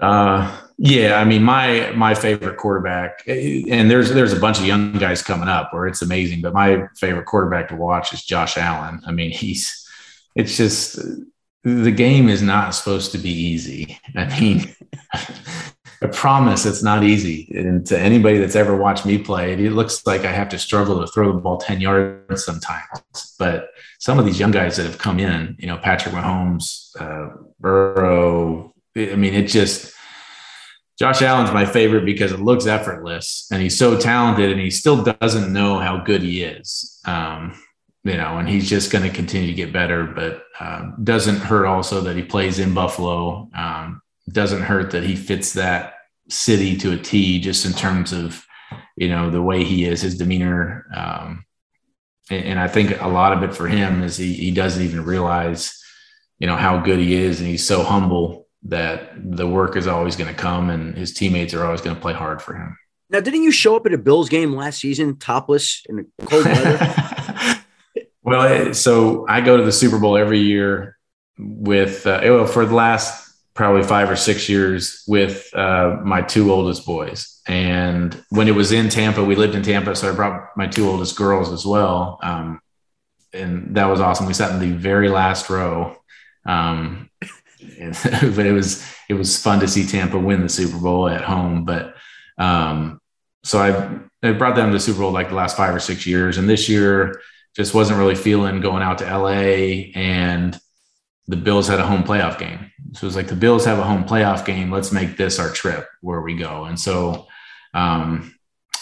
Uh, 0.00 0.60
yeah, 0.76 1.20
I 1.20 1.24
mean, 1.24 1.42
my 1.42 1.92
my 1.92 2.14
favorite 2.14 2.56
quarterback, 2.56 3.22
and 3.26 3.90
there's 3.90 4.12
there's 4.12 4.32
a 4.32 4.40
bunch 4.40 4.58
of 4.58 4.66
young 4.66 4.92
guys 4.94 5.22
coming 5.22 5.48
up 5.48 5.72
where 5.72 5.86
it's 5.86 6.02
amazing, 6.02 6.40
but 6.40 6.52
my 6.52 6.88
favorite 6.96 7.26
quarterback 7.26 7.68
to 7.68 7.76
watch 7.76 8.12
is 8.12 8.24
Josh 8.24 8.56
Allen. 8.56 9.00
I 9.06 9.12
mean, 9.12 9.30
he's 9.42 9.88
it's 10.34 10.56
just 10.56 10.98
the 11.62 11.92
game 11.92 12.28
is 12.28 12.42
not 12.42 12.74
supposed 12.74 13.12
to 13.12 13.18
be 13.18 13.30
easy. 13.30 13.98
I 14.16 14.38
mean, 14.38 14.74
I 16.02 16.08
promise 16.08 16.66
it's 16.66 16.82
not 16.82 17.02
easy. 17.02 17.50
And 17.56 17.86
to 17.86 17.98
anybody 17.98 18.38
that's 18.38 18.56
ever 18.56 18.76
watched 18.76 19.06
me 19.06 19.16
play, 19.16 19.54
it 19.54 19.72
looks 19.72 20.06
like 20.06 20.24
I 20.24 20.32
have 20.32 20.50
to 20.50 20.58
struggle 20.58 21.00
to 21.00 21.06
throw 21.06 21.32
the 21.32 21.40
ball 21.40 21.56
10 21.56 21.80
yards 21.80 22.44
sometimes. 22.44 23.34
But 23.38 23.70
some 23.98 24.18
of 24.18 24.26
these 24.26 24.38
young 24.38 24.50
guys 24.50 24.76
that 24.76 24.84
have 24.84 24.98
come 24.98 25.18
in, 25.18 25.56
you 25.58 25.66
know, 25.66 25.78
Patrick 25.78 26.14
Mahomes, 26.14 26.90
uh, 27.00 27.34
Burrow, 27.58 28.73
I 28.96 29.16
mean, 29.16 29.34
it 29.34 29.48
just 29.48 29.94
Josh 30.98 31.22
Allen's 31.22 31.52
my 31.52 31.64
favorite 31.64 32.04
because 32.04 32.32
it 32.32 32.40
looks 32.40 32.66
effortless 32.66 33.48
and 33.50 33.60
he's 33.60 33.76
so 33.76 33.98
talented 33.98 34.52
and 34.52 34.60
he 34.60 34.70
still 34.70 35.02
doesn't 35.02 35.52
know 35.52 35.78
how 35.78 35.98
good 35.98 36.22
he 36.22 36.42
is. 36.42 37.00
Um, 37.04 37.60
you 38.04 38.16
know, 38.16 38.38
and 38.38 38.48
he's 38.48 38.68
just 38.68 38.92
going 38.92 39.02
to 39.04 39.14
continue 39.14 39.48
to 39.48 39.54
get 39.54 39.72
better, 39.72 40.04
but 40.04 40.44
uh, 40.60 40.90
doesn't 41.02 41.38
hurt 41.38 41.66
also 41.66 42.02
that 42.02 42.16
he 42.16 42.22
plays 42.22 42.58
in 42.58 42.74
Buffalo. 42.74 43.48
Um, 43.56 44.02
doesn't 44.30 44.62
hurt 44.62 44.90
that 44.92 45.02
he 45.02 45.16
fits 45.16 45.54
that 45.54 45.94
city 46.28 46.76
to 46.76 46.92
a 46.92 46.98
T 46.98 47.40
just 47.40 47.64
in 47.64 47.72
terms 47.72 48.12
of, 48.12 48.44
you 48.96 49.08
know, 49.08 49.30
the 49.30 49.42
way 49.42 49.64
he 49.64 49.84
is, 49.84 50.02
his 50.02 50.16
demeanor. 50.16 50.86
Um, 50.94 51.44
and, 52.30 52.44
and 52.44 52.60
I 52.60 52.68
think 52.68 53.00
a 53.00 53.08
lot 53.08 53.32
of 53.32 53.42
it 53.42 53.56
for 53.56 53.66
him 53.66 54.02
is 54.02 54.16
he, 54.16 54.34
he 54.34 54.50
doesn't 54.50 54.82
even 54.82 55.04
realize, 55.04 55.82
you 56.38 56.46
know, 56.46 56.56
how 56.56 56.78
good 56.80 56.98
he 56.98 57.14
is. 57.14 57.40
And 57.40 57.48
he's 57.48 57.66
so 57.66 57.82
humble 57.82 58.43
that 58.64 59.12
the 59.16 59.46
work 59.46 59.76
is 59.76 59.86
always 59.86 60.16
going 60.16 60.32
to 60.32 60.40
come 60.40 60.70
and 60.70 60.96
his 60.96 61.12
teammates 61.12 61.52
are 61.54 61.64
always 61.64 61.80
going 61.80 61.94
to 61.94 62.00
play 62.00 62.14
hard 62.14 62.40
for 62.40 62.54
him. 62.54 62.76
Now, 63.10 63.20
didn't 63.20 63.42
you 63.42 63.52
show 63.52 63.76
up 63.76 63.86
at 63.86 63.92
a 63.92 63.98
Bills 63.98 64.28
game 64.28 64.54
last 64.54 64.80
season 64.80 65.16
topless 65.18 65.82
in 65.88 65.96
the 65.96 66.06
cold 66.26 66.46
weather? 66.46 67.62
well, 68.22 68.74
so 68.74 69.26
I 69.28 69.40
go 69.40 69.56
to 69.56 69.62
the 69.62 69.72
Super 69.72 69.98
Bowl 69.98 70.16
every 70.16 70.40
year 70.40 70.96
with, 71.38 72.06
uh, 72.06 72.20
well, 72.22 72.46
for 72.46 72.64
the 72.64 72.74
last 72.74 73.24
probably 73.52 73.84
five 73.84 74.10
or 74.10 74.16
six 74.16 74.48
years 74.48 75.04
with 75.06 75.48
uh, 75.54 75.98
my 76.02 76.22
two 76.22 76.50
oldest 76.50 76.84
boys. 76.84 77.40
And 77.46 78.20
when 78.30 78.48
it 78.48 78.54
was 78.54 78.72
in 78.72 78.88
Tampa, 78.88 79.22
we 79.22 79.36
lived 79.36 79.54
in 79.54 79.62
Tampa. 79.62 79.94
So 79.94 80.10
I 80.10 80.14
brought 80.14 80.56
my 80.56 80.66
two 80.66 80.88
oldest 80.88 81.16
girls 81.16 81.52
as 81.52 81.64
well. 81.64 82.18
Um, 82.22 82.60
and 83.32 83.76
that 83.76 83.86
was 83.86 84.00
awesome. 84.00 84.26
We 84.26 84.34
sat 84.34 84.52
in 84.52 84.58
the 84.58 84.76
very 84.76 85.08
last 85.08 85.50
row. 85.50 85.96
Um, 86.46 87.10
but 88.36 88.46
it 88.46 88.52
was 88.52 88.84
it 89.08 89.14
was 89.14 89.40
fun 89.40 89.60
to 89.60 89.68
see 89.68 89.86
Tampa 89.86 90.18
win 90.18 90.42
the 90.42 90.48
Super 90.48 90.78
Bowl 90.78 91.08
at 91.08 91.22
home. 91.22 91.64
But 91.64 91.94
um, 92.38 93.00
so 93.42 93.58
I 93.58 94.28
I 94.28 94.32
brought 94.32 94.56
them 94.56 94.70
to 94.70 94.74
the 94.74 94.80
Super 94.80 95.00
Bowl 95.00 95.12
like 95.12 95.28
the 95.28 95.34
last 95.34 95.56
five 95.56 95.74
or 95.74 95.80
six 95.80 96.06
years, 96.06 96.38
and 96.38 96.48
this 96.48 96.68
year 96.68 97.20
just 97.56 97.74
wasn't 97.74 97.98
really 97.98 98.14
feeling 98.14 98.60
going 98.60 98.82
out 98.82 98.98
to 98.98 99.18
LA, 99.18 99.90
and 99.94 100.58
the 101.26 101.36
Bills 101.36 101.68
had 101.68 101.80
a 101.80 101.86
home 101.86 102.02
playoff 102.04 102.38
game. 102.38 102.70
So 102.92 103.04
it 103.04 103.08
was 103.08 103.16
like 103.16 103.28
the 103.28 103.36
Bills 103.36 103.64
have 103.64 103.78
a 103.78 103.84
home 103.84 104.04
playoff 104.04 104.44
game. 104.44 104.70
Let's 104.70 104.92
make 104.92 105.16
this 105.16 105.38
our 105.38 105.50
trip 105.50 105.88
where 106.00 106.20
we 106.20 106.36
go. 106.36 106.64
And 106.64 106.78
so 106.78 107.26
um, 107.72 108.34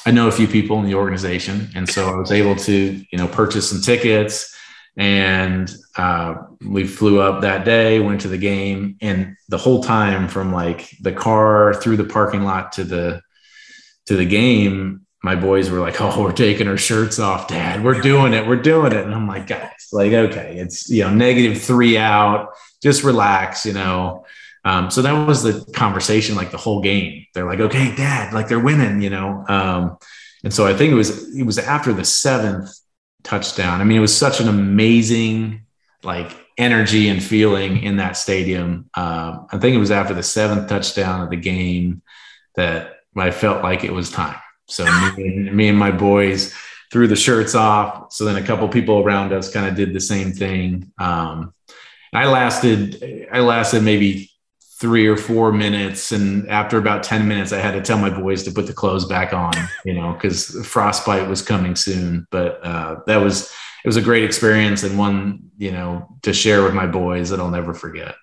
I 0.05 0.11
know 0.11 0.29
a 0.29 0.33
few 0.33 0.49
people 0.49 0.79
in 0.79 0.87
the 0.87 0.95
organization, 0.95 1.71
and 1.75 1.88
so 1.88 2.09
I 2.09 2.16
was 2.16 2.33
able 2.33 2.57
to 2.57 3.05
you 3.11 3.18
know 3.18 3.29
purchase 3.29 3.71
some 3.71 3.81
tickets 3.81 4.57
and 4.97 5.75
uh, 5.97 6.35
we 6.67 6.87
flew 6.87 7.21
up 7.21 7.43
that 7.43 7.65
day 7.65 7.99
went 8.01 8.21
to 8.21 8.29
the 8.29 8.39
game 8.39 8.97
and 9.01 9.37
the 9.49 9.59
whole 9.59 9.83
time 9.83 10.29
from 10.29 10.53
like 10.53 10.91
the 11.01 11.13
car 11.13 11.75
through 11.75 11.97
the 11.97 12.05
parking 12.05 12.45
lot 12.45 12.73
to 12.73 12.85
the 12.85 13.23
to 14.07 14.17
the 14.17 14.27
game 14.27 15.07
my 15.23 15.37
boys 15.37 15.71
were 15.71 15.79
like 15.79 16.01
oh 16.01 16.23
we're 16.23 16.33
taking 16.33 16.69
our 16.69 16.77
shirts 16.77 17.19
off 17.19 17.49
dad. 17.49 17.83
We're 17.83 18.01
doing 18.01 18.35
it. 18.35 18.47
We're 18.47 18.57
doing 18.57 18.93
it. 18.93 19.05
And 19.05 19.15
i'm 19.15 19.29
like 19.29 19.47
guys 19.47 19.71
like 19.93 20.13
okay 20.13 20.57
it's 20.59 20.90
you 20.90 21.05
know 21.05 21.15
negative 21.15 21.63
three 21.63 21.97
out. 21.97 22.51
Just 22.83 23.05
relax 23.05 23.65
you 23.65 23.73
know. 23.73 24.25
Um, 24.65 24.93
so 24.93 25.03
that 25.03 25.27
was 25.27 25.43
the 25.43 25.69
conversation 25.73 26.37
like 26.37 26.53
the 26.53 26.57
whole 26.59 26.83
game. 26.83 27.27
They're 27.35 27.47
like 27.47 27.61
okay 27.61 27.95
dad 27.95 28.35
like 28.35 28.49
they're 28.49 28.61
winning 28.61 29.01
you 29.01 29.11
know? 29.11 29.45
Um, 29.49 29.97
and 30.45 30.53
so 30.53 30.67
i 30.67 30.75
think 30.75 30.93
it 30.93 30.97
was 30.97 31.37
it 31.37 31.45
was 31.45 31.59
after 31.59 31.93
the 31.93 32.05
seventh 32.05 32.71
touchdown. 33.23 33.81
I 33.81 33.85
mean, 33.85 33.98
it 33.98 34.00
was 34.00 34.16
such 34.16 34.40
an 34.40 34.48
amazing 34.48 35.62
like 36.02 36.37
energy 36.58 37.08
and 37.08 37.23
feeling 37.23 37.83
in 37.83 37.96
that 37.96 38.16
stadium. 38.16 38.90
Um, 38.94 39.46
I 39.50 39.58
think 39.58 39.75
it 39.75 39.79
was 39.79 39.90
after 39.90 40.14
the 40.14 40.23
seventh 40.23 40.68
touchdown 40.68 41.23
of 41.23 41.31
the 41.31 41.37
game 41.37 42.02
that 42.56 42.96
I 43.16 43.31
felt 43.31 43.62
like 43.62 43.85
it 43.85 43.92
was 43.92 44.10
time. 44.10 44.37
So 44.66 44.85
me, 44.85 44.90
and, 45.16 45.54
me 45.54 45.68
and 45.68 45.79
my 45.79 45.90
boys 45.90 46.54
threw 46.92 47.08
the 47.08 47.16
shirts 47.16 47.54
off. 47.54 48.12
So 48.12 48.25
then 48.25 48.37
a 48.37 48.46
couple 48.46 48.68
people 48.68 48.98
around 48.98 49.33
us 49.33 49.50
kind 49.50 49.66
of 49.66 49.75
did 49.75 49.94
the 49.94 50.00
same 50.00 50.33
thing. 50.33 50.92
Um, 50.98 51.54
I 52.12 52.27
lasted, 52.27 53.29
I 53.33 53.40
lasted 53.40 53.83
maybe 53.83 54.32
three 54.83 55.07
or 55.07 55.17
four 55.17 55.53
minutes. 55.53 56.11
And 56.11 56.49
after 56.49 56.77
about 56.77 57.05
10 57.05 57.29
minutes, 57.29 57.53
I 57.53 57.61
had 57.61 57.71
to 57.71 57.81
tell 57.81 57.99
my 57.99 58.11
boys 58.11 58.43
to 58.43 58.51
put 58.51 58.67
the 58.67 58.73
clothes 58.73 59.05
back 59.05 59.33
on, 59.33 59.53
you 59.85 59.95
know, 59.95 60.13
because 60.13 60.67
frostbite 60.67 61.29
was 61.29 61.41
coming 61.41 61.77
soon. 61.77 62.27
But 62.33 62.59
uh, 62.67 62.97
that 63.07 63.19
was, 63.19 63.45
it 63.85 63.87
was 63.87 63.97
a 63.97 64.03
great 64.03 64.25
experience 64.25 64.83
and 64.83 64.99
one, 64.99 65.53
you 65.57 65.71
know, 65.71 66.19
to 66.23 66.33
share 66.33 66.65
with 66.65 66.75
my 66.75 66.89
boys 66.89 67.31
that 67.31 67.39
I'll 67.39 67.49
never 67.49 67.73
forget. 67.73 68.17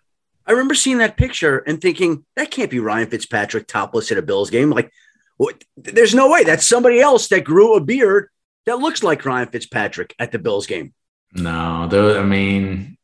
I 0.46 0.52
remember 0.52 0.76
seeing 0.76 0.98
that 0.98 1.16
picture 1.16 1.60
and 1.60 1.80
thinking, 1.80 2.26
that 2.36 2.52
can't 2.52 2.70
be 2.70 2.80
Ryan 2.80 3.10
Fitzpatrick 3.10 3.66
topless 3.66 4.12
at 4.12 4.18
a 4.18 4.22
Bills 4.22 4.50
game. 4.50 4.70
Like, 4.70 4.92
what? 5.38 5.64
there's 5.78 6.14
no 6.14 6.30
way 6.30 6.44
that's 6.44 6.68
somebody 6.68 7.00
else 7.00 7.30
that 7.30 7.46
grew 7.46 7.76
a 7.76 7.80
beard 7.80 8.28
that 8.66 8.80
looks 8.80 9.02
like 9.02 9.24
Ryan 9.24 9.48
Fitzpatrick 9.48 10.14
at 10.20 10.34
the 10.34 10.40
Bills 10.40 10.68
game. 10.68 10.94
No, 11.32 11.88
though 11.88 12.20
I 12.20 12.24
mean, 12.24 12.98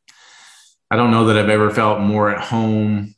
I 0.92 0.98
don't 0.98 1.12
know 1.12 1.28
that 1.28 1.38
I've 1.38 1.50
ever 1.50 1.72
felt 1.72 2.02
more 2.02 2.30
at 2.30 2.44
home 2.44 3.15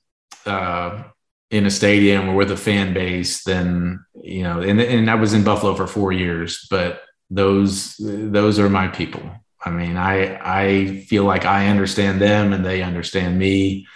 uh, 0.48 1.04
in 1.52 1.66
a 1.66 1.72
stadium 1.72 2.30
or 2.30 2.36
with 2.36 2.52
a 2.52 2.58
fan 2.58 2.94
base 2.94 3.44
than 3.44 4.04
you 4.16 4.44
know. 4.44 4.62
And, 4.62 4.80
and 4.82 5.10
I 5.10 5.16
was 5.16 5.34
in 5.34 5.44
Buffalo 5.44 5.76
for 5.76 5.88
four 5.88 6.12
years, 6.12 6.68
but 6.70 7.02
those 7.30 7.96
those 8.00 8.60
are 8.60 8.70
my 8.70 8.88
people. 8.88 9.30
I 9.64 9.70
mean, 9.70 9.98
I 9.98 10.40
I 10.42 11.02
feel 11.08 11.24
like 11.24 11.46
I 11.46 11.68
understand 11.68 12.22
them 12.22 12.54
and 12.54 12.66
they 12.66 12.82
understand 12.82 13.38
me. 13.38 13.88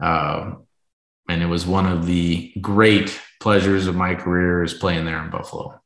Uh, 0.00 0.54
and 1.28 1.42
it 1.42 1.46
was 1.46 1.66
one 1.66 1.86
of 1.86 2.06
the 2.06 2.52
great 2.60 3.20
pleasures 3.40 3.86
of 3.86 3.96
my 3.96 4.14
career 4.14 4.62
is 4.62 4.74
playing 4.74 5.04
there 5.04 5.22
in 5.22 5.30
Buffalo. 5.30 5.80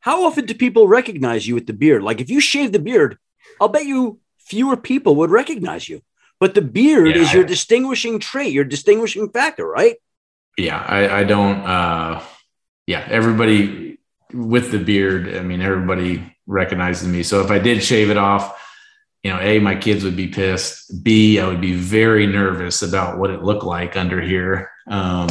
How 0.00 0.24
often 0.24 0.44
do 0.44 0.54
people 0.54 0.86
recognize 0.86 1.48
you 1.48 1.54
with 1.54 1.66
the 1.66 1.72
beard? 1.72 2.02
Like 2.02 2.20
if 2.20 2.28
you 2.28 2.40
shave 2.40 2.72
the 2.72 2.78
beard, 2.78 3.16
I'll 3.60 3.68
bet 3.68 3.86
you 3.86 4.20
fewer 4.38 4.76
people 4.76 5.16
would 5.16 5.30
recognize 5.30 5.88
you. 5.88 6.02
But 6.40 6.54
the 6.54 6.62
beard 6.62 7.14
yeah, 7.16 7.22
is 7.22 7.32
your 7.32 7.44
I, 7.44 7.46
distinguishing 7.46 8.18
trait, 8.18 8.52
your 8.52 8.64
distinguishing 8.64 9.30
factor, 9.30 9.66
right? 9.66 9.96
Yeah, 10.58 10.78
I, 10.78 11.20
I 11.20 11.24
don't. 11.24 11.60
Uh, 11.60 12.22
yeah, 12.86 13.06
everybody 13.08 13.98
with 14.32 14.70
the 14.70 14.78
beard. 14.78 15.36
I 15.36 15.42
mean, 15.42 15.62
everybody 15.62 16.36
recognizes 16.46 17.08
me. 17.08 17.22
So 17.22 17.40
if 17.40 17.50
I 17.50 17.58
did 17.58 17.82
shave 17.82 18.10
it 18.10 18.16
off, 18.16 18.60
you 19.22 19.30
know, 19.30 19.40
a 19.40 19.58
my 19.58 19.74
kids 19.74 20.04
would 20.04 20.16
be 20.16 20.28
pissed. 20.28 21.02
B 21.02 21.40
I 21.40 21.46
would 21.46 21.60
be 21.60 21.74
very 21.74 22.26
nervous 22.26 22.82
about 22.82 23.18
what 23.18 23.30
it 23.30 23.42
looked 23.42 23.64
like 23.64 23.96
under 23.96 24.20
here. 24.20 24.70
Um, 24.86 25.28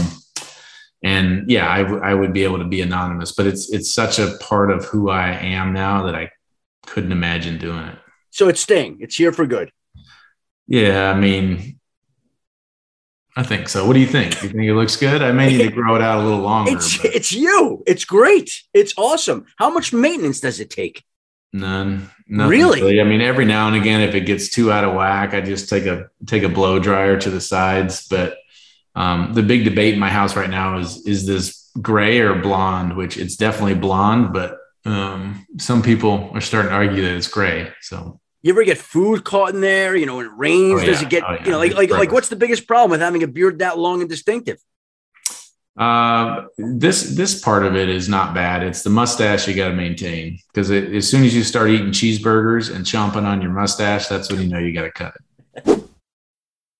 and 1.04 1.49
yeah, 1.49 1.70
I, 1.70 1.84
w- 1.84 2.01
I 2.01 2.14
would 2.14 2.34
be 2.34 2.43
able 2.43 2.60
to 2.60 2.66
be 2.66 2.82
anonymous, 2.82 3.34
but 3.34 3.45
it's 3.45 3.72
it's 3.72 3.93
such 3.93 4.18
a 4.20 4.38
part 4.39 4.72
of 4.72 4.86
who 4.86 5.10
I 5.10 5.32
am 5.32 5.74
now 5.74 6.04
that 6.06 6.16
I 6.16 6.32
couldn't 6.88 7.12
imagine 7.12 7.60
doing 7.60 7.86
it. 7.86 7.99
So 8.32 8.47
it's 8.47 8.62
staying. 8.62 8.97
It's 9.01 9.16
here 9.16 9.32
for 9.32 9.45
good. 9.45 9.72
Yeah, 10.68 11.11
I 11.11 11.20
mean, 11.20 11.80
I 13.36 13.43
think 13.43 13.68
so. 13.68 13.86
What 13.88 13.93
do 13.93 13.99
you 13.99 14.07
think? 14.07 14.41
You 14.43 14.49
think 14.49 14.64
it 14.64 14.76
looks 14.76 14.95
good? 14.95 15.22
I 15.22 15.32
may 15.32 15.49
need 15.49 15.64
to 15.64 15.72
grow 15.76 15.95
it 15.95 16.01
out 16.01 16.20
a 16.20 16.24
little 16.24 16.39
longer. 16.39 16.72
It's 16.72 16.97
but. 16.97 17.16
it's 17.16 17.32
you. 17.32 17.84
It's 17.88 18.05
great. 18.05 18.61
It's 18.74 18.93
awesome. 18.97 19.45
How 19.57 19.70
much 19.70 19.91
maintenance 19.91 20.39
does 20.39 20.59
it 20.59 20.70
take? 20.70 21.03
None. 21.51 22.09
Really? 22.28 22.82
really? 22.82 23.01
I 23.01 23.03
mean, 23.03 23.22
every 23.22 23.45
now 23.45 23.68
and 23.68 23.76
again, 23.76 24.01
if 24.01 24.16
it 24.16 24.22
gets 24.22 24.49
too 24.49 24.72
out 24.72 24.84
of 24.84 24.95
whack, 24.95 25.34
I 25.34 25.41
just 25.41 25.70
take 25.70 25.86
a 25.86 26.09
take 26.26 26.43
a 26.43 26.49
blow 26.49 26.80
dryer 26.80 27.20
to 27.20 27.30
the 27.30 27.41
sides, 27.41 28.07
but 28.07 28.38
um, 28.95 29.34
the 29.34 29.43
big 29.43 29.64
debate 29.64 29.93
in 29.93 29.99
my 29.99 30.09
house 30.09 30.36
right 30.36 30.49
now 30.49 30.78
is 30.78 31.05
is 31.05 31.26
this 31.26 31.70
gray 31.80 32.20
or 32.20 32.36
blonde? 32.36 32.95
Which 32.95 33.18
it's 33.18 33.36
definitely 33.36 33.76
blonde, 33.76 34.34
but 34.34 34.57
um, 34.86 35.45
some 35.57 35.82
people 35.84 36.32
are 36.34 36.41
starting 36.41 36.70
to 36.70 36.76
argue 36.76 37.03
that 37.03 37.16
it's 37.16 37.28
gray. 37.28 37.72
So 37.82 38.20
you 38.44 38.54
ever 38.54 38.64
get 38.64 38.78
food 38.78 39.24
caught 39.24 39.56
in 39.56 39.62
there? 39.62 39.96
You 39.96 40.06
know, 40.06 40.18
when 40.18 40.28
it 40.28 40.32
rains, 40.36 40.82
oh, 40.82 40.84
yeah. 40.84 40.86
does 40.86 41.02
it 41.02 41.10
get? 41.10 41.24
Oh, 41.26 41.34
yeah. 41.34 41.46
You 41.46 41.52
know, 41.52 41.58
like 41.58 41.74
like 41.74 41.89
like 41.89 42.12
what's 42.12 42.30
the 42.30 42.36
biggest 42.36 42.68
problem 42.68 42.91
with 42.91 43.00
having 43.00 43.24
a 43.24 43.28
beard 43.28 43.60
that 43.60 43.80
long 43.80 44.02
and 44.02 44.10
distinctive? 44.10 44.60
Uh, 45.76 46.46
this 46.58 47.16
this 47.16 47.41
part 47.41 47.66
of 47.66 47.76
it 47.76 47.89
is 47.89 48.08
not 48.08 48.36
bad. 48.36 48.62
It's 48.62 48.84
the 48.84 48.91
mustache 48.91 49.48
you 49.48 49.56
got 49.56 49.70
to 49.70 49.74
maintain 49.74 50.38
because 50.54 50.70
as 50.70 51.10
soon 51.10 51.24
as 51.24 51.34
you 51.34 51.44
start 51.44 51.70
eating 51.70 51.88
cheeseburgers 51.88 52.74
and 52.74 52.86
chomping 52.86 53.24
on 53.24 53.41
your 53.41 53.52
mustache, 53.52 54.08
that's 54.08 54.32
when 54.32 54.41
you 54.41 54.50
know 54.50 54.60
you 54.60 54.74
got 54.74 54.84
to 54.84 54.91
cut 54.91 55.14
it. 55.56 55.84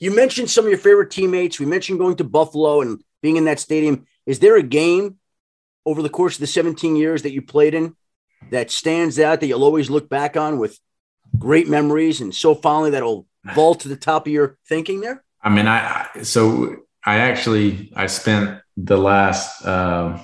You 0.00 0.14
mentioned 0.14 0.50
some 0.50 0.64
of 0.64 0.70
your 0.70 0.78
favorite 0.78 1.10
teammates. 1.10 1.60
We 1.60 1.66
mentioned 1.66 1.98
going 1.98 2.16
to 2.16 2.24
Buffalo 2.24 2.80
and 2.80 3.02
being 3.22 3.36
in 3.36 3.44
that 3.44 3.60
stadium. 3.60 4.06
Is 4.26 4.38
there 4.38 4.56
a 4.56 4.62
game 4.62 5.18
over 5.84 6.02
the 6.02 6.08
course 6.08 6.36
of 6.36 6.40
the 6.40 6.46
17 6.46 6.96
years 6.96 7.22
that 7.22 7.32
you 7.32 7.42
played 7.42 7.74
in 7.74 7.94
that 8.50 8.70
stands 8.70 9.18
out 9.18 9.40
that 9.40 9.46
you'll 9.46 9.62
always 9.62 9.90
look 9.90 10.08
back 10.08 10.36
on 10.36 10.58
with 10.58 10.78
great 11.38 11.68
memories 11.68 12.20
and 12.20 12.34
so 12.34 12.54
fondly 12.54 12.90
that'll 12.90 13.26
vault 13.54 13.80
to 13.80 13.88
the 13.88 13.96
top 13.96 14.26
of 14.26 14.32
your 14.32 14.58
thinking 14.66 15.00
there? 15.02 15.22
I 15.42 15.50
mean, 15.50 15.66
I 15.66 16.08
so 16.22 16.76
I 17.04 17.18
actually 17.18 17.92
I 17.94 18.06
spent 18.06 18.60
the 18.76 18.98
last 18.98 19.64
uh, 19.64 20.18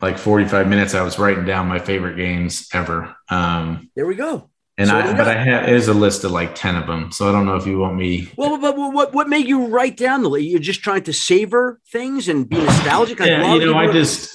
like 0.00 0.18
45 0.18 0.68
minutes 0.68 0.94
I 0.94 1.02
was 1.02 1.18
writing 1.18 1.44
down 1.44 1.68
my 1.68 1.78
favorite 1.78 2.16
games 2.16 2.68
ever. 2.72 3.14
Um, 3.28 3.90
there 3.94 4.06
we 4.06 4.16
go. 4.16 4.49
And 4.80 4.88
so 4.88 4.96
I, 4.96 5.12
but 5.14 5.28
I 5.28 5.34
have 5.34 5.68
is 5.68 5.88
a 5.88 5.94
list 5.94 6.24
of 6.24 6.30
like 6.30 6.54
ten 6.54 6.74
of 6.74 6.86
them, 6.86 7.12
so 7.12 7.28
I 7.28 7.32
don't 7.32 7.44
know 7.44 7.56
if 7.56 7.66
you 7.66 7.78
want 7.78 7.96
me. 7.96 8.32
Well, 8.36 8.56
but, 8.56 8.74
but 8.74 8.92
what 8.92 9.12
what 9.12 9.28
made 9.28 9.46
you 9.46 9.66
write 9.66 9.98
down 9.98 10.22
the 10.22 10.30
list? 10.30 10.46
You're 10.46 10.58
just 10.58 10.82
trying 10.82 11.02
to 11.02 11.12
savor 11.12 11.78
things 11.92 12.28
and 12.28 12.48
be 12.48 12.56
nostalgic. 12.56 13.18
yeah, 13.20 13.54
you 13.54 13.66
know, 13.66 13.76
I 13.76 13.92
just. 13.92 14.34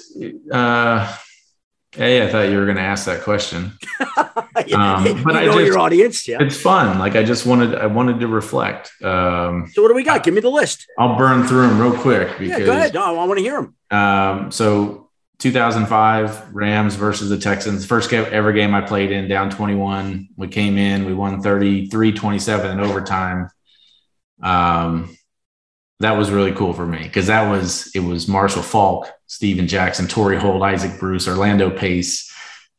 uh 0.52 1.18
Hey, 1.96 2.22
I 2.22 2.30
thought 2.30 2.50
you 2.50 2.58
were 2.58 2.66
going 2.66 2.76
to 2.76 2.84
ask 2.84 3.06
that 3.06 3.22
question. 3.22 3.72
um, 4.18 5.24
but 5.24 5.34
I 5.34 5.46
know 5.46 5.54
just, 5.54 5.66
your 5.66 5.80
audience. 5.80 6.28
Yeah, 6.28 6.39
it's 6.41 6.60
fun. 6.60 7.00
Like 7.00 7.16
I 7.16 7.24
just 7.24 7.46
wanted, 7.46 7.74
I 7.74 7.86
wanted 7.86 8.20
to 8.20 8.28
reflect. 8.28 8.91
Um, 9.02 9.70
so 9.72 9.82
what 9.82 9.88
do 9.88 9.93
we 9.93 10.04
got? 10.04 10.24
Give 10.24 10.34
me 10.34 10.41
the 10.41 10.50
list. 10.50 10.86
I'll 11.00 11.18
burn 11.18 11.48
through 11.48 11.70
them 11.70 11.80
real 11.80 11.98
quick. 11.98 12.38
Because, 12.38 12.60
yeah, 12.60 12.66
go 12.66 12.74
ahead. 12.74 12.93
No, 12.93 13.18
I 13.18 13.26
want 13.26 13.38
to 13.38 13.43
hear 13.43 13.62
them. 13.62 13.98
Um, 13.98 14.52
so 14.52 15.05
2005 15.39 16.55
Rams 16.55 16.95
versus 16.95 17.29
the 17.29 17.38
Texans. 17.38 17.86
First 17.86 18.11
ever 18.13 18.53
game 18.53 18.73
I 18.73 18.81
played 18.81 19.11
in, 19.11 19.27
down 19.27 19.49
21. 19.49 20.29
We 20.36 20.47
came 20.47 20.77
in, 20.77 21.05
we 21.05 21.13
won 21.13 21.41
33 21.41 22.13
27 22.13 22.71
in 22.71 22.79
overtime. 22.79 23.49
Um, 24.41 25.15
that 25.99 26.17
was 26.17 26.29
really 26.29 26.51
cool 26.51 26.73
for 26.73 26.86
me 26.86 27.03
because 27.03 27.27
that 27.27 27.49
was 27.49 27.89
it 27.95 28.01
was 28.01 28.27
Marshall 28.27 28.61
Faulk, 28.61 29.09
Steven 29.27 29.67
Jackson, 29.67 30.07
Torry 30.07 30.38
Holt, 30.38 30.61
Isaac 30.61 30.99
Bruce, 30.99 31.27
Orlando 31.27 31.69
Pace. 31.69 32.31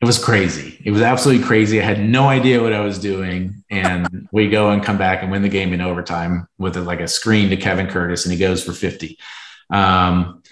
It 0.02 0.04
was 0.04 0.22
crazy. 0.22 0.80
It 0.84 0.90
was 0.90 1.00
absolutely 1.00 1.46
crazy. 1.46 1.80
I 1.80 1.84
had 1.84 2.00
no 2.00 2.28
idea 2.28 2.62
what 2.62 2.74
I 2.74 2.80
was 2.80 2.98
doing. 2.98 3.64
And 3.70 4.28
we 4.32 4.50
go 4.50 4.70
and 4.70 4.82
come 4.82 4.98
back 4.98 5.22
and 5.22 5.30
win 5.30 5.40
the 5.40 5.48
game 5.48 5.72
in 5.72 5.80
overtime 5.80 6.46
with 6.59 6.76
a, 6.76 6.82
like 6.82 7.00
a 7.00 7.09
screen 7.09 7.48
to 7.50 7.57
Kevin 7.57 7.86
Curtis, 7.86 8.26
and 8.26 8.32
he 8.32 8.38
goes 8.38 8.62
for 8.62 8.72
50. 8.72 9.18
Um, 9.70 10.42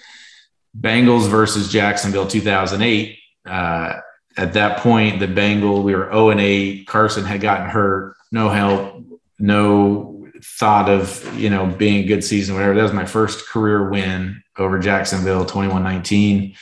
Bengals 0.79 1.29
versus 1.29 1.71
Jacksonville 1.71 2.27
2008. 2.27 3.17
Uh, 3.45 3.99
at 4.37 4.53
that 4.53 4.79
point, 4.79 5.19
the 5.19 5.27
Bengal 5.27 5.81
we 5.81 5.95
were 5.95 6.11
0 6.11 6.29
and 6.31 6.41
8. 6.41 6.87
Carson 6.87 7.23
had 7.23 7.41
gotten 7.41 7.69
hurt, 7.69 8.15
no 8.31 8.49
help, 8.49 9.03
no 9.39 10.27
thought 10.43 10.89
of 10.89 11.39
you 11.39 11.49
know 11.49 11.65
being 11.65 12.03
a 12.03 12.07
good 12.07 12.23
season, 12.23 12.55
whatever. 12.55 12.73
That 12.73 12.83
was 12.83 12.93
my 12.93 13.05
first 13.05 13.47
career 13.47 13.89
win 13.89 14.43
over 14.57 14.79
Jacksonville, 14.79 15.45
21-19. 15.45 16.55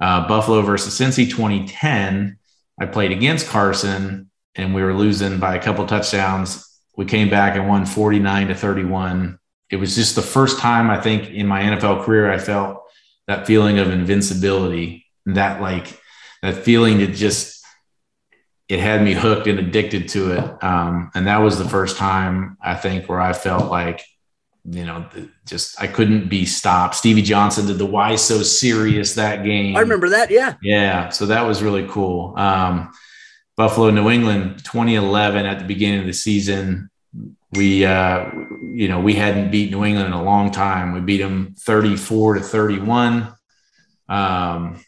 Uh, 0.00 0.28
Buffalo 0.28 0.62
versus 0.62 0.98
Cincy 0.98 1.28
2010. 1.28 2.38
I 2.80 2.86
played 2.86 3.10
against 3.10 3.48
Carson, 3.48 4.30
and 4.54 4.74
we 4.74 4.82
were 4.82 4.94
losing 4.94 5.38
by 5.38 5.56
a 5.56 5.62
couple 5.62 5.84
touchdowns. 5.86 6.64
We 6.96 7.04
came 7.04 7.28
back 7.28 7.56
and 7.56 7.68
won 7.68 7.86
49 7.86 8.48
to 8.48 8.54
31. 8.54 9.38
It 9.70 9.76
was 9.76 9.94
just 9.94 10.14
the 10.14 10.22
first 10.22 10.58
time 10.58 10.90
I 10.90 11.00
think 11.00 11.30
in 11.30 11.46
my 11.46 11.62
NFL 11.62 12.04
career 12.04 12.30
I 12.30 12.38
felt 12.38 12.87
that 13.28 13.46
feeling 13.46 13.78
of 13.78 13.90
invincibility, 13.90 15.06
that 15.26 15.60
like 15.60 16.00
that 16.42 16.56
feeling 16.56 16.98
that 16.98 17.14
just 17.14 17.64
it 18.68 18.80
had 18.80 19.02
me 19.02 19.14
hooked 19.14 19.46
and 19.46 19.58
addicted 19.58 20.08
to 20.08 20.32
it. 20.32 20.64
Um, 20.64 21.10
and 21.14 21.26
that 21.26 21.38
was 21.38 21.58
the 21.58 21.68
first 21.68 21.96
time 21.96 22.58
I 22.62 22.74
think 22.74 23.08
where 23.08 23.20
I 23.20 23.32
felt 23.32 23.70
like 23.70 24.04
you 24.70 24.84
know, 24.84 25.06
just 25.46 25.80
I 25.80 25.86
couldn't 25.86 26.28
be 26.28 26.44
stopped. 26.44 26.94
Stevie 26.94 27.22
Johnson 27.22 27.66
did 27.66 27.78
the 27.78 27.86
"Why 27.86 28.16
So 28.16 28.42
Serious" 28.42 29.14
that 29.14 29.44
game. 29.44 29.76
I 29.76 29.80
remember 29.80 30.10
that. 30.10 30.30
Yeah, 30.30 30.54
yeah. 30.62 31.08
So 31.08 31.26
that 31.26 31.42
was 31.42 31.62
really 31.62 31.86
cool. 31.88 32.34
Um, 32.36 32.92
Buffalo, 33.56 33.90
New 33.90 34.10
England, 34.10 34.58
2011 34.64 35.46
at 35.46 35.58
the 35.58 35.64
beginning 35.64 36.00
of 36.00 36.06
the 36.06 36.12
season. 36.12 36.90
We, 37.52 37.84
uh, 37.84 38.30
you 38.60 38.88
know, 38.88 39.00
we 39.00 39.14
hadn't 39.14 39.50
beat 39.50 39.70
New 39.70 39.84
England 39.84 40.08
in 40.08 40.12
a 40.12 40.22
long 40.22 40.50
time. 40.50 40.92
We 40.92 41.00
beat 41.00 41.18
them 41.18 41.54
34 41.58 42.34
to 42.34 42.40
31. 42.40 43.32
Um, 44.08 44.84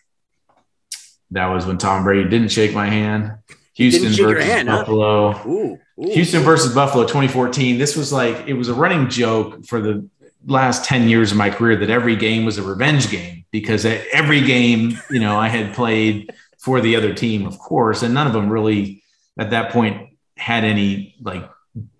that 1.30 1.46
was 1.46 1.66
when 1.66 1.78
Tom 1.78 2.04
Brady 2.04 2.28
didn't 2.28 2.50
shake 2.50 2.74
my 2.74 2.86
hand. 2.86 3.32
Houston 3.74 4.12
versus 4.12 4.44
hand, 4.44 4.68
Buffalo. 4.68 5.32
Huh? 5.32 5.48
Ooh, 5.48 5.78
ooh, 5.98 6.10
Houston 6.12 6.42
versus 6.42 6.74
Buffalo 6.74 7.04
2014. 7.04 7.78
This 7.78 7.96
was 7.96 8.12
like 8.12 8.46
it 8.46 8.54
was 8.54 8.68
a 8.68 8.74
running 8.74 9.08
joke 9.08 9.64
for 9.64 9.80
the 9.80 10.08
last 10.46 10.84
10 10.84 11.08
years 11.08 11.30
of 11.30 11.38
my 11.38 11.50
career 11.50 11.76
that 11.76 11.90
every 11.90 12.16
game 12.16 12.44
was 12.44 12.58
a 12.58 12.62
revenge 12.62 13.10
game 13.10 13.44
because 13.50 13.84
at 13.84 14.06
every 14.12 14.42
game, 14.42 14.98
you 15.10 15.20
know, 15.20 15.38
I 15.38 15.48
had 15.48 15.74
played 15.74 16.32
for 16.58 16.80
the 16.80 16.96
other 16.96 17.14
team, 17.14 17.46
of 17.46 17.58
course, 17.58 18.02
and 18.02 18.12
none 18.12 18.26
of 18.26 18.32
them 18.32 18.50
really 18.50 19.02
at 19.38 19.50
that 19.50 19.72
point 19.72 20.10
had 20.36 20.64
any 20.64 21.14
like 21.22 21.48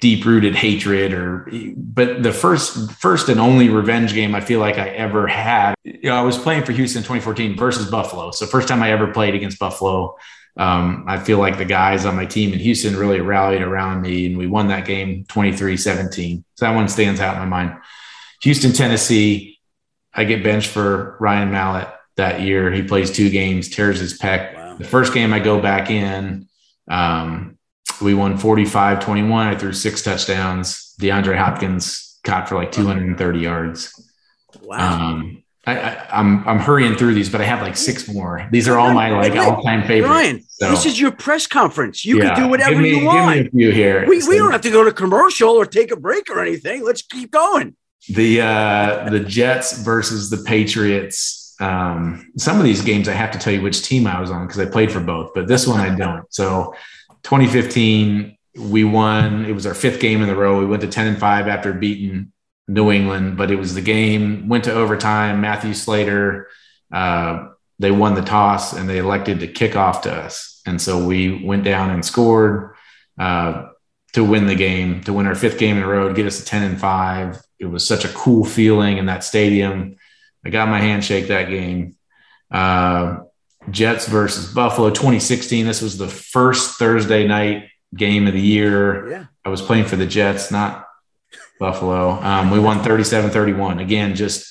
deep 0.01 0.25
rooted 0.25 0.55
hatred 0.57 1.13
or 1.13 1.49
but 1.77 2.25
the 2.25 2.33
first 2.33 2.91
first 2.93 3.29
and 3.29 3.39
only 3.39 3.69
revenge 3.69 4.15
game 4.15 4.35
I 4.35 4.41
feel 4.41 4.59
like 4.59 4.79
I 4.79 4.89
ever 4.89 5.29
had 5.29 5.75
you 5.85 6.11
know, 6.11 6.17
I 6.17 6.23
was 6.23 6.37
playing 6.37 6.65
for 6.65 6.73
Houston 6.73 7.03
2014 7.03 7.57
versus 7.57 7.89
Buffalo. 7.89 8.33
So 8.33 8.47
first 8.47 8.67
time 8.67 8.83
I 8.83 8.91
ever 8.91 9.13
played 9.13 9.35
against 9.35 9.59
Buffalo 9.59 10.17
um, 10.57 11.05
I 11.07 11.19
feel 11.19 11.39
like 11.39 11.59
the 11.59 11.65
guys 11.65 12.05
on 12.05 12.17
my 12.17 12.27
team 12.27 12.53
in 12.53 12.59
Houston 12.59 12.97
really 12.97 13.21
rallied 13.21 13.63
around 13.63 14.03
me 14.03 14.27
and 14.27 14.37
we 14.37 14.49
won 14.49 14.69
that 14.69 14.87
game 14.87 15.25
23 15.29 15.77
17 15.77 16.45
so 16.57 16.65
that 16.65 16.75
one 16.75 16.89
stands 16.89 17.21
out 17.21 17.35
in 17.35 17.49
my 17.49 17.65
mind. 17.65 17.81
Houston 18.43 18.73
Tennessee 18.73 19.59
I 20.13 20.25
get 20.25 20.43
benched 20.43 20.71
for 20.71 21.17
Ryan 21.21 21.53
Mallett 21.53 21.89
that 22.17 22.41
year. 22.41 22.73
He 22.73 22.83
plays 22.83 23.13
two 23.13 23.31
games 23.31 23.69
tears 23.69 24.01
his 24.01 24.19
pec. 24.19 24.57
Wow. 24.57 24.77
the 24.77 24.85
first 24.85 25.15
game 25.15 25.33
I 25.33 25.39
go 25.39 25.61
back 25.61 25.91
in 25.91 26.49
um, 26.91 27.57
we 28.01 28.15
won 28.15 28.37
45 28.37 29.01
21. 29.01 29.47
I 29.47 29.57
threw 29.57 29.73
six 29.73 30.03
touchdowns. 30.03 30.95
DeAndre 31.01 31.37
Hopkins 31.37 32.19
caught 32.25 32.49
for 32.49 32.57
like 32.57 32.73
230 32.73 33.39
yards. 33.39 34.11
Wow. 34.63 35.11
Um, 35.11 35.43
I, 35.67 35.75
am 35.75 36.39
I'm, 36.41 36.49
I'm 36.49 36.59
hurrying 36.59 36.97
through 36.97 37.15
these, 37.15 37.29
but 37.29 37.41
I 37.41 37.45
have 37.45 37.61
like 37.61 37.77
six 37.77 38.09
more. 38.09 38.49
These 38.51 38.67
are 38.67 38.79
all 38.79 38.93
my 38.93 39.11
like 39.11 39.37
all 39.37 39.63
time 39.63 39.87
favorites. 39.87 40.11
Ryan, 40.11 40.43
so, 40.49 40.71
this 40.71 40.87
is 40.87 40.99
your 40.99 41.13
press 41.13 41.47
conference. 41.47 42.05
You 42.05 42.19
yeah, 42.19 42.35
can 42.35 42.45
do 42.45 42.49
whatever 42.49 42.81
me, 42.81 42.99
you 42.99 43.05
want. 43.05 43.45
Give 43.45 43.55
me 43.55 43.65
a 43.65 43.67
few 43.67 43.73
here. 43.73 44.07
We, 44.09 44.27
we 44.27 44.39
don't 44.39 44.53
have 44.53 44.63
to 44.63 44.71
go 44.71 44.85
to 44.85 44.93
commercial 44.93 45.51
or 45.51 45.67
take 45.67 45.91
a 45.91 45.97
break 45.97 46.31
or 46.31 46.41
anything. 46.41 46.83
Let's 46.83 47.03
keep 47.03 47.31
going. 47.31 47.77
The 48.09 48.41
uh, 48.41 49.11
the 49.11 49.21
Jets 49.21 49.79
versus 49.83 50.31
the 50.31 50.39
Patriots. 50.39 51.55
Um, 51.61 52.33
some 52.39 52.57
of 52.57 52.65
these 52.65 52.81
games 52.81 53.07
I 53.07 53.13
have 53.13 53.31
to 53.33 53.39
tell 53.39 53.53
you 53.53 53.61
which 53.61 53.83
team 53.83 54.07
I 54.07 54.19
was 54.19 54.31
on 54.31 54.47
because 54.47 54.61
I 54.61 54.65
played 54.65 54.91
for 54.91 55.01
both, 55.01 55.33
but 55.35 55.47
this 55.47 55.67
one 55.67 55.79
I 55.79 55.95
don't. 55.95 56.25
So 56.33 56.75
2015, 57.23 58.37
we 58.57 58.85
won. 58.85 59.45
It 59.45 59.53
was 59.53 59.67
our 59.67 59.75
fifth 59.75 60.01
game 60.01 60.23
in 60.23 60.29
the 60.29 60.37
row. 60.37 60.59
We 60.59 60.67
went 60.67 60.83
to 60.83 60.89
10 60.89 61.07
and 61.07 61.19
5 61.19 61.49
after 61.49 61.73
beating 61.73 62.33
New 62.69 62.91
England, 62.91 63.37
but 63.37 63.51
it 63.51 63.57
was 63.57 63.75
the 63.75 63.81
game, 63.81 64.49
went 64.49 64.65
to 64.65 64.73
overtime. 64.73 65.41
Matthew 65.41 65.75
Slater, 65.75 66.49
uh, 66.93 67.49
they 67.79 67.91
won 67.91 68.15
the 68.15 68.23
toss 68.23 68.73
and 68.73 68.89
they 68.89 68.99
elected 68.99 69.41
to 69.41 69.47
kick 69.47 69.77
off 69.77 70.03
to 70.03 70.13
us. 70.13 70.61
And 70.67 70.81
so 70.81 71.05
we 71.05 71.45
went 71.45 71.65
down 71.65 71.91
and 71.91 72.05
scored 72.05 72.75
uh, 73.19 73.69
to 74.13 74.25
win 74.25 74.47
the 74.47 74.55
game, 74.55 75.03
to 75.05 75.13
win 75.13 75.27
our 75.27 75.35
fifth 75.35 75.59
game 75.59 75.77
in 75.77 75.83
a 75.83 75.87
row, 75.87 76.13
get 76.13 76.27
us 76.27 76.39
to 76.41 76.45
10 76.45 76.63
and 76.63 76.81
5. 76.81 77.43
It 77.59 77.67
was 77.67 77.87
such 77.87 78.05
a 78.05 78.09
cool 78.09 78.45
feeling 78.45 78.99
in 78.99 79.07
that 79.07 79.25
stadium. 79.25 79.97
I 80.45 80.51
got 80.51 80.69
my 80.69 80.81
handshake 80.81 81.29
that 81.29 81.49
game. 81.49 81.97
Uh, 82.51 83.19
Jets 83.69 84.07
versus 84.07 84.53
Buffalo 84.53 84.89
2016. 84.91 85.67
This 85.67 85.83
was 85.83 85.99
the 85.99 86.09
first 86.09 86.79
Thursday 86.79 87.27
night 87.27 87.69
game 87.95 88.27
of 88.27 88.33
the 88.33 88.41
year. 88.41 89.11
Yeah. 89.11 89.25
I 89.45 89.49
was 89.49 89.61
playing 89.61 89.85
for 89.85 89.97
the 89.97 90.07
Jets, 90.07 90.51
not 90.51 90.87
Buffalo. 91.59 92.13
Um, 92.13 92.51
we 92.51 92.59
won 92.59 92.83
37 92.83 93.31
31. 93.31 93.79
Again, 93.81 94.15
just 94.15 94.51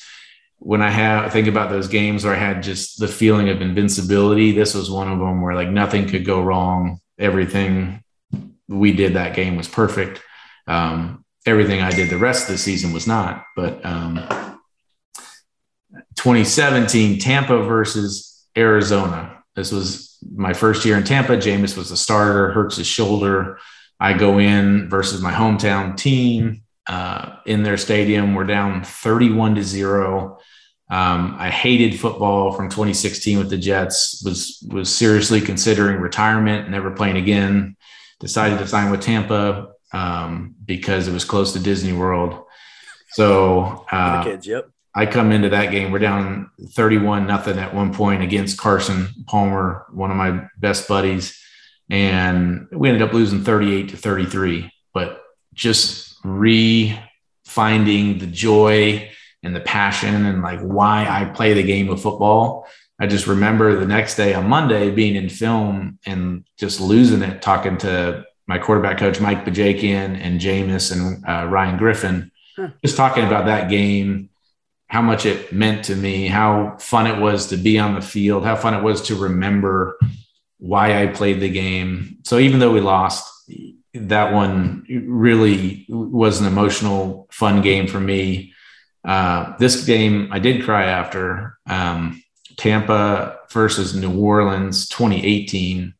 when 0.60 0.82
I 0.82 0.89
have 0.89 1.32
think 1.32 1.47
about 1.47 1.70
those 1.70 1.88
games 1.88 2.24
where 2.24 2.36
I 2.36 2.38
had 2.38 2.62
just 2.62 2.99
the 2.99 3.07
feeling 3.07 3.49
of 3.49 3.62
invincibility, 3.62 4.51
this 4.51 4.76
was 4.76 4.91
one 4.91 5.12
of 5.12 5.20
them 5.20 5.41
where 5.41 5.55
like 5.55 5.70
nothing 5.70 6.07
could 6.07 6.26
go 6.26 6.43
wrong. 6.43 6.99
Everything 7.18 8.03
we 8.68 8.93
did 8.93 9.16
that 9.16 9.36
game 9.36 9.55
was 9.55 9.68
perfect. 9.68 10.22
Um, 10.68 11.26
everything 11.45 11.82
I 11.82 11.91
did 11.91 12.10
the 12.10 12.18
rest 12.18 12.43
of 12.43 12.53
the 12.53 12.57
season 12.57 12.93
was 12.93 13.07
not. 13.07 13.43
But 13.55 13.84
um, 13.84 14.18
2017, 16.16 17.20
Tampa 17.20 17.64
versus 17.64 18.29
Arizona. 18.58 19.43
This 19.56 19.72
was 19.72 20.18
my 20.36 20.54
first 20.54 20.86
year 20.86 20.97
in 20.97 21.04
Tampa. 21.04 21.38
Jameis 21.38 21.78
was 21.78 21.89
the 21.89 21.97
starter, 21.97 22.52
hurts 22.52 22.78
his 22.78 22.88
shoulder. 22.88 23.60
I 24.00 24.14
go 24.14 24.39
in 24.39 24.89
versus 24.89 25.22
my 25.22 25.32
hometown 25.32 25.97
team 25.97 26.64
uh, 26.88 27.38
in 27.45 27.64
their 27.64 27.78
stadium. 27.78 28.34
We're 28.34 28.45
down 28.45 28.84
31 28.84 29.56
to 29.56 29.64
zero. 29.64 30.39
Um, 30.89 31.36
I 31.38 31.50
hated 31.50 32.00
football 32.00 32.54
from 32.54 32.70
2016 32.70 33.38
with 33.38 33.50
the 33.50 33.58
Jets. 33.58 34.24
Was 34.26 34.66
was 34.72 34.93
seriously 34.93 35.39
considering 35.39 35.97
retirement, 35.97 36.70
never 36.70 36.91
playing 36.91 37.18
again. 37.18 37.76
Decided 38.20 38.58
to 38.60 38.68
sign 38.68 38.89
with 38.89 39.02
Tampa 39.02 39.74
um, 39.93 40.56
because 40.66 41.08
it 41.08 41.14
was 41.14 41.26
close 41.26 41.54
to 41.54 41.60
Disney 41.60 41.93
World. 41.93 42.43
So 43.12 43.86
uh, 43.91 44.24
the 44.24 44.32
kids, 44.32 44.47
yep. 44.47 44.70
I 44.96 45.06
come 45.06 45.32
into 45.32 45.50
that 45.50 45.72
game. 45.72 45.92
We're 45.92 46.00
down 46.00 46.50
31 46.72 47.28
nothing 47.28 47.60
at 47.60 47.74
one 47.74 47.94
point 47.94 48.24
against 48.24 48.58
Carson 48.58 49.08
Palmer, 49.28 49.86
one 49.92 50.12
of 50.12 50.18
my 50.18 50.48
best 50.58 50.88
buddies. 50.88 51.40
And 51.90 52.68
we 52.72 52.90
ended 52.90 53.04
up 53.04 53.14
losing 53.14 53.44
38 53.44 53.90
to 53.90 53.98
33. 53.98 54.72
But 54.94 55.22
just 55.54 56.18
re 56.24 57.00
finding 57.46 58.20
the 58.20 58.28
joy 58.28 59.10
and 59.44 59.56
the 59.56 59.60
passion 59.60 60.26
and 60.26 60.42
like 60.42 60.60
why 60.60 61.08
I 61.08 61.26
play 61.26 61.54
the 61.54 61.64
game 61.64 61.90
of 61.90 62.02
football. 62.02 62.68
I 63.00 63.08
just 63.08 63.28
remember 63.28 63.80
the 63.80 63.86
next 63.86 64.16
day 64.16 64.34
on 64.34 64.50
Monday 64.50 64.92
being 64.92 65.16
in 65.16 65.30
film 65.30 66.00
and 66.06 66.46
just 66.58 66.82
losing 66.82 67.22
it, 67.22 67.42
talking 67.42 67.78
to 67.78 68.26
my 68.48 68.58
quarterback 68.58 68.98
coach, 68.98 69.22
Mike 69.22 69.46
Bajakian 69.46 70.20
and 70.20 70.40
Jameis 70.40 70.92
and 70.92 71.24
uh, 71.26 71.48
Ryan 71.48 71.78
Griffin, 71.78 72.32
huh. 72.56 72.70
just 72.84 72.98
talking 72.98 73.26
about 73.26 73.46
that 73.46 73.70
game 73.70 74.29
how 74.90 75.04
much 75.04 75.26
it 75.26 75.54
meant 75.54 75.86
to 75.86 75.96
me, 75.96 76.28
how 76.28 76.76
fun 76.80 77.06
it 77.06 77.22
was 77.22 77.48
to 77.48 77.58
be 77.58 77.78
on 77.78 77.94
the 77.94 78.02
field, 78.02 78.44
how 78.44 78.56
fun 78.56 78.74
it 78.74 78.84
was 78.84 79.04
to 79.04 79.16
remember 79.16 79.98
why 80.58 81.02
I 81.02 81.08
played 81.08 81.40
the 81.40 81.50
game. 81.50 82.18
So 82.26 82.40
even 82.40 82.60
though 82.60 82.74
we 82.74 82.82
lost, 82.82 83.32
that 83.94 84.34
one 84.34 84.86
really 84.90 85.86
was 85.88 86.42
an 86.42 86.48
emotional, 86.48 87.28
fun 87.32 87.62
game 87.62 87.88
for 87.88 88.00
me. 88.00 88.54
Uh, 89.06 89.56
this 89.58 89.86
game 89.86 90.30
I 90.32 90.40
did 90.40 90.64
cry 90.66 90.86
after 90.86 91.58
um, 91.68 92.22
Tampa 92.58 93.38
versus 93.52 93.96
New 93.96 94.20
Orleans 94.20 94.90
2018. 94.90 95.94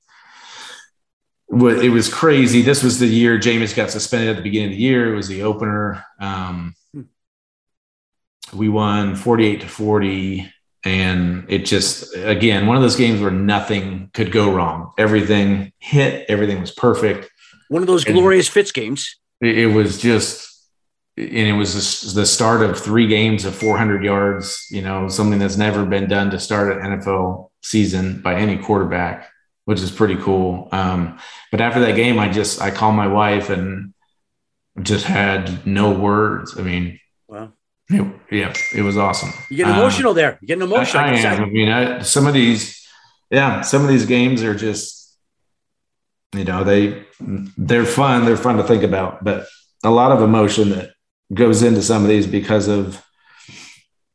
It 1.52 1.92
was 1.92 2.14
crazy. 2.14 2.62
This 2.64 2.84
was 2.84 3.00
the 3.00 3.08
year 3.08 3.40
Jameis 3.40 3.76
got 3.76 3.92
suspended 3.92 4.30
at 4.30 4.36
the 4.38 4.44
beginning 4.44 4.70
of 4.70 4.78
the 4.78 4.84
year. 4.84 5.14
It 5.14 5.16
was 5.16 5.28
the 5.28 5.44
opener. 5.44 6.04
Um, 6.20 6.76
we 8.54 8.70
won 8.70 9.16
48 9.16 9.62
to 9.62 9.68
40 9.68 10.54
and 10.86 11.46
it 11.50 11.66
just 11.66 12.16
again 12.16 12.66
one 12.66 12.78
of 12.78 12.82
those 12.82 12.96
games 12.96 13.20
where 13.22 13.32
nothing 13.32 14.10
could 14.14 14.32
go 14.32 14.52
wrong. 14.54 14.94
Everything 14.98 15.72
hit 15.80 16.26
everything 16.30 16.62
was 16.62 16.72
perfect. 16.72 17.30
One 17.70 17.84
of 17.84 17.88
those 17.88 18.04
glorious 18.04 18.48
fitz 18.48 18.72
games. 18.72 19.18
It, 19.42 19.74
was 19.74 19.98
just 20.00 20.50
and 21.18 21.48
it 21.48 21.54
was 21.54 22.14
the 22.14 22.26
start 22.26 22.62
of 22.62 22.78
three 22.78 23.08
games 23.08 23.46
of 23.46 23.56
400 23.56 24.04
yards 24.04 24.68
you 24.70 24.82
know 24.82 25.08
something 25.08 25.40
that's 25.40 25.58
never 25.58 25.86
been 25.86 26.10
done 26.10 26.30
to 26.32 26.40
start 26.40 26.72
an 26.72 27.00
nfl 27.00 27.50
season 27.62 28.22
by 28.22 28.36
any 28.36 28.58
quarterback 28.58 29.30
which 29.64 29.82
is 29.82 29.92
pretty 29.92 30.16
cool. 30.16 30.68
Um, 30.72 31.20
but 31.52 31.62
after 31.62 31.80
that 31.82 31.96
game 31.96 32.20
i 32.20 32.28
just 32.30 32.62
i 32.62 32.72
called 32.72 32.96
my 32.96 33.08
wife 33.08 33.50
and 33.50 33.94
just 34.82 35.06
had 35.06 35.66
no 35.66 35.92
words. 35.92 36.58
I 36.58 36.62
mean 36.64 37.00
it, 37.90 38.06
yeah, 38.32 38.54
it 38.76 38.82
was 38.82 38.98
awesome. 38.98 39.32
You 39.50 39.58
get 39.58 39.70
emotional 39.70 40.12
um, 40.12 40.16
there. 40.16 40.38
You 40.42 40.48
get 40.48 40.62
emotional. 40.62 41.04
I, 41.04 41.10
I 41.10 41.18
am. 41.18 41.44
I 41.44 41.46
mean, 41.46 41.70
I, 41.70 42.02
some 42.02 42.28
of 42.28 42.34
these, 42.34 42.88
yeah, 43.32 43.62
some 43.62 43.82
of 43.82 43.88
these 43.88 44.06
games 44.06 44.44
are 44.44 44.56
just, 44.56 45.18
you 46.34 46.44
know, 46.44 46.64
they 46.64 47.04
they're 47.20 47.86
fun. 47.86 48.26
They're 48.26 48.38
fun 48.38 48.58
to 48.58 48.64
think 48.64 48.84
about, 48.84 49.24
but 49.24 49.48
a 49.84 49.90
lot 49.90 50.12
of 50.12 50.22
emotion 50.22 50.70
that 50.70 50.92
goes 51.34 51.64
into 51.64 51.82
some 51.82 52.04
of 52.04 52.10
these 52.10 52.28
because 52.28 52.68
of, 52.68 53.04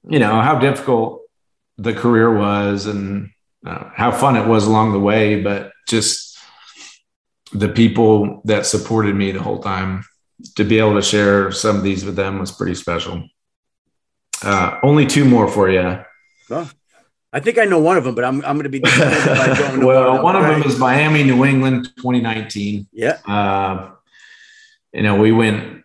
you 0.09 0.19
know, 0.19 0.41
how 0.41 0.59
difficult 0.59 1.23
the 1.79 1.93
career 1.93 2.33
was 2.33 2.87
and 2.87 3.31
uh, 3.67 3.91
how 3.95 4.13
fun 4.13 4.37
it 4.37 4.47
was 4.47 4.67
along 4.67 4.93
the 4.93 5.01
way, 5.01 5.43
but 5.43 5.73
just 5.89 6.39
the 7.53 7.69
people 7.69 8.43
that 8.45 8.67
supported 8.67 9.15
me 9.15 9.33
the 9.33 9.43
whole 9.43 9.61
time 9.61 10.05
to 10.57 10.65
be 10.65 10.79
able 10.79 10.95
to 10.95 11.03
share 11.03 11.51
some 11.51 11.77
of 11.77 11.83
these 11.83 12.05
with 12.05 12.17
them 12.17 12.39
was 12.39 12.53
pretty 12.53 12.75
special. 12.75 13.27
Uh, 14.43 14.79
only 14.83 15.07
two 15.07 15.25
more 15.25 15.49
for 15.49 15.71
you. 15.71 16.05
Oh, 16.51 16.71
I 17.33 17.41
think 17.41 17.59
I 17.59 17.65
know 17.65 17.81
one 17.81 17.97
of 17.97 18.05
them, 18.05 18.15
but 18.15 18.25
I'm, 18.25 18.45
I'm 18.45 18.57
going 18.59 18.65
to 18.65 18.69
be. 18.69 18.81
well, 19.85 20.23
one 20.23 20.37
of 20.37 20.43
them 20.43 20.63
is 20.63 20.79
Miami, 20.79 21.25
New 21.25 21.45
England, 21.45 21.91
2019. 21.97 22.87
Yeah. 22.93 23.19
Uh, 23.27 23.91
you 24.93 25.03
know, 25.03 25.17
we 25.17 25.33
went. 25.33 25.85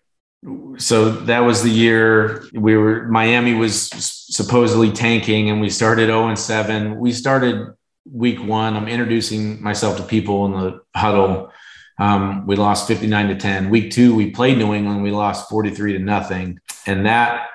So 0.78 1.10
that 1.12 1.40
was 1.40 1.64
the 1.64 1.70
year 1.70 2.46
we 2.54 2.78
were. 2.78 3.08
Miami 3.08 3.56
was 3.56 3.90
supposedly 3.90 4.92
tanking, 4.92 5.50
and 5.50 5.60
we 5.60 5.70
started 5.70 6.08
0 6.08 6.28
and 6.28 6.38
7. 6.38 7.00
We 7.00 7.12
started 7.12 7.74
week 8.12 8.42
one. 8.44 8.76
I'm 8.76 8.88
introducing 8.88 9.62
myself 9.62 9.98
to 9.98 10.04
people 10.04 10.46
in 10.46 10.52
the 10.52 10.82
huddle. 10.96 11.52
Um, 12.00 12.48
we 12.48 12.56
lost 12.56 12.88
59 12.88 13.28
to 13.30 13.36
10. 13.36 13.70
Week 13.70 13.92
two, 13.92 14.16
we 14.16 14.32
played 14.32 14.58
New 14.58 14.74
England. 14.74 15.04
We 15.04 15.12
lost 15.12 15.50
43 15.50 15.94
to 15.94 16.00
nothing. 16.00 16.60
And 16.86 17.06
that 17.06 17.48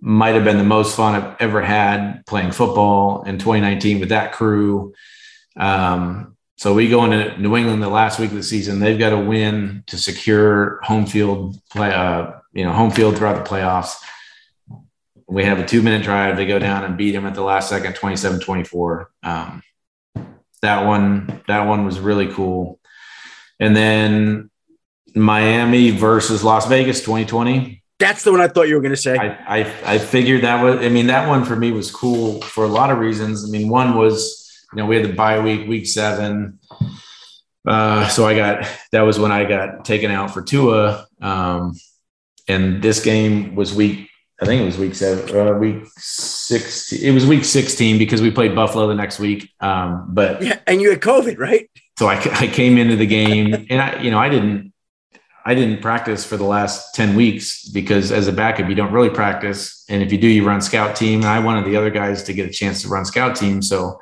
might 0.00 0.34
have 0.34 0.44
been 0.44 0.58
the 0.58 0.64
most 0.64 0.96
fun 0.96 1.14
I've 1.14 1.36
ever 1.40 1.60
had 1.60 2.24
playing 2.26 2.52
football 2.52 3.22
in 3.22 3.38
2019 3.38 4.00
with 4.00 4.10
that 4.10 4.32
crew. 4.32 4.94
Um, 5.56 6.36
so 6.56 6.74
we 6.74 6.88
go 6.88 7.04
into 7.04 7.40
New 7.40 7.56
England 7.56 7.82
the 7.82 7.88
last 7.88 8.18
week 8.18 8.30
of 8.30 8.36
the 8.36 8.42
season. 8.42 8.80
They've 8.80 8.98
got 8.98 9.10
to 9.10 9.18
win 9.18 9.84
to 9.86 9.96
secure 9.96 10.80
home 10.82 11.06
field 11.06 11.60
play, 11.70 11.92
uh, 11.92 12.32
you 12.52 12.64
know, 12.64 12.72
home 12.72 12.90
field 12.90 13.16
throughout 13.16 13.44
the 13.44 13.48
playoffs. 13.48 13.94
We 15.28 15.44
have 15.44 15.58
a 15.58 15.66
two 15.66 15.82
minute 15.82 16.02
drive. 16.02 16.36
They 16.36 16.46
go 16.46 16.58
down 16.58 16.84
and 16.84 16.96
beat 16.96 17.12
them 17.12 17.26
at 17.26 17.34
the 17.34 17.42
last 17.42 17.68
second, 17.68 17.94
27 17.94 18.40
24. 18.40 19.10
Um, 19.22 19.62
that 20.62 20.84
one, 20.84 21.42
that 21.46 21.66
one 21.66 21.84
was 21.84 22.00
really 22.00 22.32
cool. 22.32 22.80
And 23.60 23.76
then 23.76 24.50
Miami 25.14 25.90
versus 25.90 26.42
Las 26.42 26.66
Vegas 26.66 27.00
2020. 27.00 27.82
That's 27.98 28.22
the 28.22 28.30
one 28.30 28.40
I 28.40 28.48
thought 28.48 28.68
you 28.68 28.76
were 28.76 28.80
going 28.80 28.94
to 28.94 28.96
say. 28.96 29.16
I, 29.16 29.58
I, 29.58 29.94
I 29.94 29.98
figured 29.98 30.42
that 30.42 30.62
was, 30.62 30.84
I 30.84 30.88
mean, 30.88 31.08
that 31.08 31.28
one 31.28 31.44
for 31.44 31.56
me 31.56 31.72
was 31.72 31.90
cool 31.90 32.40
for 32.42 32.64
a 32.64 32.68
lot 32.68 32.90
of 32.90 32.98
reasons. 32.98 33.44
I 33.44 33.48
mean, 33.50 33.68
one 33.68 33.96
was, 33.96 34.66
you 34.72 34.78
know, 34.78 34.86
we 34.86 34.96
had 34.96 35.04
the 35.04 35.12
bye 35.14 35.40
week, 35.40 35.68
week 35.68 35.86
seven. 35.86 36.60
Uh, 37.66 38.08
so 38.08 38.26
I 38.26 38.36
got, 38.36 38.68
that 38.92 39.02
was 39.02 39.18
when 39.18 39.32
I 39.32 39.44
got 39.44 39.84
taken 39.84 40.10
out 40.10 40.32
for 40.32 40.42
Tua. 40.42 41.06
Um, 41.20 41.74
and 42.46 42.80
this 42.82 43.02
game 43.02 43.56
was 43.56 43.74
week 43.74 44.08
I 44.40 44.46
think 44.46 44.62
it 44.62 44.64
was 44.64 44.78
week 44.78 44.94
seven, 44.94 45.36
uh, 45.36 45.54
week 45.54 45.84
sixteen. 45.96 47.00
It 47.02 47.10
was 47.10 47.26
week 47.26 47.44
sixteen 47.44 47.98
because 47.98 48.22
we 48.22 48.30
played 48.30 48.54
Buffalo 48.54 48.86
the 48.86 48.94
next 48.94 49.18
week. 49.18 49.50
Um, 49.58 50.06
but 50.10 50.40
yeah, 50.42 50.60
and 50.66 50.80
you 50.80 50.90
had 50.90 51.00
COVID, 51.00 51.38
right? 51.38 51.68
So 51.98 52.06
I, 52.06 52.14
I 52.14 52.46
came 52.46 52.78
into 52.78 52.94
the 52.94 53.06
game, 53.06 53.66
and 53.68 53.82
I, 53.82 54.00
you 54.00 54.12
know, 54.12 54.18
I 54.18 54.28
didn't, 54.28 54.72
I 55.44 55.54
didn't 55.54 55.80
practice 55.80 56.24
for 56.24 56.36
the 56.36 56.44
last 56.44 56.94
ten 56.94 57.16
weeks 57.16 57.66
because 57.68 58.12
as 58.12 58.28
a 58.28 58.32
backup, 58.32 58.68
you 58.68 58.74
don't 58.74 58.92
really 58.92 59.10
practice, 59.10 59.84
and 59.88 60.02
if 60.02 60.12
you 60.12 60.18
do, 60.18 60.28
you 60.28 60.46
run 60.46 60.60
scout 60.60 60.96
team. 60.96 61.20
And 61.20 61.28
I 61.28 61.38
wanted 61.38 61.64
the 61.64 61.76
other 61.76 61.90
guys 61.90 62.22
to 62.24 62.32
get 62.32 62.48
a 62.48 62.52
chance 62.52 62.82
to 62.82 62.88
run 62.88 63.04
scout 63.04 63.36
team, 63.36 63.62
so 63.62 64.00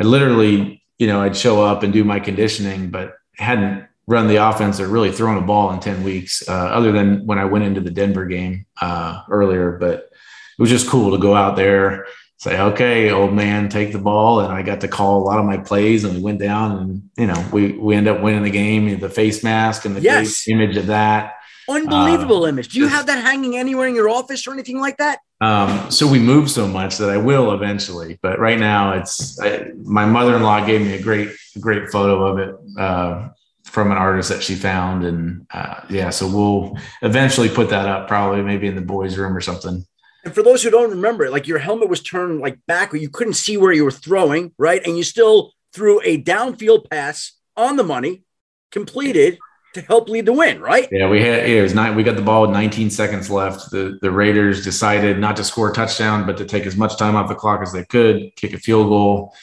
I 0.00 0.04
literally, 0.04 0.82
you 0.98 1.06
know, 1.06 1.22
I'd 1.22 1.36
show 1.36 1.62
up 1.62 1.82
and 1.82 1.92
do 1.92 2.04
my 2.04 2.20
conditioning, 2.20 2.90
but 2.90 3.14
hadn't 3.36 3.86
run 4.06 4.28
the 4.28 4.36
offense 4.36 4.80
or 4.80 4.86
really 4.86 5.10
thrown 5.10 5.42
a 5.42 5.46
ball 5.46 5.72
in 5.72 5.80
10 5.80 6.04
weeks, 6.04 6.46
uh, 6.48 6.52
other 6.52 6.92
than 6.92 7.24
when 7.26 7.38
I 7.38 7.44
went 7.46 7.64
into 7.64 7.80
the 7.80 7.90
Denver 7.90 8.26
game 8.26 8.66
uh, 8.80 9.22
earlier. 9.30 9.72
But 9.72 10.10
it 10.58 10.62
was 10.62 10.70
just 10.70 10.88
cool 10.88 11.10
to 11.12 11.18
go 11.18 11.34
out 11.34 11.56
there, 11.56 12.06
say, 12.38 12.60
okay, 12.60 13.10
old 13.10 13.32
man, 13.32 13.68
take 13.68 13.92
the 13.92 13.98
ball. 13.98 14.40
And 14.40 14.52
I 14.52 14.62
got 14.62 14.80
to 14.82 14.88
call 14.88 15.22
a 15.22 15.24
lot 15.24 15.38
of 15.38 15.44
my 15.44 15.56
plays 15.56 16.04
and 16.04 16.14
we 16.14 16.20
went 16.20 16.40
down 16.40 16.78
and, 16.78 17.10
you 17.16 17.26
know, 17.26 17.48
we, 17.52 17.72
we 17.72 17.94
end 17.94 18.08
up 18.08 18.20
winning 18.20 18.42
the 18.42 18.50
game, 18.50 18.98
the 18.98 19.08
face 19.08 19.42
mask 19.42 19.84
and 19.84 19.96
the 19.96 20.00
yes. 20.00 20.48
image 20.48 20.76
of 20.76 20.86
that. 20.86 21.34
Unbelievable 21.68 22.44
uh, 22.44 22.48
image. 22.48 22.68
Do 22.68 22.78
you 22.78 22.88
have 22.88 23.06
that 23.06 23.22
hanging 23.22 23.56
anywhere 23.56 23.88
in 23.88 23.94
your 23.94 24.10
office 24.10 24.46
or 24.46 24.52
anything 24.52 24.80
like 24.80 24.98
that? 24.98 25.20
Um, 25.40 25.90
so 25.90 26.06
we 26.06 26.18
moved 26.18 26.50
so 26.50 26.66
much 26.66 26.98
that 26.98 27.08
I 27.08 27.16
will 27.16 27.52
eventually, 27.52 28.18
but 28.20 28.38
right 28.38 28.58
now 28.58 28.92
it's 28.92 29.40
I, 29.40 29.70
my 29.82 30.04
mother-in-law 30.04 30.66
gave 30.66 30.82
me 30.82 30.94
a 30.94 31.02
great, 31.02 31.30
great 31.60 31.88
photo 31.90 32.26
of 32.26 32.38
it. 32.38 32.56
Uh, 32.78 33.28
from 33.74 33.90
an 33.90 33.96
artist 33.96 34.28
that 34.28 34.40
she 34.40 34.54
found. 34.54 35.04
And 35.04 35.46
uh, 35.52 35.80
yeah, 35.90 36.10
so 36.10 36.28
we'll 36.28 36.78
eventually 37.02 37.48
put 37.48 37.70
that 37.70 37.88
up, 37.88 38.06
probably 38.06 38.40
maybe 38.40 38.68
in 38.68 38.76
the 38.76 38.80
boys' 38.80 39.18
room 39.18 39.36
or 39.36 39.40
something. 39.40 39.84
And 40.24 40.34
for 40.34 40.42
those 40.42 40.62
who 40.62 40.70
don't 40.70 40.90
remember, 40.90 41.28
like 41.30 41.46
your 41.46 41.58
helmet 41.58 41.88
was 41.88 42.02
turned 42.02 42.40
like 42.40 42.58
back, 42.66 42.92
you 42.94 43.10
couldn't 43.10 43.34
see 43.34 43.56
where 43.56 43.72
you 43.72 43.84
were 43.84 43.90
throwing, 43.90 44.52
right? 44.58 44.84
And 44.84 44.96
you 44.96 45.02
still 45.02 45.52
threw 45.72 46.00
a 46.02 46.22
downfield 46.22 46.88
pass 46.90 47.32
on 47.56 47.76
the 47.76 47.84
money, 47.84 48.22
completed 48.70 49.38
to 49.74 49.82
help 49.82 50.08
lead 50.08 50.24
the 50.24 50.32
win, 50.32 50.60
right? 50.60 50.88
Yeah, 50.90 51.08
we 51.08 51.20
had 51.20 51.48
it 51.48 51.60
was 51.60 51.74
nine. 51.74 51.94
We 51.94 52.02
got 52.02 52.16
the 52.16 52.22
ball 52.22 52.42
with 52.42 52.50
19 52.50 52.90
seconds 52.90 53.28
left. 53.28 53.70
The 53.70 53.98
the 54.00 54.10
Raiders 54.10 54.64
decided 54.64 55.18
not 55.18 55.36
to 55.36 55.44
score 55.44 55.70
a 55.70 55.74
touchdown, 55.74 56.26
but 56.26 56.36
to 56.38 56.44
take 56.44 56.64
as 56.64 56.76
much 56.76 56.96
time 56.96 57.16
off 57.16 57.28
the 57.28 57.34
clock 57.34 57.60
as 57.60 57.72
they 57.72 57.84
could, 57.84 58.34
kick 58.36 58.54
a 58.54 58.58
field 58.58 58.88
goal. 58.88 59.34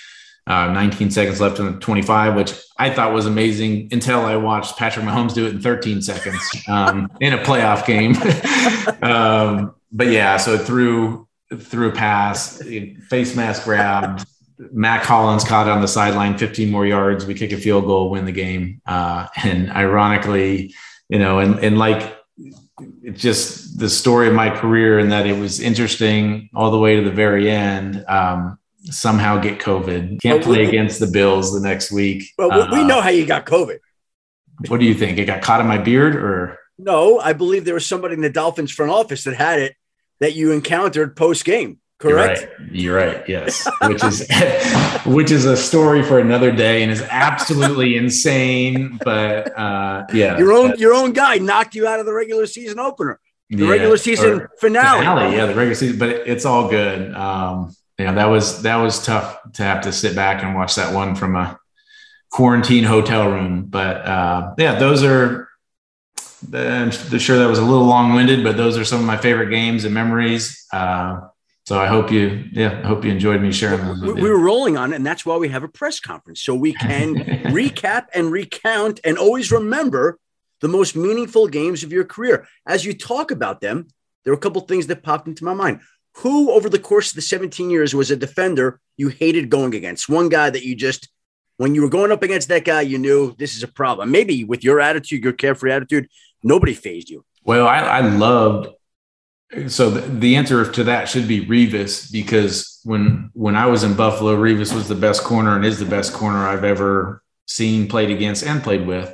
Uh, 0.47 0.71
19 0.71 1.11
seconds 1.11 1.39
left 1.39 1.59
in 1.59 1.65
the 1.65 1.79
25, 1.79 2.35
which 2.35 2.53
I 2.79 2.89
thought 2.89 3.13
was 3.13 3.27
amazing 3.27 3.89
until 3.91 4.21
I 4.21 4.37
watched 4.37 4.75
Patrick 4.75 5.05
Mahomes 5.05 5.35
do 5.35 5.45
it 5.45 5.53
in 5.53 5.61
13 5.61 6.01
seconds 6.01 6.41
um, 6.67 7.11
in 7.21 7.33
a 7.33 7.37
playoff 7.37 7.85
game. 7.85 8.15
um, 9.03 9.75
but 9.91 10.07
yeah, 10.07 10.37
so 10.37 10.57
through 10.57 11.27
through 11.57 11.91
pass, 11.91 12.61
face 13.09 13.35
mask 13.35 13.65
grab, 13.65 14.23
Mack 14.71 15.03
Hollins 15.03 15.43
caught 15.43 15.67
on 15.67 15.81
the 15.81 15.87
sideline, 15.87 16.37
15 16.37 16.71
more 16.71 16.85
yards. 16.85 17.25
We 17.25 17.33
kick 17.33 17.51
a 17.51 17.57
field 17.57 17.85
goal, 17.85 18.09
win 18.09 18.25
the 18.25 18.31
game. 18.31 18.81
Uh, 18.85 19.27
and 19.43 19.69
ironically, 19.71 20.73
you 21.09 21.19
know, 21.19 21.39
and 21.39 21.59
and 21.59 21.77
like 21.77 22.17
it's 23.03 23.21
just 23.21 23.79
the 23.79 23.89
story 23.89 24.27
of 24.27 24.33
my 24.33 24.49
career 24.49 24.99
and 24.99 25.11
that 25.11 25.27
it 25.27 25.37
was 25.37 25.59
interesting 25.59 26.49
all 26.55 26.71
the 26.71 26.79
way 26.79 26.95
to 26.95 27.03
the 27.03 27.11
very 27.11 27.49
end. 27.49 28.03
Um, 28.07 28.57
somehow 28.83 29.39
get 29.39 29.59
COVID. 29.59 30.21
Can't 30.21 30.43
play 30.43 30.65
against 30.65 30.99
the 30.99 31.07
Bills 31.07 31.53
the 31.53 31.59
next 31.59 31.91
week. 31.91 32.31
Well, 32.37 32.51
uh, 32.51 32.67
we 32.71 32.83
know 32.83 33.01
how 33.01 33.09
you 33.09 33.25
got 33.25 33.45
COVID. 33.45 33.77
What 34.67 34.79
do 34.79 34.85
you 34.85 34.93
think? 34.93 35.17
It 35.17 35.25
got 35.25 35.41
caught 35.41 35.61
in 35.61 35.67
my 35.67 35.77
beard 35.77 36.15
or? 36.15 36.57
No, 36.77 37.19
I 37.19 37.33
believe 37.33 37.65
there 37.65 37.75
was 37.75 37.85
somebody 37.85 38.15
in 38.15 38.21
the 38.21 38.29
Dolphins 38.29 38.71
front 38.71 38.91
office 38.91 39.23
that 39.25 39.35
had 39.35 39.59
it 39.59 39.75
that 40.21 40.33
you 40.33 40.51
encountered 40.51 41.17
post 41.17 41.43
game. 41.43 41.79
Correct. 41.99 42.47
You're 42.71 42.95
right. 42.95 43.11
You're 43.11 43.13
right. 43.19 43.29
Yes. 43.29 43.67
which 43.83 44.03
is 44.03 44.27
which 45.05 45.31
is 45.31 45.45
a 45.45 45.55
story 45.55 46.01
for 46.01 46.19
another 46.19 46.51
day 46.51 46.81
and 46.81 46.91
is 46.91 47.01
absolutely 47.03 47.95
insane. 47.97 48.97
But 49.03 49.57
uh, 49.57 50.05
yeah, 50.13 50.37
your 50.37 50.53
own 50.53 50.77
your 50.79 50.93
own 50.93 51.13
guy 51.13 51.37
knocked 51.37 51.75
you 51.75 51.85
out 51.85 51.99
of 51.99 52.05
the 52.05 52.13
regular 52.13 52.47
season 52.47 52.79
opener, 52.79 53.19
the 53.49 53.65
yeah, 53.65 54.47
finale. 54.59 54.99
finale. 54.99 55.35
Yeah, 55.35 55.45
the 55.45 55.53
regular 55.53 55.75
season. 55.75 55.99
But 55.99 56.09
it, 56.09 56.27
it's 56.27 56.45
all 56.45 56.69
good. 56.69 57.13
Um, 57.13 57.75
yeah, 57.99 58.13
that 58.13 58.25
was 58.25 58.63
that 58.63 58.77
was 58.77 59.05
tough 59.05 59.37
to 59.53 59.63
have 59.63 59.81
to 59.81 59.91
sit 59.91 60.15
back 60.15 60.43
and 60.43 60.55
watch 60.55 60.75
that 60.75 60.95
one 60.95 61.13
from 61.13 61.35
a 61.35 61.59
quarantine 62.31 62.83
hotel 62.83 63.29
room. 63.29 63.65
But 63.65 63.97
uh, 64.07 64.55
yeah, 64.57 64.79
those 64.79 65.03
are. 65.03 65.49
I'm 66.53 66.91
sure 66.91 67.37
that 67.37 67.47
was 67.47 67.59
a 67.59 67.63
little 67.63 67.85
long 67.85 68.13
winded, 68.13 68.43
but 68.43 68.57
those 68.57 68.77
are 68.77 68.85
some 68.85 68.99
of 68.99 69.05
my 69.05 69.17
favorite 69.17 69.49
games 69.49 69.85
and 69.85 69.93
memories. 69.93 70.65
Uh, 70.71 71.21
so 71.65 71.79
I 71.79 71.87
hope 71.87 72.11
you, 72.11 72.45
yeah, 72.51 72.81
I 72.83 72.87
hope 72.87 73.05
you 73.05 73.11
enjoyed 73.11 73.41
me 73.41 73.51
sharing 73.51 73.79
them. 73.79 74.01
We, 74.01 74.13
we 74.13 74.29
were 74.29 74.39
rolling 74.39 74.77
on 74.77 74.93
it, 74.93 74.95
and 74.95 75.05
that's 75.05 75.25
why 75.25 75.37
we 75.37 75.49
have 75.49 75.63
a 75.63 75.67
press 75.67 75.99
conference 75.99 76.41
so 76.41 76.55
we 76.55 76.73
can 76.73 77.15
recap 77.53 78.07
and 78.13 78.31
recount 78.31 78.99
and 79.03 79.17
always 79.17 79.51
remember 79.51 80.17
the 80.61 80.67
most 80.67 80.95
meaningful 80.95 81.47
games 81.47 81.83
of 81.83 81.91
your 81.91 82.03
career. 82.03 82.47
As 82.67 82.85
you 82.85 82.93
talk 82.93 83.31
about 83.31 83.61
them, 83.61 83.87
there 84.23 84.33
are 84.33 84.37
a 84.37 84.39
couple 84.39 84.61
things 84.61 84.87
that 84.87 85.03
popped 85.03 85.27
into 85.27 85.43
my 85.43 85.53
mind 85.53 85.81
who 86.15 86.51
over 86.51 86.69
the 86.69 86.79
course 86.79 87.11
of 87.11 87.15
the 87.15 87.21
17 87.21 87.69
years 87.69 87.95
was 87.95 88.11
a 88.11 88.15
defender 88.15 88.79
you 88.97 89.09
hated 89.09 89.49
going 89.49 89.73
against? 89.73 90.09
One 90.09 90.29
guy 90.29 90.49
that 90.49 90.63
you 90.63 90.75
just, 90.75 91.09
when 91.57 91.73
you 91.73 91.81
were 91.81 91.89
going 91.89 92.11
up 92.11 92.23
against 92.23 92.49
that 92.49 92.65
guy, 92.65 92.81
you 92.81 92.97
knew 92.97 93.35
this 93.37 93.55
is 93.55 93.63
a 93.63 93.67
problem. 93.67 94.11
Maybe 94.11 94.43
with 94.43 94.63
your 94.63 94.79
attitude, 94.79 95.23
your 95.23 95.33
carefree 95.33 95.71
attitude, 95.71 96.09
nobody 96.43 96.73
phased 96.73 97.09
you. 97.09 97.25
Well, 97.43 97.67
I, 97.67 97.79
I 97.79 97.99
loved. 98.01 98.69
So 99.67 99.89
the, 99.89 100.01
the 100.01 100.35
answer 100.37 100.69
to 100.71 100.83
that 100.85 101.09
should 101.09 101.27
be 101.27 101.45
Revis 101.45 102.11
because 102.11 102.79
when 102.83 103.29
when 103.33 103.55
I 103.55 103.65
was 103.65 103.83
in 103.83 103.95
Buffalo, 103.95 104.35
Revis 104.35 104.73
was 104.73 104.87
the 104.87 104.95
best 104.95 105.23
corner 105.23 105.55
and 105.55 105.65
is 105.65 105.79
the 105.79 105.85
best 105.85 106.13
corner 106.13 106.47
I've 106.47 106.63
ever 106.63 107.21
seen, 107.47 107.87
played 107.87 108.11
against, 108.11 108.45
and 108.45 108.63
played 108.63 108.87
with. 108.87 109.13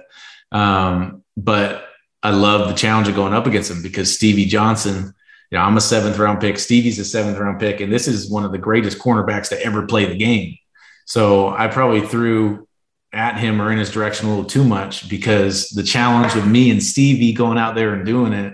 Um, 0.52 1.24
but 1.36 1.86
I 2.22 2.32
love 2.32 2.68
the 2.68 2.76
challenge 2.76 3.08
of 3.08 3.16
going 3.16 3.34
up 3.34 3.48
against 3.48 3.72
him 3.72 3.82
because 3.82 4.14
Stevie 4.14 4.46
Johnson 4.46 5.14
you 5.52 5.58
know, 5.58 5.64
I'm 5.64 5.78
a 5.78 5.82
seventh 5.82 6.18
round 6.18 6.42
pick. 6.42 6.60
Stevie's 6.60 7.00
a 7.00 7.06
seventh 7.06 7.38
round 7.38 7.60
pick, 7.60 7.80
and 7.80 7.92
this 7.92 8.08
is 8.08 8.30
one 8.30 8.44
of 8.44 8.52
the 8.52 8.58
greatest 8.58 9.00
cornerbacks 9.00 9.50
to 9.50 9.62
ever 9.62 9.86
play 9.86 10.06
the 10.06 10.18
game. 10.18 10.58
So 11.06 11.50
I 11.50 11.68
probably 11.68 12.02
threw 12.02 12.67
at 13.14 13.40
him 13.40 13.62
or 13.62 13.72
in 13.72 13.78
his 13.78 13.92
direction 13.92 14.28
a 14.28 14.30
little 14.30 14.46
too 14.46 14.64
much 14.64 15.10
because 15.10 15.70
the 15.70 15.84
challenge 15.84 16.36
of 16.36 16.48
me 16.48 16.70
and 16.70 16.84
Stevie 16.84 17.34
going 17.34 17.58
out 17.58 17.76
there 17.76 17.94
and 17.94 18.06
doing 18.06 18.34
it 18.34 18.54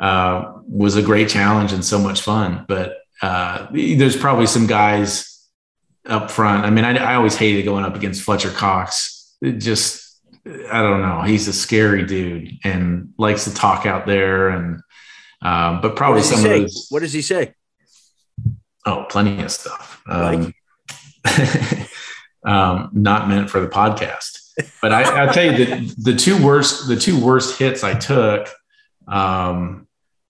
uh, 0.00 0.52
was 0.66 0.96
a 0.96 1.02
great 1.02 1.28
challenge 1.28 1.72
and 1.72 1.84
so 1.84 1.98
much 1.98 2.20
fun. 2.20 2.64
But 2.68 2.98
uh, 3.22 3.68
there's 3.72 4.16
probably 4.16 4.46
some 4.46 4.66
guys 4.66 5.46
up 6.06 6.30
front. 6.30 6.64
I 6.64 6.70
mean, 6.70 6.84
I, 6.84 6.96
I 6.96 7.14
always 7.14 7.36
hated 7.36 7.64
going 7.64 7.84
up 7.84 7.94
against 7.94 8.22
Fletcher 8.22 8.50
Cox. 8.50 9.36
It 9.40 9.58
just 9.58 10.08
I 10.70 10.82
don't 10.82 11.02
know. 11.02 11.22
He's 11.22 11.48
a 11.48 11.52
scary 11.52 12.04
dude 12.04 12.58
and 12.64 13.12
likes 13.18 13.44
to 13.44 13.54
talk 13.54 13.86
out 13.86 14.06
there. 14.06 14.48
And, 14.48 14.80
um, 15.42 15.80
but 15.80 15.94
probably 15.96 16.22
some 16.22 16.40
say? 16.40 16.56
of 16.56 16.62
those. 16.62 16.86
What 16.90 17.00
does 17.00 17.12
he 17.12 17.22
say? 17.22 17.54
Oh, 18.86 19.06
plenty 19.10 19.42
of 19.42 19.50
stuff. 19.50 20.02
Um, 20.06 20.54
um, 22.44 22.90
not 22.92 23.28
meant 23.28 23.50
for 23.50 23.60
the 23.60 23.68
podcast. 23.68 24.52
But 24.82 24.92
I, 24.92 25.02
I'll 25.02 25.32
tell 25.32 25.44
you 25.44 25.64
the, 25.64 25.94
the 25.98 26.14
two 26.16 26.44
worst, 26.44 26.88
the 26.88 26.96
two 26.96 27.22
worst 27.22 27.58
hits 27.58 27.84
I 27.84 27.94
took. 27.94 28.48
Um, 29.06 29.86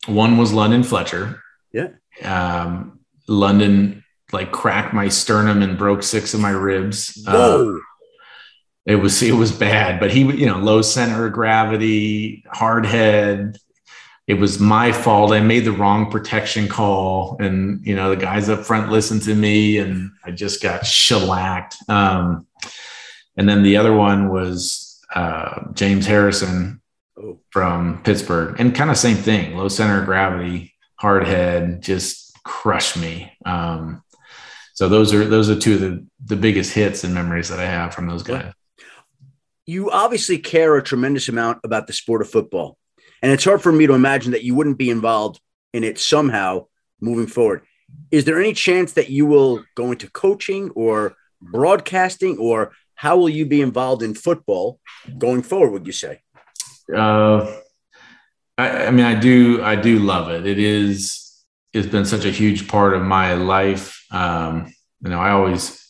one 0.06 0.36
was 0.36 0.52
London 0.52 0.82
Fletcher. 0.82 1.42
Yeah. 1.72 1.88
Um, 2.22 3.00
London 3.26 4.04
like 4.32 4.52
cracked 4.52 4.92
my 4.92 5.08
sternum 5.08 5.62
and 5.62 5.78
broke 5.78 6.02
six 6.02 6.34
of 6.34 6.40
my 6.40 6.50
ribs. 6.50 7.24
Uh, 7.26 7.74
it 8.84 8.96
was 8.96 9.22
it 9.22 9.32
was 9.32 9.52
bad, 9.52 10.00
but 10.00 10.10
he 10.10 10.20
you 10.20 10.46
know 10.46 10.58
low 10.58 10.82
center 10.82 11.26
of 11.26 11.32
gravity, 11.32 12.44
hard 12.50 12.86
head. 12.86 13.58
It 14.28 14.34
was 14.34 14.60
my 14.60 14.92
fault. 14.92 15.32
I 15.32 15.40
made 15.40 15.64
the 15.64 15.72
wrong 15.72 16.10
protection 16.10 16.68
call, 16.68 17.36
and 17.40 17.84
you 17.84 17.96
know 17.96 18.10
the 18.10 18.16
guys 18.16 18.48
up 18.48 18.60
front 18.64 18.92
listened 18.92 19.22
to 19.22 19.34
me, 19.34 19.78
and 19.78 20.10
I 20.24 20.30
just 20.30 20.62
got 20.62 20.86
shellacked. 20.86 21.76
Um, 21.88 22.46
and 23.36 23.48
then 23.48 23.62
the 23.62 23.76
other 23.78 23.92
one 23.94 24.28
was 24.28 25.00
uh, 25.14 25.72
James 25.72 26.06
Harrison 26.06 26.80
Oh. 27.20 27.40
from 27.50 28.00
Pittsburgh, 28.04 28.54
and 28.60 28.72
kind 28.72 28.90
of 28.90 28.96
same 28.96 29.16
thing, 29.16 29.56
low 29.56 29.66
center 29.66 29.98
of 29.98 30.04
gravity, 30.06 30.72
hard 31.00 31.26
head, 31.26 31.82
just 31.82 32.32
crushed 32.44 32.96
me. 32.96 33.32
Um, 33.44 34.04
so 34.74 34.88
those 34.88 35.12
are 35.12 35.24
those 35.24 35.50
are 35.50 35.58
two 35.58 35.74
of 35.74 35.80
the 35.80 36.06
the 36.26 36.36
biggest 36.36 36.72
hits 36.72 37.02
and 37.02 37.12
memories 37.12 37.48
that 37.48 37.58
I 37.58 37.64
have 37.66 37.92
from 37.92 38.06
those 38.06 38.22
guys. 38.22 38.52
you 39.66 39.90
obviously 39.90 40.38
care 40.38 40.76
a 40.76 40.82
tremendous 40.82 41.28
amount 41.28 41.58
about 41.64 41.88
the 41.88 41.92
sport 41.92 42.22
of 42.22 42.30
football. 42.30 42.78
And 43.22 43.32
it's 43.32 43.44
hard 43.44 43.62
for 43.62 43.72
me 43.72 43.86
to 43.86 43.94
imagine 43.94 44.32
that 44.32 44.44
you 44.44 44.54
wouldn't 44.54 44.78
be 44.78 44.90
involved 44.90 45.40
in 45.72 45.84
it 45.84 45.98
somehow 45.98 46.66
moving 47.00 47.26
forward. 47.26 47.62
Is 48.10 48.24
there 48.24 48.40
any 48.40 48.52
chance 48.52 48.92
that 48.92 49.10
you 49.10 49.26
will 49.26 49.64
go 49.74 49.92
into 49.92 50.10
coaching 50.10 50.70
or 50.70 51.16
broadcasting, 51.40 52.38
or 52.38 52.72
how 52.94 53.16
will 53.16 53.28
you 53.28 53.46
be 53.46 53.60
involved 53.60 54.02
in 54.02 54.14
football 54.14 54.80
going 55.18 55.42
forward, 55.42 55.70
would 55.70 55.86
you 55.86 55.92
say? 55.92 56.20
Uh, 56.94 57.50
I, 58.56 58.86
I 58.86 58.90
mean, 58.90 59.06
I 59.06 59.14
do 59.14 59.62
I 59.62 59.76
do 59.76 59.98
love 59.98 60.30
it. 60.30 60.46
It 60.46 60.58
is 60.58 61.28
it's 61.72 61.86
been 61.86 62.04
such 62.04 62.24
a 62.24 62.30
huge 62.30 62.66
part 62.66 62.94
of 62.94 63.02
my 63.02 63.34
life. 63.34 64.04
Um, 64.10 64.72
you 65.02 65.10
know, 65.10 65.20
I 65.20 65.30
always 65.30 65.84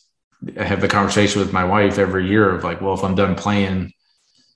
have 0.57 0.81
the 0.81 0.87
conversation 0.87 1.41
with 1.41 1.51
my 1.51 1.63
wife 1.63 1.97
every 1.97 2.27
year 2.27 2.53
of 2.53 2.63
like, 2.63 2.81
well, 2.81 2.93
if 2.93 3.03
I'm 3.03 3.15
done 3.15 3.35
playing, 3.35 3.91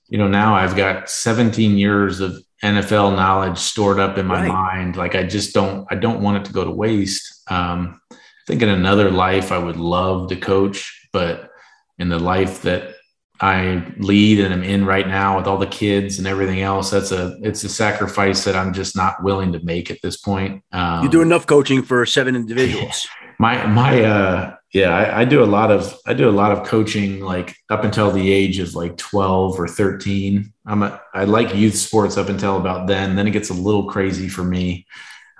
you 0.08 0.18
know, 0.18 0.28
now 0.28 0.54
I've 0.54 0.76
got 0.76 1.10
17 1.10 1.76
years 1.76 2.20
of 2.20 2.36
NFL 2.64 3.14
knowledge 3.14 3.58
stored 3.58 4.00
up 4.00 4.16
in 4.18 4.26
my 4.26 4.40
Right. 4.42 4.48
mind. 4.52 4.96
Like, 4.96 5.14
I 5.14 5.22
just 5.24 5.52
don't, 5.54 5.86
I 5.90 5.96
don't 5.96 6.22
want 6.22 6.38
it 6.38 6.44
to 6.46 6.52
go 6.52 6.64
to 6.64 6.70
waste. 6.70 7.42
Um, 7.50 8.00
I 8.10 8.16
think 8.46 8.62
in 8.62 8.68
another 8.70 9.10
life, 9.10 9.52
I 9.52 9.58
would 9.58 9.76
love 9.76 10.28
to 10.30 10.36
coach, 10.36 11.08
but 11.12 11.50
in 11.98 12.08
the 12.08 12.18
life 12.18 12.62
that 12.62 12.94
I 13.40 13.84
lead 13.98 14.40
and 14.40 14.54
I'm 14.54 14.62
in 14.62 14.86
right 14.86 15.06
now 15.06 15.36
with 15.36 15.46
all 15.46 15.58
the 15.58 15.66
kids 15.66 16.18
and 16.18 16.26
everything 16.26 16.60
else, 16.62 16.90
that's 16.90 17.12
a, 17.12 17.36
it's 17.42 17.64
a 17.64 17.68
sacrifice 17.68 18.44
that 18.44 18.56
I'm 18.56 18.72
just 18.72 18.96
not 18.96 19.22
willing 19.22 19.52
to 19.52 19.60
make 19.64 19.90
at 19.90 19.98
this 20.02 20.16
point. 20.16 20.62
Um, 20.72 21.04
You 21.04 21.10
do 21.10 21.20
enough 21.22 21.46
coaching 21.46 21.82
for 21.82 22.06
seven 22.06 22.34
individuals. 22.36 23.06
my 23.40 23.66
my 23.66 24.02
uh 24.04 24.54
yeah 24.74 24.90
I, 24.90 25.20
I 25.20 25.24
do 25.24 25.42
a 25.42 25.46
lot 25.46 25.70
of 25.70 25.96
i 26.04 26.12
do 26.12 26.28
a 26.28 26.32
lot 26.32 26.52
of 26.52 26.66
coaching 26.66 27.20
like 27.20 27.56
up 27.70 27.84
until 27.84 28.10
the 28.10 28.30
age 28.30 28.58
of 28.58 28.74
like 28.74 28.98
12 28.98 29.58
or 29.58 29.68
13 29.68 30.52
i'm 30.66 30.82
a, 30.82 31.00
i 31.14 31.24
like 31.24 31.54
youth 31.54 31.76
sports 31.76 32.18
up 32.18 32.28
until 32.28 32.58
about 32.58 32.86
then. 32.88 33.16
Then 33.16 33.26
it 33.26 33.30
gets 33.30 33.50
a 33.50 33.54
little 33.54 33.88
crazy 33.88 34.28
for 34.28 34.44
me. 34.44 34.86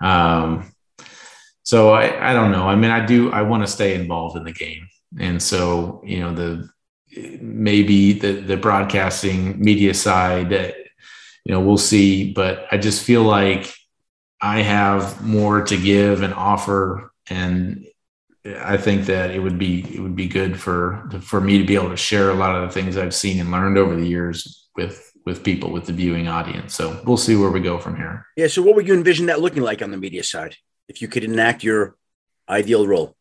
Um 0.00 0.72
so 1.64 1.90
i 1.90 2.30
i 2.30 2.32
don't 2.32 2.52
know. 2.52 2.66
I 2.68 2.76
mean 2.76 2.90
i 2.90 3.04
do 3.04 3.30
i 3.32 3.42
want 3.42 3.62
to 3.64 3.72
stay 3.72 3.94
involved 3.94 4.36
in 4.36 4.44
the 4.44 4.52
game. 4.52 4.88
And 5.18 5.42
so 5.42 6.00
you 6.04 6.20
know 6.20 6.32
the 6.34 6.68
maybe 7.40 8.12
the 8.12 8.32
the 8.32 8.56
broadcasting 8.56 9.60
media 9.60 9.94
side 9.94 10.52
uh, 10.52 10.72
you 11.44 11.52
know 11.52 11.60
we'll 11.60 11.76
see. 11.78 12.32
But 12.32 12.66
i 12.70 12.78
just 12.78 13.04
feel 13.04 13.22
like 13.22 13.74
i 14.40 14.60
have 14.62 15.24
more 15.24 15.62
to 15.64 15.76
give 15.76 16.22
and 16.22 16.34
offer. 16.34 17.10
And 17.28 17.83
I 18.46 18.76
think 18.76 19.06
that 19.06 19.30
it 19.30 19.38
would 19.38 19.58
be 19.58 19.80
it 19.94 20.00
would 20.00 20.16
be 20.16 20.28
good 20.28 20.60
for 20.60 21.08
for 21.22 21.40
me 21.40 21.58
to 21.58 21.64
be 21.64 21.76
able 21.76 21.88
to 21.88 21.96
share 21.96 22.30
a 22.30 22.34
lot 22.34 22.54
of 22.54 22.62
the 22.62 22.68
things 22.68 22.96
I've 22.96 23.14
seen 23.14 23.40
and 23.40 23.50
learned 23.50 23.78
over 23.78 23.96
the 23.96 24.06
years 24.06 24.68
with 24.76 25.12
with 25.24 25.42
people 25.42 25.70
with 25.70 25.86
the 25.86 25.92
viewing 25.92 26.28
audience. 26.28 26.74
So 26.74 27.00
we'll 27.06 27.16
see 27.16 27.36
where 27.36 27.50
we 27.50 27.60
go 27.60 27.78
from 27.78 27.96
here. 27.96 28.26
Yeah. 28.36 28.48
So, 28.48 28.62
what 28.62 28.74
would 28.76 28.86
you 28.86 28.94
envision 28.94 29.26
that 29.26 29.40
looking 29.40 29.62
like 29.62 29.80
on 29.82 29.90
the 29.90 29.96
media 29.96 30.22
side 30.22 30.56
if 30.88 31.00
you 31.00 31.08
could 31.08 31.24
enact 31.24 31.64
your 31.64 31.96
ideal 32.48 32.86
role? 32.86 33.16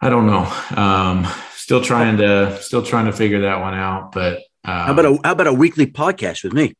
I 0.00 0.10
don't 0.10 0.26
know. 0.26 0.44
Um, 0.76 1.26
still 1.54 1.80
trying 1.80 2.18
to 2.18 2.60
still 2.60 2.82
trying 2.82 3.06
to 3.06 3.12
figure 3.12 3.40
that 3.42 3.60
one 3.60 3.74
out. 3.74 4.12
But 4.12 4.38
um, 4.64 4.86
How 4.86 4.92
about 4.92 5.04
a 5.06 5.18
how 5.24 5.32
about 5.32 5.46
a 5.46 5.54
weekly 5.54 5.86
podcast 5.86 6.44
with 6.44 6.52
me? 6.52 6.74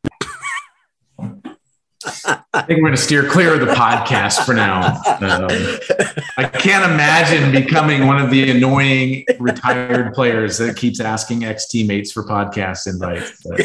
I 2.55 2.63
think 2.63 2.79
we're 2.79 2.89
going 2.89 2.97
to 2.97 3.03
steer 3.03 3.29
clear 3.29 3.55
of 3.55 3.61
the 3.61 3.75
podcast 3.75 4.47
for 4.47 4.55
now. 4.55 5.01
Um, 5.07 5.49
I 6.37 6.45
can't 6.45 6.91
imagine 6.91 7.51
becoming 7.51 8.07
one 8.07 8.21
of 8.21 8.31
the 8.31 8.49
annoying 8.51 9.25
retired 9.41 10.15
players 10.15 10.59
that 10.59 10.77
keeps 10.77 11.01
asking 11.01 11.45
ex 11.45 11.69
teammates 11.69 12.13
for 12.13 12.23
podcast 12.23 12.87
invites. 12.87 13.43
But 13.45 13.63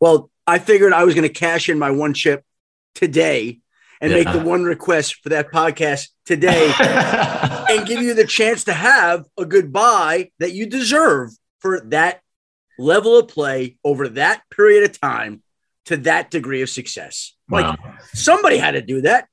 Well, 0.00 0.30
I 0.46 0.58
figured 0.58 0.92
I 0.92 1.04
was 1.04 1.14
going 1.14 1.26
to 1.26 1.32
cash 1.32 1.68
in 1.68 1.78
my 1.78 1.90
one 1.90 2.14
chip 2.14 2.44
today 2.94 3.60
and 4.00 4.12
make 4.12 4.30
the 4.30 4.40
one 4.40 4.64
request 4.64 5.16
for 5.22 5.30
that 5.30 5.50
podcast 5.50 6.08
today 6.24 6.72
and 6.80 7.86
give 7.86 8.02
you 8.02 8.14
the 8.14 8.26
chance 8.26 8.64
to 8.64 8.72
have 8.72 9.26
a 9.38 9.44
goodbye 9.44 10.30
that 10.38 10.52
you 10.52 10.66
deserve 10.66 11.30
for 11.60 11.80
that 11.80 12.20
level 12.78 13.18
of 13.18 13.28
play 13.28 13.76
over 13.84 14.08
that 14.08 14.42
period 14.50 14.84
of 14.88 14.98
time 14.98 15.42
to 15.86 15.96
that 15.98 16.30
degree 16.30 16.62
of 16.62 16.68
success. 16.70 17.34
Like 17.48 17.64
Wow. 17.64 17.94
somebody 18.12 18.58
had 18.58 18.72
to 18.72 18.82
do 18.82 19.00
that. 19.02 19.26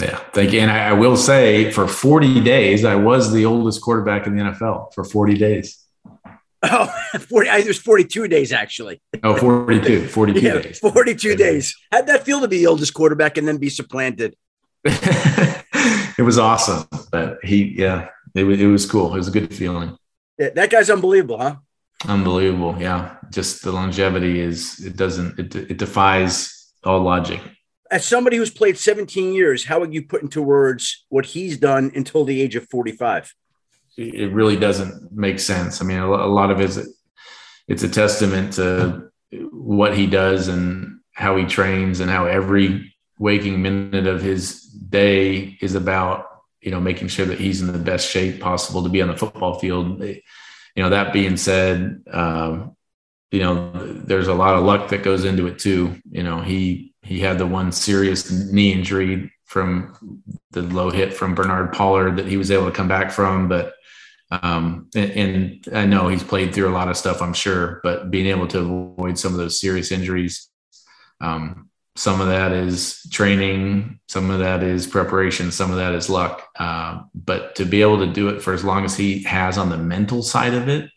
Yeah, 0.00 0.16
thank 0.32 0.52
you. 0.52 0.60
And 0.60 0.70
I, 0.70 0.88
I 0.88 0.92
will 0.92 1.16
say, 1.16 1.70
for 1.70 1.86
40 1.86 2.40
days, 2.40 2.84
I 2.84 2.94
was 2.94 3.32
the 3.32 3.44
oldest 3.44 3.82
quarterback 3.82 4.26
in 4.26 4.34
the 4.36 4.42
NFL 4.44 4.94
for 4.94 5.04
40 5.04 5.34
days. 5.34 5.78
Oh, 6.62 6.92
40, 7.30 7.48
I, 7.48 7.58
it 7.60 7.66
was 7.68 7.78
42 7.78 8.28
days 8.28 8.52
actually. 8.52 9.00
Oh, 9.22 9.34
42, 9.34 10.08
42 10.08 10.40
Yeah, 10.40 10.58
days. 10.58 10.78
42 10.78 11.34
days. 11.34 11.74
How'd 11.90 12.06
that 12.08 12.24
feel 12.24 12.38
to 12.42 12.48
be 12.48 12.58
the 12.58 12.66
oldest 12.66 12.92
quarterback 12.92 13.38
and 13.38 13.48
then 13.48 13.56
be 13.56 13.70
supplanted? 13.70 14.36
it 14.84 16.22
was 16.22 16.38
awesome. 16.38 16.86
But 17.10 17.38
he, 17.42 17.74
yeah, 17.78 18.08
it, 18.34 18.44
it 18.44 18.66
was 18.66 18.84
cool. 18.84 19.14
It 19.14 19.16
was 19.16 19.28
a 19.28 19.30
good 19.30 19.54
feeling. 19.54 19.96
Yeah, 20.38 20.50
that 20.50 20.68
guy's 20.68 20.90
unbelievable, 20.90 21.38
huh? 21.38 21.56
Unbelievable. 22.08 22.76
Yeah. 22.78 23.16
Just 23.30 23.62
the 23.62 23.72
longevity 23.72 24.40
is, 24.40 24.84
it 24.84 24.96
doesn't, 24.96 25.38
it, 25.38 25.54
it 25.54 25.76
defies 25.78 26.72
all 26.84 27.00
logic. 27.00 27.40
As 27.90 28.06
somebody 28.06 28.36
who's 28.36 28.50
played 28.50 28.78
17 28.78 29.34
years, 29.34 29.64
how 29.64 29.80
would 29.80 29.92
you 29.92 30.02
put 30.02 30.22
into 30.22 30.40
words 30.40 31.04
what 31.08 31.26
he's 31.26 31.58
done 31.58 31.90
until 31.94 32.24
the 32.24 32.40
age 32.40 32.56
of 32.56 32.68
45? 32.68 33.34
it 33.96 34.32
really 34.32 34.56
doesn't 34.56 35.12
make 35.12 35.38
sense. 35.38 35.82
I 35.82 35.84
mean, 35.84 35.98
a 35.98 36.06
lot 36.08 36.50
of 36.50 36.60
it, 36.60 36.70
is- 36.70 36.96
it's 37.68 37.82
a 37.82 37.88
testament 37.88 38.54
to 38.54 39.10
what 39.52 39.94
he 39.96 40.06
does 40.06 40.48
and 40.48 41.00
how 41.12 41.36
he 41.36 41.44
trains 41.44 42.00
and 42.00 42.10
how 42.10 42.24
every 42.26 42.94
waking 43.18 43.60
minute 43.60 44.06
of 44.06 44.22
his 44.22 44.62
day 44.64 45.58
is 45.60 45.74
about, 45.74 46.24
you 46.62 46.70
know, 46.70 46.80
making 46.80 47.08
sure 47.08 47.26
that 47.26 47.38
he's 47.38 47.60
in 47.60 47.70
the 47.72 47.78
best 47.78 48.08
shape 48.08 48.40
possible 48.40 48.82
to 48.82 48.88
be 48.88 49.02
on 49.02 49.08
the 49.08 49.16
football 49.16 49.58
field. 49.58 50.02
You 50.80 50.84
know, 50.84 50.90
that 50.92 51.12
being 51.12 51.36
said, 51.36 52.02
um, 52.10 52.74
you 53.30 53.40
know, 53.40 53.70
there's 53.70 54.28
a 54.28 54.34
lot 54.34 54.54
of 54.54 54.64
luck 54.64 54.88
that 54.88 55.02
goes 55.02 55.26
into 55.26 55.46
it 55.46 55.58
too. 55.58 56.00
You 56.10 56.22
know, 56.22 56.40
he, 56.40 56.94
he 57.02 57.20
had 57.20 57.36
the 57.36 57.46
one 57.46 57.70
serious 57.70 58.30
knee 58.30 58.72
injury 58.72 59.30
from 59.44 60.30
the 60.52 60.62
low 60.62 60.88
hit 60.88 61.12
from 61.12 61.34
Bernard 61.34 61.74
Pollard 61.74 62.16
that 62.16 62.26
he 62.26 62.38
was 62.38 62.50
able 62.50 62.64
to 62.64 62.72
come 62.72 62.88
back 62.88 63.10
from, 63.10 63.46
but 63.46 63.74
um, 64.30 64.88
and, 64.94 65.10
and 65.10 65.68
I 65.74 65.84
know 65.84 66.08
he's 66.08 66.24
played 66.24 66.54
through 66.54 66.70
a 66.70 66.72
lot 66.72 66.88
of 66.88 66.96
stuff, 66.96 67.20
I'm 67.20 67.34
sure, 67.34 67.80
but 67.82 68.10
being 68.10 68.28
able 68.28 68.48
to 68.48 68.60
avoid 68.60 69.18
some 69.18 69.32
of 69.32 69.38
those 69.38 69.60
serious 69.60 69.92
injuries, 69.92 70.48
um, 71.20 71.68
some 71.96 72.20
of 72.20 72.28
that 72.28 72.52
is 72.52 73.06
training, 73.10 74.00
some 74.08 74.30
of 74.30 74.38
that 74.38 74.62
is 74.62 74.86
preparation, 74.86 75.50
some 75.50 75.70
of 75.70 75.76
that 75.76 75.94
is 75.94 76.08
luck. 76.08 76.48
Uh, 76.58 77.02
but 77.14 77.56
to 77.56 77.64
be 77.64 77.82
able 77.82 77.98
to 77.98 78.12
do 78.12 78.28
it 78.28 78.40
for 78.40 78.52
as 78.52 78.64
long 78.64 78.84
as 78.84 78.96
he 78.96 79.22
has 79.24 79.58
on 79.58 79.68
the 79.68 79.76
mental 79.76 80.22
side 80.22 80.54
of 80.54 80.68
it, 80.68 80.88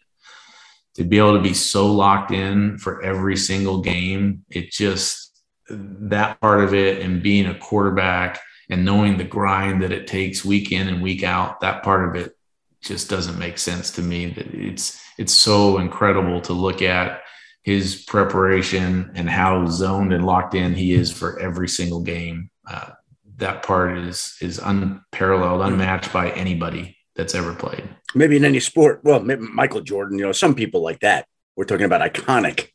to 0.95 1.03
be 1.03 1.17
able 1.17 1.35
to 1.35 1.41
be 1.41 1.53
so 1.53 1.91
locked 1.91 2.31
in 2.31 2.77
for 2.77 3.01
every 3.01 3.35
single 3.35 3.81
game, 3.81 4.45
it 4.49 4.71
just 4.71 5.31
that 5.69 6.39
part 6.39 6.63
of 6.63 6.73
it 6.73 7.01
and 7.01 7.23
being 7.23 7.47
a 7.47 7.57
quarterback 7.57 8.39
and 8.69 8.85
knowing 8.85 9.17
the 9.17 9.23
grind 9.23 9.81
that 9.81 9.91
it 9.91 10.07
takes 10.07 10.45
week 10.45 10.71
in 10.71 10.87
and 10.87 11.01
week 11.01 11.23
out, 11.23 11.61
that 11.61 11.83
part 11.83 12.07
of 12.07 12.15
it 12.15 12.37
just 12.81 13.09
doesn't 13.09 13.39
make 13.39 13.57
sense 13.57 13.91
to 13.91 14.01
me 14.01 14.27
that 14.27 14.47
it's 14.53 15.01
it's 15.17 15.33
so 15.33 15.77
incredible 15.77 16.41
to 16.41 16.53
look 16.53 16.81
at 16.81 17.22
his 17.63 18.03
preparation 18.03 19.11
and 19.15 19.29
how 19.29 19.65
zoned 19.67 20.13
and 20.13 20.25
locked 20.25 20.53
in 20.53 20.73
he 20.73 20.93
is 20.93 21.11
for 21.11 21.39
every 21.39 21.67
single 21.67 22.01
game. 22.01 22.49
Uh, 22.69 22.91
that 23.37 23.63
part 23.63 23.97
is 23.97 24.37
is 24.41 24.59
unparalleled, 24.59 25.61
unmatched 25.61 26.13
by 26.13 26.29
anybody 26.31 26.97
that's 27.15 27.33
ever 27.33 27.53
played. 27.53 27.87
Maybe 28.15 28.37
in 28.37 28.45
any 28.45 28.59
sport. 28.59 29.01
Well, 29.03 29.21
Michael 29.21 29.81
Jordan, 29.81 30.19
you 30.19 30.25
know, 30.25 30.31
some 30.31 30.55
people 30.55 30.81
like 30.81 30.99
that. 30.99 31.27
We're 31.55 31.65
talking 31.65 31.85
about 31.85 32.01
iconic 32.01 32.69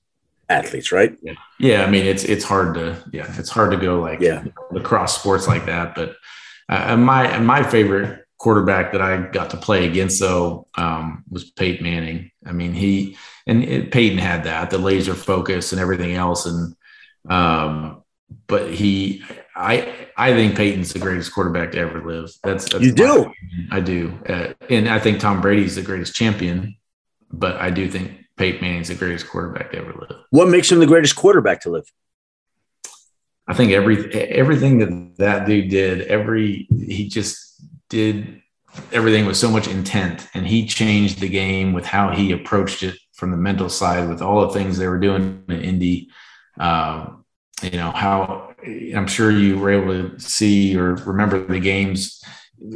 athletes, 0.49 0.93
right? 0.93 1.16
Yeah. 1.22 1.34
yeah. 1.59 1.84
I 1.84 1.91
mean, 1.91 2.07
it's 2.07 2.24
it's 2.24 2.45
hard 2.45 2.74
to 2.74 3.03
yeah, 3.12 3.32
it's 3.39 3.51
hard 3.51 3.70
to 3.72 3.76
go 3.76 4.01
like 4.01 4.20
yeah. 4.20 4.45
lacrosse 4.70 5.14
sports 5.14 5.47
like 5.47 5.66
that. 5.66 5.95
But 5.95 6.16
uh, 6.68 6.97
my 6.97 7.39
my 7.39 7.62
favorite 7.62 8.24
quarterback 8.39 8.93
that 8.93 9.03
I 9.03 9.18
got 9.30 9.51
to 9.51 9.57
play 9.57 9.86
against 9.86 10.20
though 10.20 10.68
um, 10.76 11.24
was 11.28 11.51
Peyton 11.51 11.84
Manning. 11.84 12.30
I 12.47 12.53
mean, 12.53 12.72
he 12.72 13.16
and 13.49 13.64
it, 13.64 13.90
Peyton 13.90 14.18
had 14.18 14.44
that 14.44 14.70
the 14.70 14.78
laser 14.78 15.14
focus 15.14 15.72
and 15.72 15.80
everything 15.80 16.14
else, 16.14 16.46
and 16.46 16.76
um, 17.28 18.05
but 18.46 18.70
he, 18.72 19.24
I 19.57 20.09
I 20.16 20.34
think 20.34 20.57
Peyton's 20.57 20.92
the 20.92 20.99
greatest 20.99 21.32
quarterback 21.32 21.72
to 21.72 21.78
ever 21.78 22.05
live. 22.07 22.30
That's, 22.44 22.68
that's 22.68 22.84
you 22.84 22.92
do. 22.92 23.22
Opinion. 23.22 23.68
I 23.72 23.80
do, 23.80 24.18
uh, 24.28 24.53
and 24.70 24.88
I 24.88 24.99
think 25.01 25.18
Tom 25.18 25.40
Brady's 25.40 25.74
the 25.74 25.82
greatest 25.82 26.14
champion, 26.14 26.76
but 27.32 27.57
I 27.57 27.70
do 27.70 27.88
think 27.90 28.12
Peyton 28.36 28.61
Manning's 28.61 28.88
the 28.88 28.94
greatest 28.94 29.28
quarterback 29.28 29.72
to 29.72 29.78
ever 29.78 29.94
live. 29.94 30.20
What 30.30 30.49
makes 30.49 30.70
him 30.70 30.78
the 30.78 30.86
greatest 30.86 31.16
quarterback 31.16 31.62
to 31.62 31.70
live? 31.70 31.90
I 33.49 33.55
think 33.55 33.72
every 33.72 34.12
everything 34.12 34.78
that 34.78 35.16
that 35.16 35.46
dude 35.46 35.70
did, 35.70 36.03
every 36.03 36.68
he 36.70 37.09
just 37.09 37.64
did 37.88 38.42
everything 38.92 39.24
with 39.24 39.38
so 39.38 39.51
much 39.51 39.68
intent, 39.68 40.28
and 40.34 40.46
he 40.46 40.66
changed 40.66 41.20
the 41.20 41.30
game 41.30 41.72
with 41.72 41.86
how 41.86 42.11
he 42.11 42.30
approached 42.32 42.82
it 42.82 42.99
from 43.18 43.32
the 43.32 43.36
mental 43.36 43.68
side, 43.68 44.08
with 44.08 44.22
all 44.22 44.46
the 44.46 44.54
things 44.54 44.78
they 44.78 44.86
were 44.86 45.00
doing 45.00 45.42
in 45.48 45.60
Indy. 45.60 46.08
Um, 46.58 47.24
you 47.62 47.72
know 47.72 47.90
how 47.90 48.54
I'm 48.64 49.08
sure 49.08 49.30
you 49.30 49.58
were 49.58 49.70
able 49.70 50.10
to 50.10 50.20
see 50.20 50.76
or 50.76 50.94
remember 50.94 51.44
the 51.44 51.58
games 51.58 52.22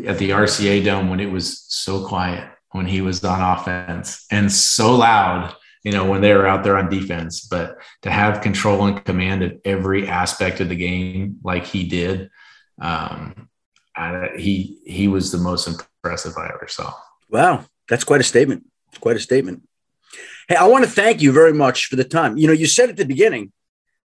at 0.06 0.18
the 0.18 0.30
RCA 0.30 0.84
Dome 0.84 1.08
when 1.08 1.20
it 1.20 1.30
was 1.30 1.64
so 1.68 2.06
quiet 2.06 2.48
when 2.72 2.86
he 2.86 3.00
was 3.00 3.22
on 3.24 3.58
offense 3.58 4.26
and 4.30 4.50
so 4.50 4.96
loud, 4.96 5.54
you 5.84 5.92
know, 5.92 6.10
when 6.10 6.20
they 6.20 6.32
were 6.34 6.46
out 6.46 6.64
there 6.64 6.76
on 6.76 6.90
defense. 6.90 7.42
But 7.42 7.76
to 8.02 8.10
have 8.10 8.40
control 8.40 8.86
and 8.86 9.04
command 9.04 9.42
of 9.42 9.60
every 9.64 10.08
aspect 10.08 10.60
of 10.60 10.68
the 10.68 10.76
game 10.76 11.38
like 11.44 11.66
he 11.66 11.86
did, 11.86 12.30
um, 12.80 13.48
I, 13.94 14.30
he 14.36 14.80
he 14.84 15.06
was 15.06 15.30
the 15.30 15.38
most 15.38 15.68
impressive 15.68 16.36
I 16.36 16.46
ever 16.46 16.66
saw. 16.66 16.92
Wow, 17.30 17.64
that's 17.88 18.04
quite 18.04 18.20
a 18.20 18.24
statement. 18.24 18.66
It's 18.88 18.98
quite 18.98 19.16
a 19.16 19.20
statement. 19.20 19.62
Hey, 20.48 20.56
I 20.56 20.66
want 20.66 20.84
to 20.84 20.90
thank 20.90 21.22
you 21.22 21.32
very 21.32 21.52
much 21.52 21.86
for 21.86 21.96
the 21.96 22.04
time. 22.04 22.36
You 22.36 22.48
know, 22.48 22.52
you 22.52 22.66
said 22.66 22.90
at 22.90 22.96
the 22.96 23.04
beginning 23.04 23.52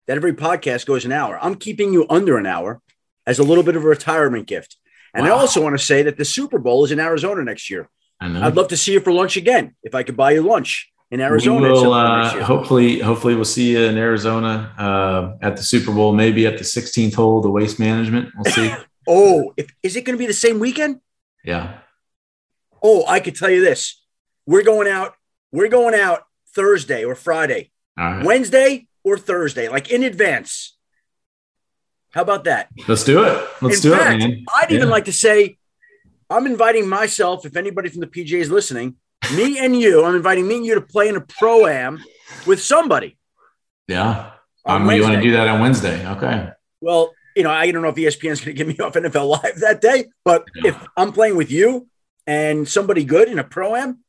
that 0.06 0.18
every 0.18 0.34
podcast 0.34 0.86
goes 0.86 1.04
an 1.06 1.12
hour. 1.12 1.40
I'm 1.42 1.56
keeping 1.56 1.94
you 1.94 2.06
under 2.10 2.38
an 2.38 2.46
hour 2.46 2.82
as 3.26 3.40
a 3.40 3.44
little 3.44 3.64
bit 3.64 3.76
of 3.76 3.84
a 3.84 3.88
retirement 3.88 4.48
gift. 4.48 4.78
And 5.14 5.26
wow. 5.26 5.36
I 5.36 5.40
also 5.40 5.62
want 5.62 5.78
to 5.78 5.84
say 5.84 6.04
that 6.04 6.18
the 6.18 6.26
Super 6.26 6.60
Bowl 6.60 6.86
is 6.86 6.92
in 6.92 7.00
Arizona 7.00 7.44
next 7.44 7.70
year. 7.70 7.90
I'd 8.20 8.56
love 8.56 8.70
to 8.70 8.78
see 8.78 8.94
you 8.94 9.00
for 9.00 9.12
lunch 9.12 9.38
again. 9.38 9.76
If 9.84 9.94
I 9.94 10.04
could 10.04 10.18
buy 10.18 10.32
you 10.32 10.42
lunch 10.42 10.92
in 11.12 11.22
Arizona, 11.22 11.70
will, 11.70 11.94
uh, 11.94 12.44
hopefully, 12.44 13.00
hopefully 13.00 13.36
we'll 13.36 13.46
see 13.46 13.72
you 13.72 13.80
in 13.80 13.98
Arizona 13.98 14.74
uh, 14.78 15.46
at 15.46 15.56
the 15.56 15.64
Super 15.64 15.92
Bowl, 15.92 16.14
maybe 16.14 16.46
at 16.48 16.58
the 16.58 16.64
16th 16.64 17.14
hole, 17.14 17.42
the 17.42 17.50
waste 17.50 17.80
management. 17.80 18.30
We'll 18.36 18.52
see. 18.52 18.74
oh, 19.08 19.54
if, 19.56 19.68
is 19.84 19.96
it 19.96 20.04
going 20.04 20.18
to 20.18 20.20
be 20.20 20.26
the 20.26 20.34
same 20.34 20.60
weekend? 20.60 21.00
Yeah. 21.44 21.80
Oh, 22.82 23.06
I 23.08 23.20
could 23.20 23.36
tell 23.36 23.50
you 23.50 23.62
this: 23.62 24.02
we're 24.46 24.64
going 24.64 24.88
out. 24.88 25.14
We're 25.52 25.70
going 25.70 25.96
out 25.96 26.27
Thursday 26.58 27.06
or 27.06 27.14
Friday, 27.14 27.70
right. 27.96 28.26
Wednesday 28.26 28.88
or 29.04 29.16
Thursday, 29.16 29.70
like 29.70 29.92
in 29.92 30.02
advance. 30.02 30.76
How 32.12 32.24
about 32.24 32.46
that? 32.46 32.70
Let's 32.88 33.04
do 33.04 33.24
it. 33.24 33.48
Let's 33.62 33.86
in 33.86 33.92
do 33.92 33.96
fact, 33.96 34.16
it, 34.16 34.28
man. 34.28 34.46
I'd 34.56 34.72
yeah. 34.72 34.78
even 34.78 34.90
like 34.90 35.06
to 35.06 35.14
say 35.14 35.60
I'm 36.32 36.48
inviting 36.48 36.90
myself, 36.90 37.46
if 37.46 37.56
anybody 37.56 37.90
from 37.90 38.02
the 38.02 38.08
PGA 38.08 38.40
is 38.40 38.50
listening, 38.50 38.96
me 39.36 39.60
and 39.64 39.80
you, 39.80 40.04
I'm 40.04 40.16
inviting 40.16 40.48
me 40.48 40.58
and 40.58 40.66
you 40.66 40.74
to 40.74 40.82
play 40.82 41.10
in 41.10 41.16
a 41.16 41.22
pro 41.22 41.68
am 41.68 42.04
with 42.48 42.60
somebody. 42.62 43.18
Yeah. 43.88 44.32
Um, 44.66 44.90
you 44.90 45.04
want 45.04 45.16
to 45.16 45.22
do 45.22 45.32
that 45.34 45.48
on 45.48 45.62
Wednesday? 45.62 46.06
Okay. 46.08 46.50
Well, 46.82 47.14
you 47.36 47.44
know, 47.44 47.52
I 47.52 47.70
don't 47.70 47.84
know 47.84 47.90
if 47.90 47.96
ESPN 47.96 48.32
is 48.32 48.42
going 48.42 48.58
to 48.58 48.64
get 48.66 48.68
me 48.68 48.78
off 48.84 48.94
NFL 48.94 49.30
Live 49.44 49.60
that 49.60 49.80
day, 49.80 50.06
but 50.26 50.46
yeah. 50.56 50.70
if 50.70 50.88
I'm 50.98 51.14
playing 51.14 51.38
with 51.38 51.52
you 51.52 51.88
and 52.26 52.68
somebody 52.68 53.04
good 53.04 53.30
in 53.30 53.38
a 53.38 53.44
pro 53.44 53.76
am, 53.76 54.00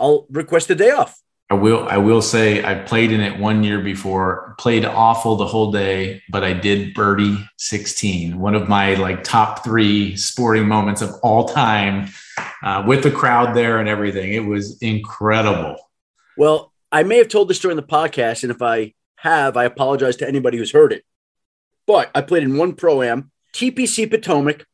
I'll 0.00 0.26
request 0.30 0.68
a 0.70 0.74
day 0.74 0.90
off. 0.90 1.16
I 1.50 1.54
will 1.54 1.88
I 1.88 1.96
will 1.96 2.22
say 2.22 2.64
I 2.64 2.76
played 2.76 3.10
in 3.10 3.20
it 3.20 3.36
one 3.36 3.64
year 3.64 3.80
before, 3.80 4.54
played 4.56 4.84
awful 4.84 5.34
the 5.34 5.46
whole 5.46 5.72
day, 5.72 6.22
but 6.28 6.44
I 6.44 6.52
did 6.52 6.94
birdie 6.94 7.44
16, 7.58 8.38
one 8.38 8.54
of 8.54 8.68
my 8.68 8.94
like 8.94 9.24
top 9.24 9.64
three 9.64 10.16
sporting 10.16 10.68
moments 10.68 11.02
of 11.02 11.10
all 11.24 11.46
time 11.46 12.08
uh, 12.62 12.84
with 12.86 13.02
the 13.02 13.10
crowd 13.10 13.56
there 13.56 13.80
and 13.80 13.88
everything. 13.88 14.32
It 14.32 14.44
was 14.44 14.78
incredible. 14.80 15.76
Well, 16.36 16.72
I 16.92 17.02
may 17.02 17.18
have 17.18 17.28
told 17.28 17.48
this 17.48 17.58
during 17.58 17.76
the 17.76 17.82
podcast, 17.82 18.44
and 18.44 18.52
if 18.52 18.62
I 18.62 18.94
have, 19.16 19.56
I 19.56 19.64
apologize 19.64 20.16
to 20.18 20.28
anybody 20.28 20.56
who's 20.56 20.70
heard 20.70 20.92
it. 20.92 21.04
But 21.84 22.12
I 22.14 22.20
played 22.20 22.44
in 22.44 22.58
one 22.58 22.74
pro 22.74 23.02
am, 23.02 23.32
TPC 23.54 24.08
Potomac, 24.08 24.66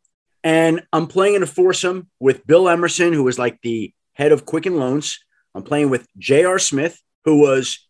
and 0.44 0.86
I'm 0.92 1.06
playing 1.06 1.36
in 1.36 1.42
a 1.42 1.46
foursome 1.46 2.10
with 2.20 2.46
Bill 2.46 2.68
Emerson, 2.68 3.14
who 3.14 3.24
was 3.24 3.38
like 3.38 3.62
the 3.62 3.94
head 4.12 4.30
of 4.30 4.44
Quicken 4.44 4.76
Loans 4.76 5.18
I'm 5.56 5.62
playing 5.62 5.88
with 5.88 6.06
J.R. 6.18 6.58
Smith, 6.58 7.00
who 7.24 7.40
was 7.40 7.88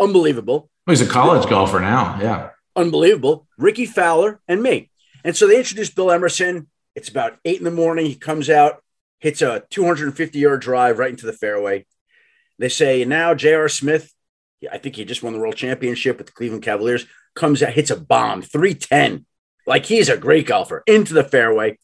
unbelievable. 0.00 0.70
He's 0.86 1.02
a 1.02 1.06
college 1.06 1.46
golfer 1.48 1.78
now. 1.78 2.18
Yeah. 2.20 2.50
Unbelievable. 2.74 3.46
Rickie 3.58 3.84
Fowler 3.84 4.40
and 4.48 4.62
me. 4.62 4.90
And 5.22 5.36
so 5.36 5.46
they 5.46 5.58
introduced 5.58 5.94
Bill 5.94 6.10
Emerson. 6.10 6.68
It's 6.94 7.10
about 7.10 7.38
eight 7.44 7.58
in 7.58 7.64
the 7.64 7.70
morning. 7.70 8.06
He 8.06 8.14
comes 8.14 8.48
out, 8.48 8.82
hits 9.18 9.42
a 9.42 9.62
250 9.68 10.38
yard 10.38 10.62
drive 10.62 10.98
right 10.98 11.10
into 11.10 11.26
the 11.26 11.34
fairway. 11.34 11.84
They 12.58 12.70
say, 12.70 13.04
now 13.04 13.34
J.R. 13.34 13.68
Smith, 13.68 14.12
I 14.72 14.78
think 14.78 14.96
he 14.96 15.04
just 15.04 15.22
won 15.22 15.34
the 15.34 15.38
world 15.38 15.56
championship 15.56 16.16
with 16.16 16.28
the 16.28 16.32
Cleveland 16.32 16.62
Cavaliers, 16.62 17.04
comes 17.34 17.62
out, 17.62 17.74
hits 17.74 17.90
a 17.90 17.96
bomb, 17.96 18.40
310. 18.40 19.26
Like 19.66 19.84
he's 19.84 20.08
a 20.08 20.16
great 20.16 20.46
golfer 20.46 20.82
into 20.86 21.12
the 21.12 21.24
fairway. 21.24 21.78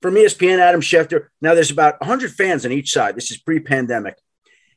From 0.00 0.14
ESPN, 0.14 0.60
Adam 0.60 0.80
Schefter. 0.80 1.26
Now 1.42 1.54
there's 1.54 1.72
about 1.72 2.00
100 2.00 2.30
fans 2.30 2.64
on 2.64 2.70
each 2.70 2.92
side. 2.92 3.16
This 3.16 3.32
is 3.32 3.38
pre 3.38 3.58
pandemic. 3.58 4.16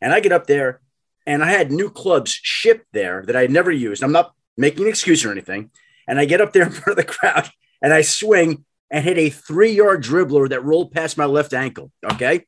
And 0.01 0.13
I 0.13 0.19
get 0.19 0.31
up 0.31 0.47
there 0.47 0.81
and 1.25 1.43
I 1.43 1.51
had 1.51 1.71
new 1.71 1.89
clubs 1.89 2.31
shipped 2.31 2.87
there 2.91 3.23
that 3.25 3.35
I 3.35 3.41
had 3.41 3.51
never 3.51 3.71
used. 3.71 4.03
I'm 4.03 4.11
not 4.11 4.33
making 4.57 4.83
an 4.83 4.89
excuse 4.89 5.23
or 5.23 5.31
anything. 5.31 5.71
And 6.07 6.19
I 6.19 6.25
get 6.25 6.41
up 6.41 6.53
there 6.53 6.63
in 6.63 6.71
front 6.71 6.99
of 6.99 7.05
the 7.05 7.11
crowd 7.11 7.49
and 7.81 7.93
I 7.93 8.01
swing 8.01 8.65
and 8.89 9.03
hit 9.03 9.17
a 9.17 9.29
three 9.29 9.71
yard 9.71 10.03
dribbler 10.03 10.49
that 10.49 10.63
rolled 10.63 10.91
past 10.91 11.17
my 11.17 11.25
left 11.25 11.53
ankle. 11.53 11.91
Okay. 12.03 12.45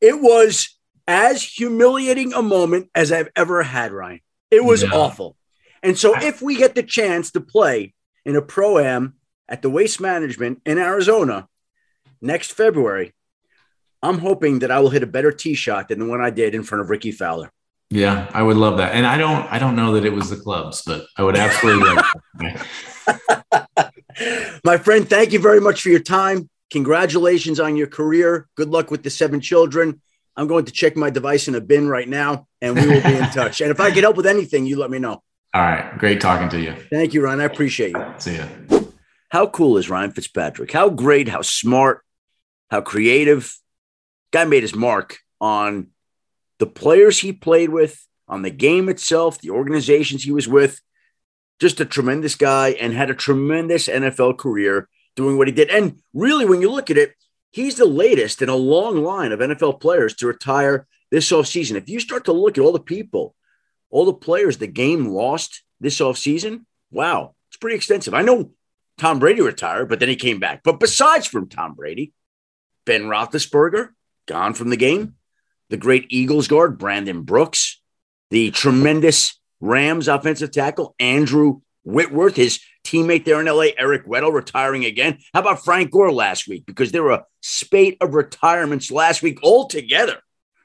It 0.00 0.20
was 0.20 0.78
as 1.08 1.42
humiliating 1.42 2.32
a 2.34 2.42
moment 2.42 2.90
as 2.94 3.12
I've 3.12 3.30
ever 3.36 3.62
had, 3.62 3.92
Ryan. 3.92 4.20
It 4.50 4.64
was 4.64 4.82
yeah. 4.82 4.90
awful. 4.92 5.36
And 5.82 5.98
so 5.98 6.16
if 6.16 6.42
we 6.42 6.56
get 6.56 6.74
the 6.74 6.82
chance 6.82 7.30
to 7.32 7.40
play 7.40 7.94
in 8.24 8.36
a 8.36 8.42
pro 8.42 8.78
am 8.78 9.14
at 9.48 9.62
the 9.62 9.70
Waste 9.70 10.00
Management 10.00 10.60
in 10.66 10.78
Arizona 10.78 11.48
next 12.20 12.52
February, 12.52 13.12
I'm 14.06 14.18
hoping 14.18 14.60
that 14.60 14.70
I 14.70 14.78
will 14.80 14.90
hit 14.90 15.02
a 15.02 15.06
better 15.06 15.32
tee 15.32 15.54
shot 15.54 15.88
than 15.88 15.98
the 15.98 16.06
one 16.06 16.20
I 16.20 16.30
did 16.30 16.54
in 16.54 16.62
front 16.62 16.82
of 16.82 16.90
Rickie 16.90 17.12
Fowler. 17.12 17.50
Yeah, 17.90 18.30
I 18.32 18.42
would 18.42 18.56
love 18.56 18.78
that. 18.78 18.94
And 18.94 19.06
I 19.06 19.16
don't 19.16 19.50
I 19.52 19.58
don't 19.58 19.76
know 19.76 19.94
that 19.94 20.04
it 20.04 20.12
was 20.12 20.30
the 20.30 20.36
clubs, 20.36 20.82
but 20.82 21.06
I 21.16 21.22
would 21.22 21.36
absolutely 21.36 21.96
My 24.64 24.78
friend, 24.78 25.08
thank 25.08 25.32
you 25.32 25.38
very 25.38 25.60
much 25.60 25.82
for 25.82 25.90
your 25.90 26.00
time. 26.00 26.48
Congratulations 26.70 27.60
on 27.60 27.76
your 27.76 27.86
career. 27.86 28.48
Good 28.56 28.70
luck 28.70 28.90
with 28.90 29.02
the 29.02 29.10
seven 29.10 29.40
children. 29.40 30.00
I'm 30.36 30.48
going 30.48 30.64
to 30.64 30.72
check 30.72 30.96
my 30.96 31.10
device 31.10 31.48
in 31.48 31.54
a 31.54 31.60
bin 31.60 31.88
right 31.88 32.08
now 32.08 32.46
and 32.60 32.74
we 32.74 32.86
will 32.86 33.02
be 33.02 33.14
in 33.14 33.30
touch. 33.32 33.60
And 33.60 33.70
if 33.70 33.78
I 33.80 33.90
can 33.90 34.02
help 34.02 34.16
with 34.16 34.26
anything, 34.26 34.66
you 34.66 34.78
let 34.78 34.90
me 34.90 34.98
know. 34.98 35.22
All 35.54 35.62
right. 35.62 35.96
Great 35.98 36.20
talking 36.20 36.48
to 36.50 36.60
you. 36.60 36.74
Thank 36.90 37.14
you, 37.14 37.22
Ryan. 37.22 37.40
I 37.40 37.44
appreciate 37.44 37.92
you. 37.92 38.04
See 38.18 38.36
ya. 38.36 38.46
How 39.30 39.46
cool 39.46 39.78
is 39.78 39.88
Ryan 39.88 40.10
Fitzpatrick? 40.10 40.72
How 40.72 40.88
great, 40.90 41.28
how 41.28 41.42
smart, 41.42 42.04
how 42.70 42.80
creative, 42.80 43.56
guy 44.36 44.44
made 44.44 44.62
his 44.62 44.74
mark 44.74 45.16
on 45.40 45.88
the 46.58 46.66
players 46.66 47.18
he 47.18 47.32
played 47.32 47.70
with, 47.70 48.06
on 48.28 48.42
the 48.42 48.50
game 48.50 48.90
itself, 48.90 49.40
the 49.40 49.48
organizations 49.48 50.22
he 50.22 50.30
was 50.30 50.46
with. 50.46 50.78
Just 51.58 51.80
a 51.80 51.86
tremendous 51.86 52.34
guy 52.34 52.70
and 52.72 52.92
had 52.92 53.08
a 53.08 53.14
tremendous 53.14 53.88
NFL 53.88 54.36
career 54.36 54.90
doing 55.14 55.38
what 55.38 55.48
he 55.48 55.54
did. 55.54 55.70
And 55.70 56.02
really, 56.12 56.44
when 56.44 56.60
you 56.60 56.70
look 56.70 56.90
at 56.90 56.98
it, 56.98 57.14
he's 57.50 57.76
the 57.76 57.86
latest 57.86 58.42
in 58.42 58.50
a 58.50 58.54
long 58.54 59.02
line 59.02 59.32
of 59.32 59.40
NFL 59.40 59.80
players 59.80 60.14
to 60.16 60.26
retire 60.26 60.86
this 61.10 61.32
offseason. 61.32 61.76
If 61.76 61.88
you 61.88 61.98
start 61.98 62.26
to 62.26 62.32
look 62.32 62.58
at 62.58 62.64
all 62.64 62.72
the 62.72 62.80
people, 62.80 63.34
all 63.88 64.04
the 64.04 64.12
players 64.12 64.58
the 64.58 64.66
game 64.66 65.06
lost 65.06 65.62
this 65.80 66.00
offseason, 66.00 66.66
wow, 66.90 67.34
it's 67.48 67.56
pretty 67.56 67.76
extensive. 67.76 68.12
I 68.12 68.20
know 68.20 68.50
Tom 68.98 69.18
Brady 69.18 69.40
retired, 69.40 69.88
but 69.88 69.98
then 69.98 70.10
he 70.10 70.16
came 70.16 70.40
back. 70.40 70.60
But 70.62 70.78
besides 70.78 71.26
from 71.26 71.48
Tom 71.48 71.72
Brady, 71.72 72.12
Ben 72.84 73.04
Roethlisberger, 73.04 73.92
gone 74.26 74.54
from 74.54 74.70
the 74.70 74.76
game. 74.76 75.14
The 75.70 75.76
great 75.76 76.06
Eagles 76.10 76.48
guard, 76.48 76.78
Brandon 76.78 77.22
Brooks, 77.22 77.80
the 78.30 78.50
tremendous 78.50 79.38
Rams 79.60 80.08
offensive 80.08 80.50
tackle, 80.50 80.94
Andrew 81.00 81.60
Whitworth, 81.84 82.36
his 82.36 82.60
teammate 82.86 83.24
there 83.24 83.40
in 83.40 83.46
LA, 83.46 83.68
Eric 83.78 84.06
Weddle, 84.06 84.32
retiring 84.32 84.84
again. 84.84 85.18
How 85.32 85.40
about 85.40 85.64
Frank 85.64 85.90
Gore 85.90 86.12
last 86.12 86.46
week? 86.46 86.66
Because 86.66 86.92
there 86.92 87.02
were 87.02 87.12
a 87.12 87.24
spate 87.40 87.96
of 88.00 88.14
retirements 88.14 88.90
last 88.90 89.22
week 89.22 89.42
altogether. 89.42 90.18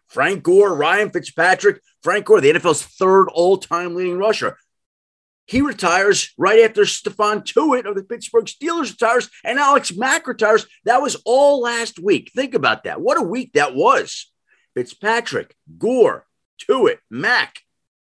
Frank 0.07 0.43
Gore, 0.43 0.75
Ryan 0.75 1.09
Fitzpatrick, 1.09 1.81
Frank 2.03 2.25
Gore, 2.25 2.41
the 2.41 2.51
NFL's 2.51 2.83
third 2.83 3.27
all 3.29 3.57
time 3.57 3.95
leading 3.95 4.17
rusher. 4.17 4.57
He 5.51 5.59
retires 5.59 6.33
right 6.37 6.61
after 6.61 6.83
Stephon 6.83 7.43
Tuitt 7.43 7.85
of 7.85 7.95
the 7.95 8.05
Pittsburgh 8.05 8.45
Steelers 8.45 8.91
retires 8.91 9.29
and 9.43 9.59
Alex 9.59 9.93
Mack 9.93 10.25
retires. 10.25 10.65
That 10.85 11.01
was 11.01 11.21
all 11.25 11.59
last 11.59 11.99
week. 11.99 12.31
Think 12.33 12.53
about 12.53 12.85
that. 12.85 13.01
What 13.01 13.17
a 13.17 13.21
week 13.21 13.51
that 13.51 13.75
was. 13.75 14.31
Fitzpatrick, 14.75 15.53
Gore, 15.77 16.25
Tuitt, 16.57 16.99
Mack. 17.09 17.59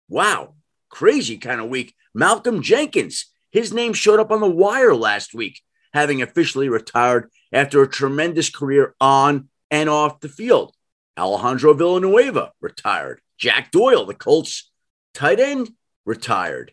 Wow. 0.09 0.55
Crazy 0.89 1.37
kind 1.37 1.61
of 1.61 1.69
week. 1.69 1.95
Malcolm 2.15 2.63
Jenkins, 2.63 3.27
his 3.51 3.71
name 3.71 3.93
showed 3.93 4.19
up 4.19 4.31
on 4.31 4.41
the 4.41 4.49
wire 4.49 4.95
last 4.95 5.35
week, 5.35 5.61
having 5.93 6.23
officially 6.23 6.71
retired 6.71 7.31
after 7.53 7.83
a 7.83 7.87
tremendous 7.87 8.49
career 8.49 8.95
on 8.99 9.51
and 9.71 9.91
off 9.91 10.21
the 10.21 10.31
field. 10.31 10.75
Alejandro 11.19 11.75
Villanueva 11.75 12.53
retired. 12.63 13.21
Jack 13.37 13.73
Doyle, 13.73 14.07
the 14.07 14.15
Colts 14.15 14.71
tight 15.13 15.39
end, 15.39 15.69
retired. 16.07 16.73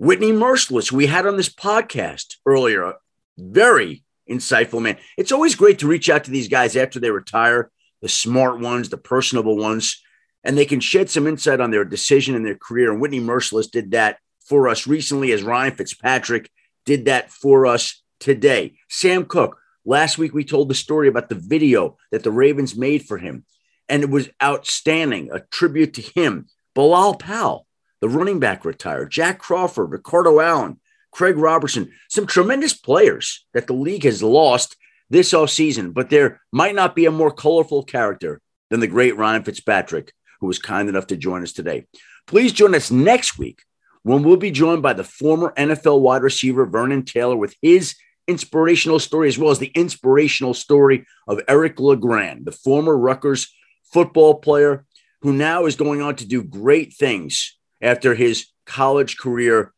Whitney 0.00 0.32
Mercilus, 0.32 0.90
we 0.90 1.08
had 1.08 1.26
on 1.26 1.36
this 1.36 1.50
podcast 1.50 2.36
earlier, 2.46 2.94
very 3.36 4.02
insightful 4.30 4.80
man. 4.80 4.96
It's 5.18 5.30
always 5.30 5.54
great 5.54 5.80
to 5.80 5.86
reach 5.86 6.08
out 6.08 6.24
to 6.24 6.30
these 6.30 6.48
guys 6.48 6.74
after 6.74 6.98
they 6.98 7.10
retire, 7.10 7.70
the 8.00 8.08
smart 8.08 8.60
ones, 8.60 8.88
the 8.88 8.96
personable 8.96 9.58
ones, 9.58 10.02
and 10.42 10.56
they 10.56 10.64
can 10.64 10.80
shed 10.80 11.10
some 11.10 11.26
insight 11.26 11.60
on 11.60 11.70
their 11.70 11.84
decision 11.84 12.34
and 12.34 12.46
their 12.46 12.56
career. 12.56 12.90
And 12.90 12.98
Whitney 12.98 13.20
Mercilus 13.20 13.70
did 13.70 13.90
that 13.90 14.16
for 14.42 14.68
us 14.68 14.86
recently, 14.86 15.32
as 15.32 15.42
Ryan 15.42 15.74
Fitzpatrick 15.74 16.50
did 16.86 17.04
that 17.04 17.30
for 17.30 17.66
us 17.66 18.02
today. 18.20 18.76
Sam 18.88 19.26
Koch, 19.26 19.58
last 19.84 20.16
week 20.16 20.32
we 20.32 20.44
told 20.44 20.70
the 20.70 20.74
story 20.74 21.08
about 21.08 21.28
the 21.28 21.34
video 21.34 21.98
that 22.10 22.22
the 22.22 22.30
Ravens 22.30 22.74
made 22.74 23.04
for 23.04 23.18
him, 23.18 23.44
and 23.86 24.02
it 24.02 24.08
was 24.08 24.30
outstanding, 24.42 25.28
a 25.30 25.40
tribute 25.40 25.92
to 25.92 26.00
him. 26.00 26.46
Bilal 26.74 27.16
Powell, 27.16 27.66
the 28.00 28.08
running 28.08 28.40
back 28.40 28.64
retired, 28.64 29.10
Jack 29.10 29.38
Crawford, 29.38 29.90
Ricardo 29.90 30.40
Allen, 30.40 30.80
Craig 31.10 31.36
Robertson, 31.36 31.92
some 32.08 32.26
tremendous 32.26 32.72
players 32.72 33.44
that 33.52 33.66
the 33.66 33.72
league 33.72 34.04
has 34.04 34.22
lost 34.22 34.76
this 35.10 35.32
offseason, 35.32 35.92
but 35.92 36.08
there 36.08 36.40
might 36.52 36.74
not 36.74 36.94
be 36.94 37.04
a 37.04 37.10
more 37.10 37.32
colorful 37.32 37.82
character 37.82 38.40
than 38.70 38.80
the 38.80 38.86
great 38.86 39.16
Ryan 39.16 39.42
Fitzpatrick, 39.42 40.12
who 40.40 40.46
was 40.46 40.58
kind 40.58 40.88
enough 40.88 41.08
to 41.08 41.16
join 41.16 41.42
us 41.42 41.52
today. 41.52 41.86
Please 42.26 42.52
join 42.52 42.74
us 42.74 42.90
next 42.90 43.38
week 43.38 43.62
when 44.02 44.22
we'll 44.22 44.36
be 44.36 44.52
joined 44.52 44.82
by 44.82 44.92
the 44.92 45.04
former 45.04 45.52
NFL 45.56 46.00
wide 46.00 46.22
receiver 46.22 46.64
Vernon 46.64 47.04
Taylor 47.04 47.36
with 47.36 47.54
his 47.60 47.96
inspirational 48.28 49.00
story, 49.00 49.28
as 49.28 49.36
well 49.36 49.50
as 49.50 49.58
the 49.58 49.72
inspirational 49.74 50.54
story 50.54 51.04
of 51.26 51.40
Eric 51.48 51.80
LeGrand, 51.80 52.46
the 52.46 52.52
former 52.52 52.96
Rutgers 52.96 53.52
football 53.92 54.36
player 54.36 54.86
who 55.22 55.32
now 55.32 55.66
is 55.66 55.76
going 55.76 56.00
on 56.00 56.14
to 56.16 56.26
do 56.26 56.42
great 56.42 56.94
things 56.94 57.58
after 57.80 58.14
his 58.14 58.46
college 58.66 59.16
career 59.16 59.72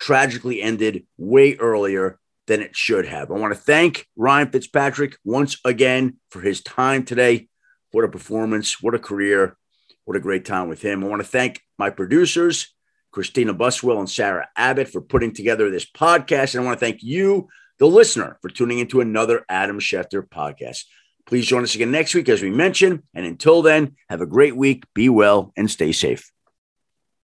tragically 0.00 0.60
ended 0.60 1.06
way 1.16 1.56
earlier 1.56 2.18
than 2.46 2.60
it 2.60 2.76
should 2.76 3.06
have. 3.06 3.30
I 3.30 3.34
want 3.34 3.54
to 3.54 3.60
thank 3.60 4.06
Ryan 4.16 4.50
Fitzpatrick 4.50 5.16
once 5.24 5.56
again 5.64 6.18
for 6.30 6.40
his 6.40 6.62
time 6.62 7.04
today. 7.04 7.48
What 7.92 8.04
a 8.04 8.08
performance, 8.08 8.82
what 8.82 8.94
a 8.94 8.98
career, 8.98 9.56
what 10.04 10.16
a 10.16 10.20
great 10.20 10.44
time 10.44 10.68
with 10.68 10.82
him. 10.82 11.02
I 11.02 11.08
want 11.08 11.22
to 11.22 11.28
thank 11.28 11.62
my 11.78 11.90
producers, 11.90 12.74
Christina 13.12 13.54
Buswell 13.54 14.00
and 14.00 14.10
Sarah 14.10 14.48
Abbott, 14.56 14.88
for 14.88 15.00
putting 15.00 15.32
together 15.32 15.70
this 15.70 15.90
podcast. 15.90 16.54
And 16.54 16.62
I 16.62 16.66
want 16.66 16.78
to 16.78 16.84
thank 16.84 17.02
you, 17.02 17.48
the 17.78 17.86
listener, 17.86 18.38
for 18.42 18.50
tuning 18.50 18.80
into 18.80 19.00
another 19.00 19.44
Adam 19.48 19.78
Schefter 19.78 20.28
podcast. 20.28 20.84
Please 21.26 21.46
join 21.46 21.62
us 21.62 21.74
again 21.74 21.90
next 21.90 22.14
week, 22.14 22.28
as 22.28 22.42
we 22.42 22.50
mentioned. 22.50 23.02
And 23.14 23.24
until 23.24 23.62
then, 23.62 23.96
have 24.10 24.20
a 24.20 24.26
great 24.26 24.56
week, 24.56 24.84
be 24.94 25.08
well, 25.08 25.52
and 25.56 25.70
stay 25.70 25.92
safe. 25.92 26.33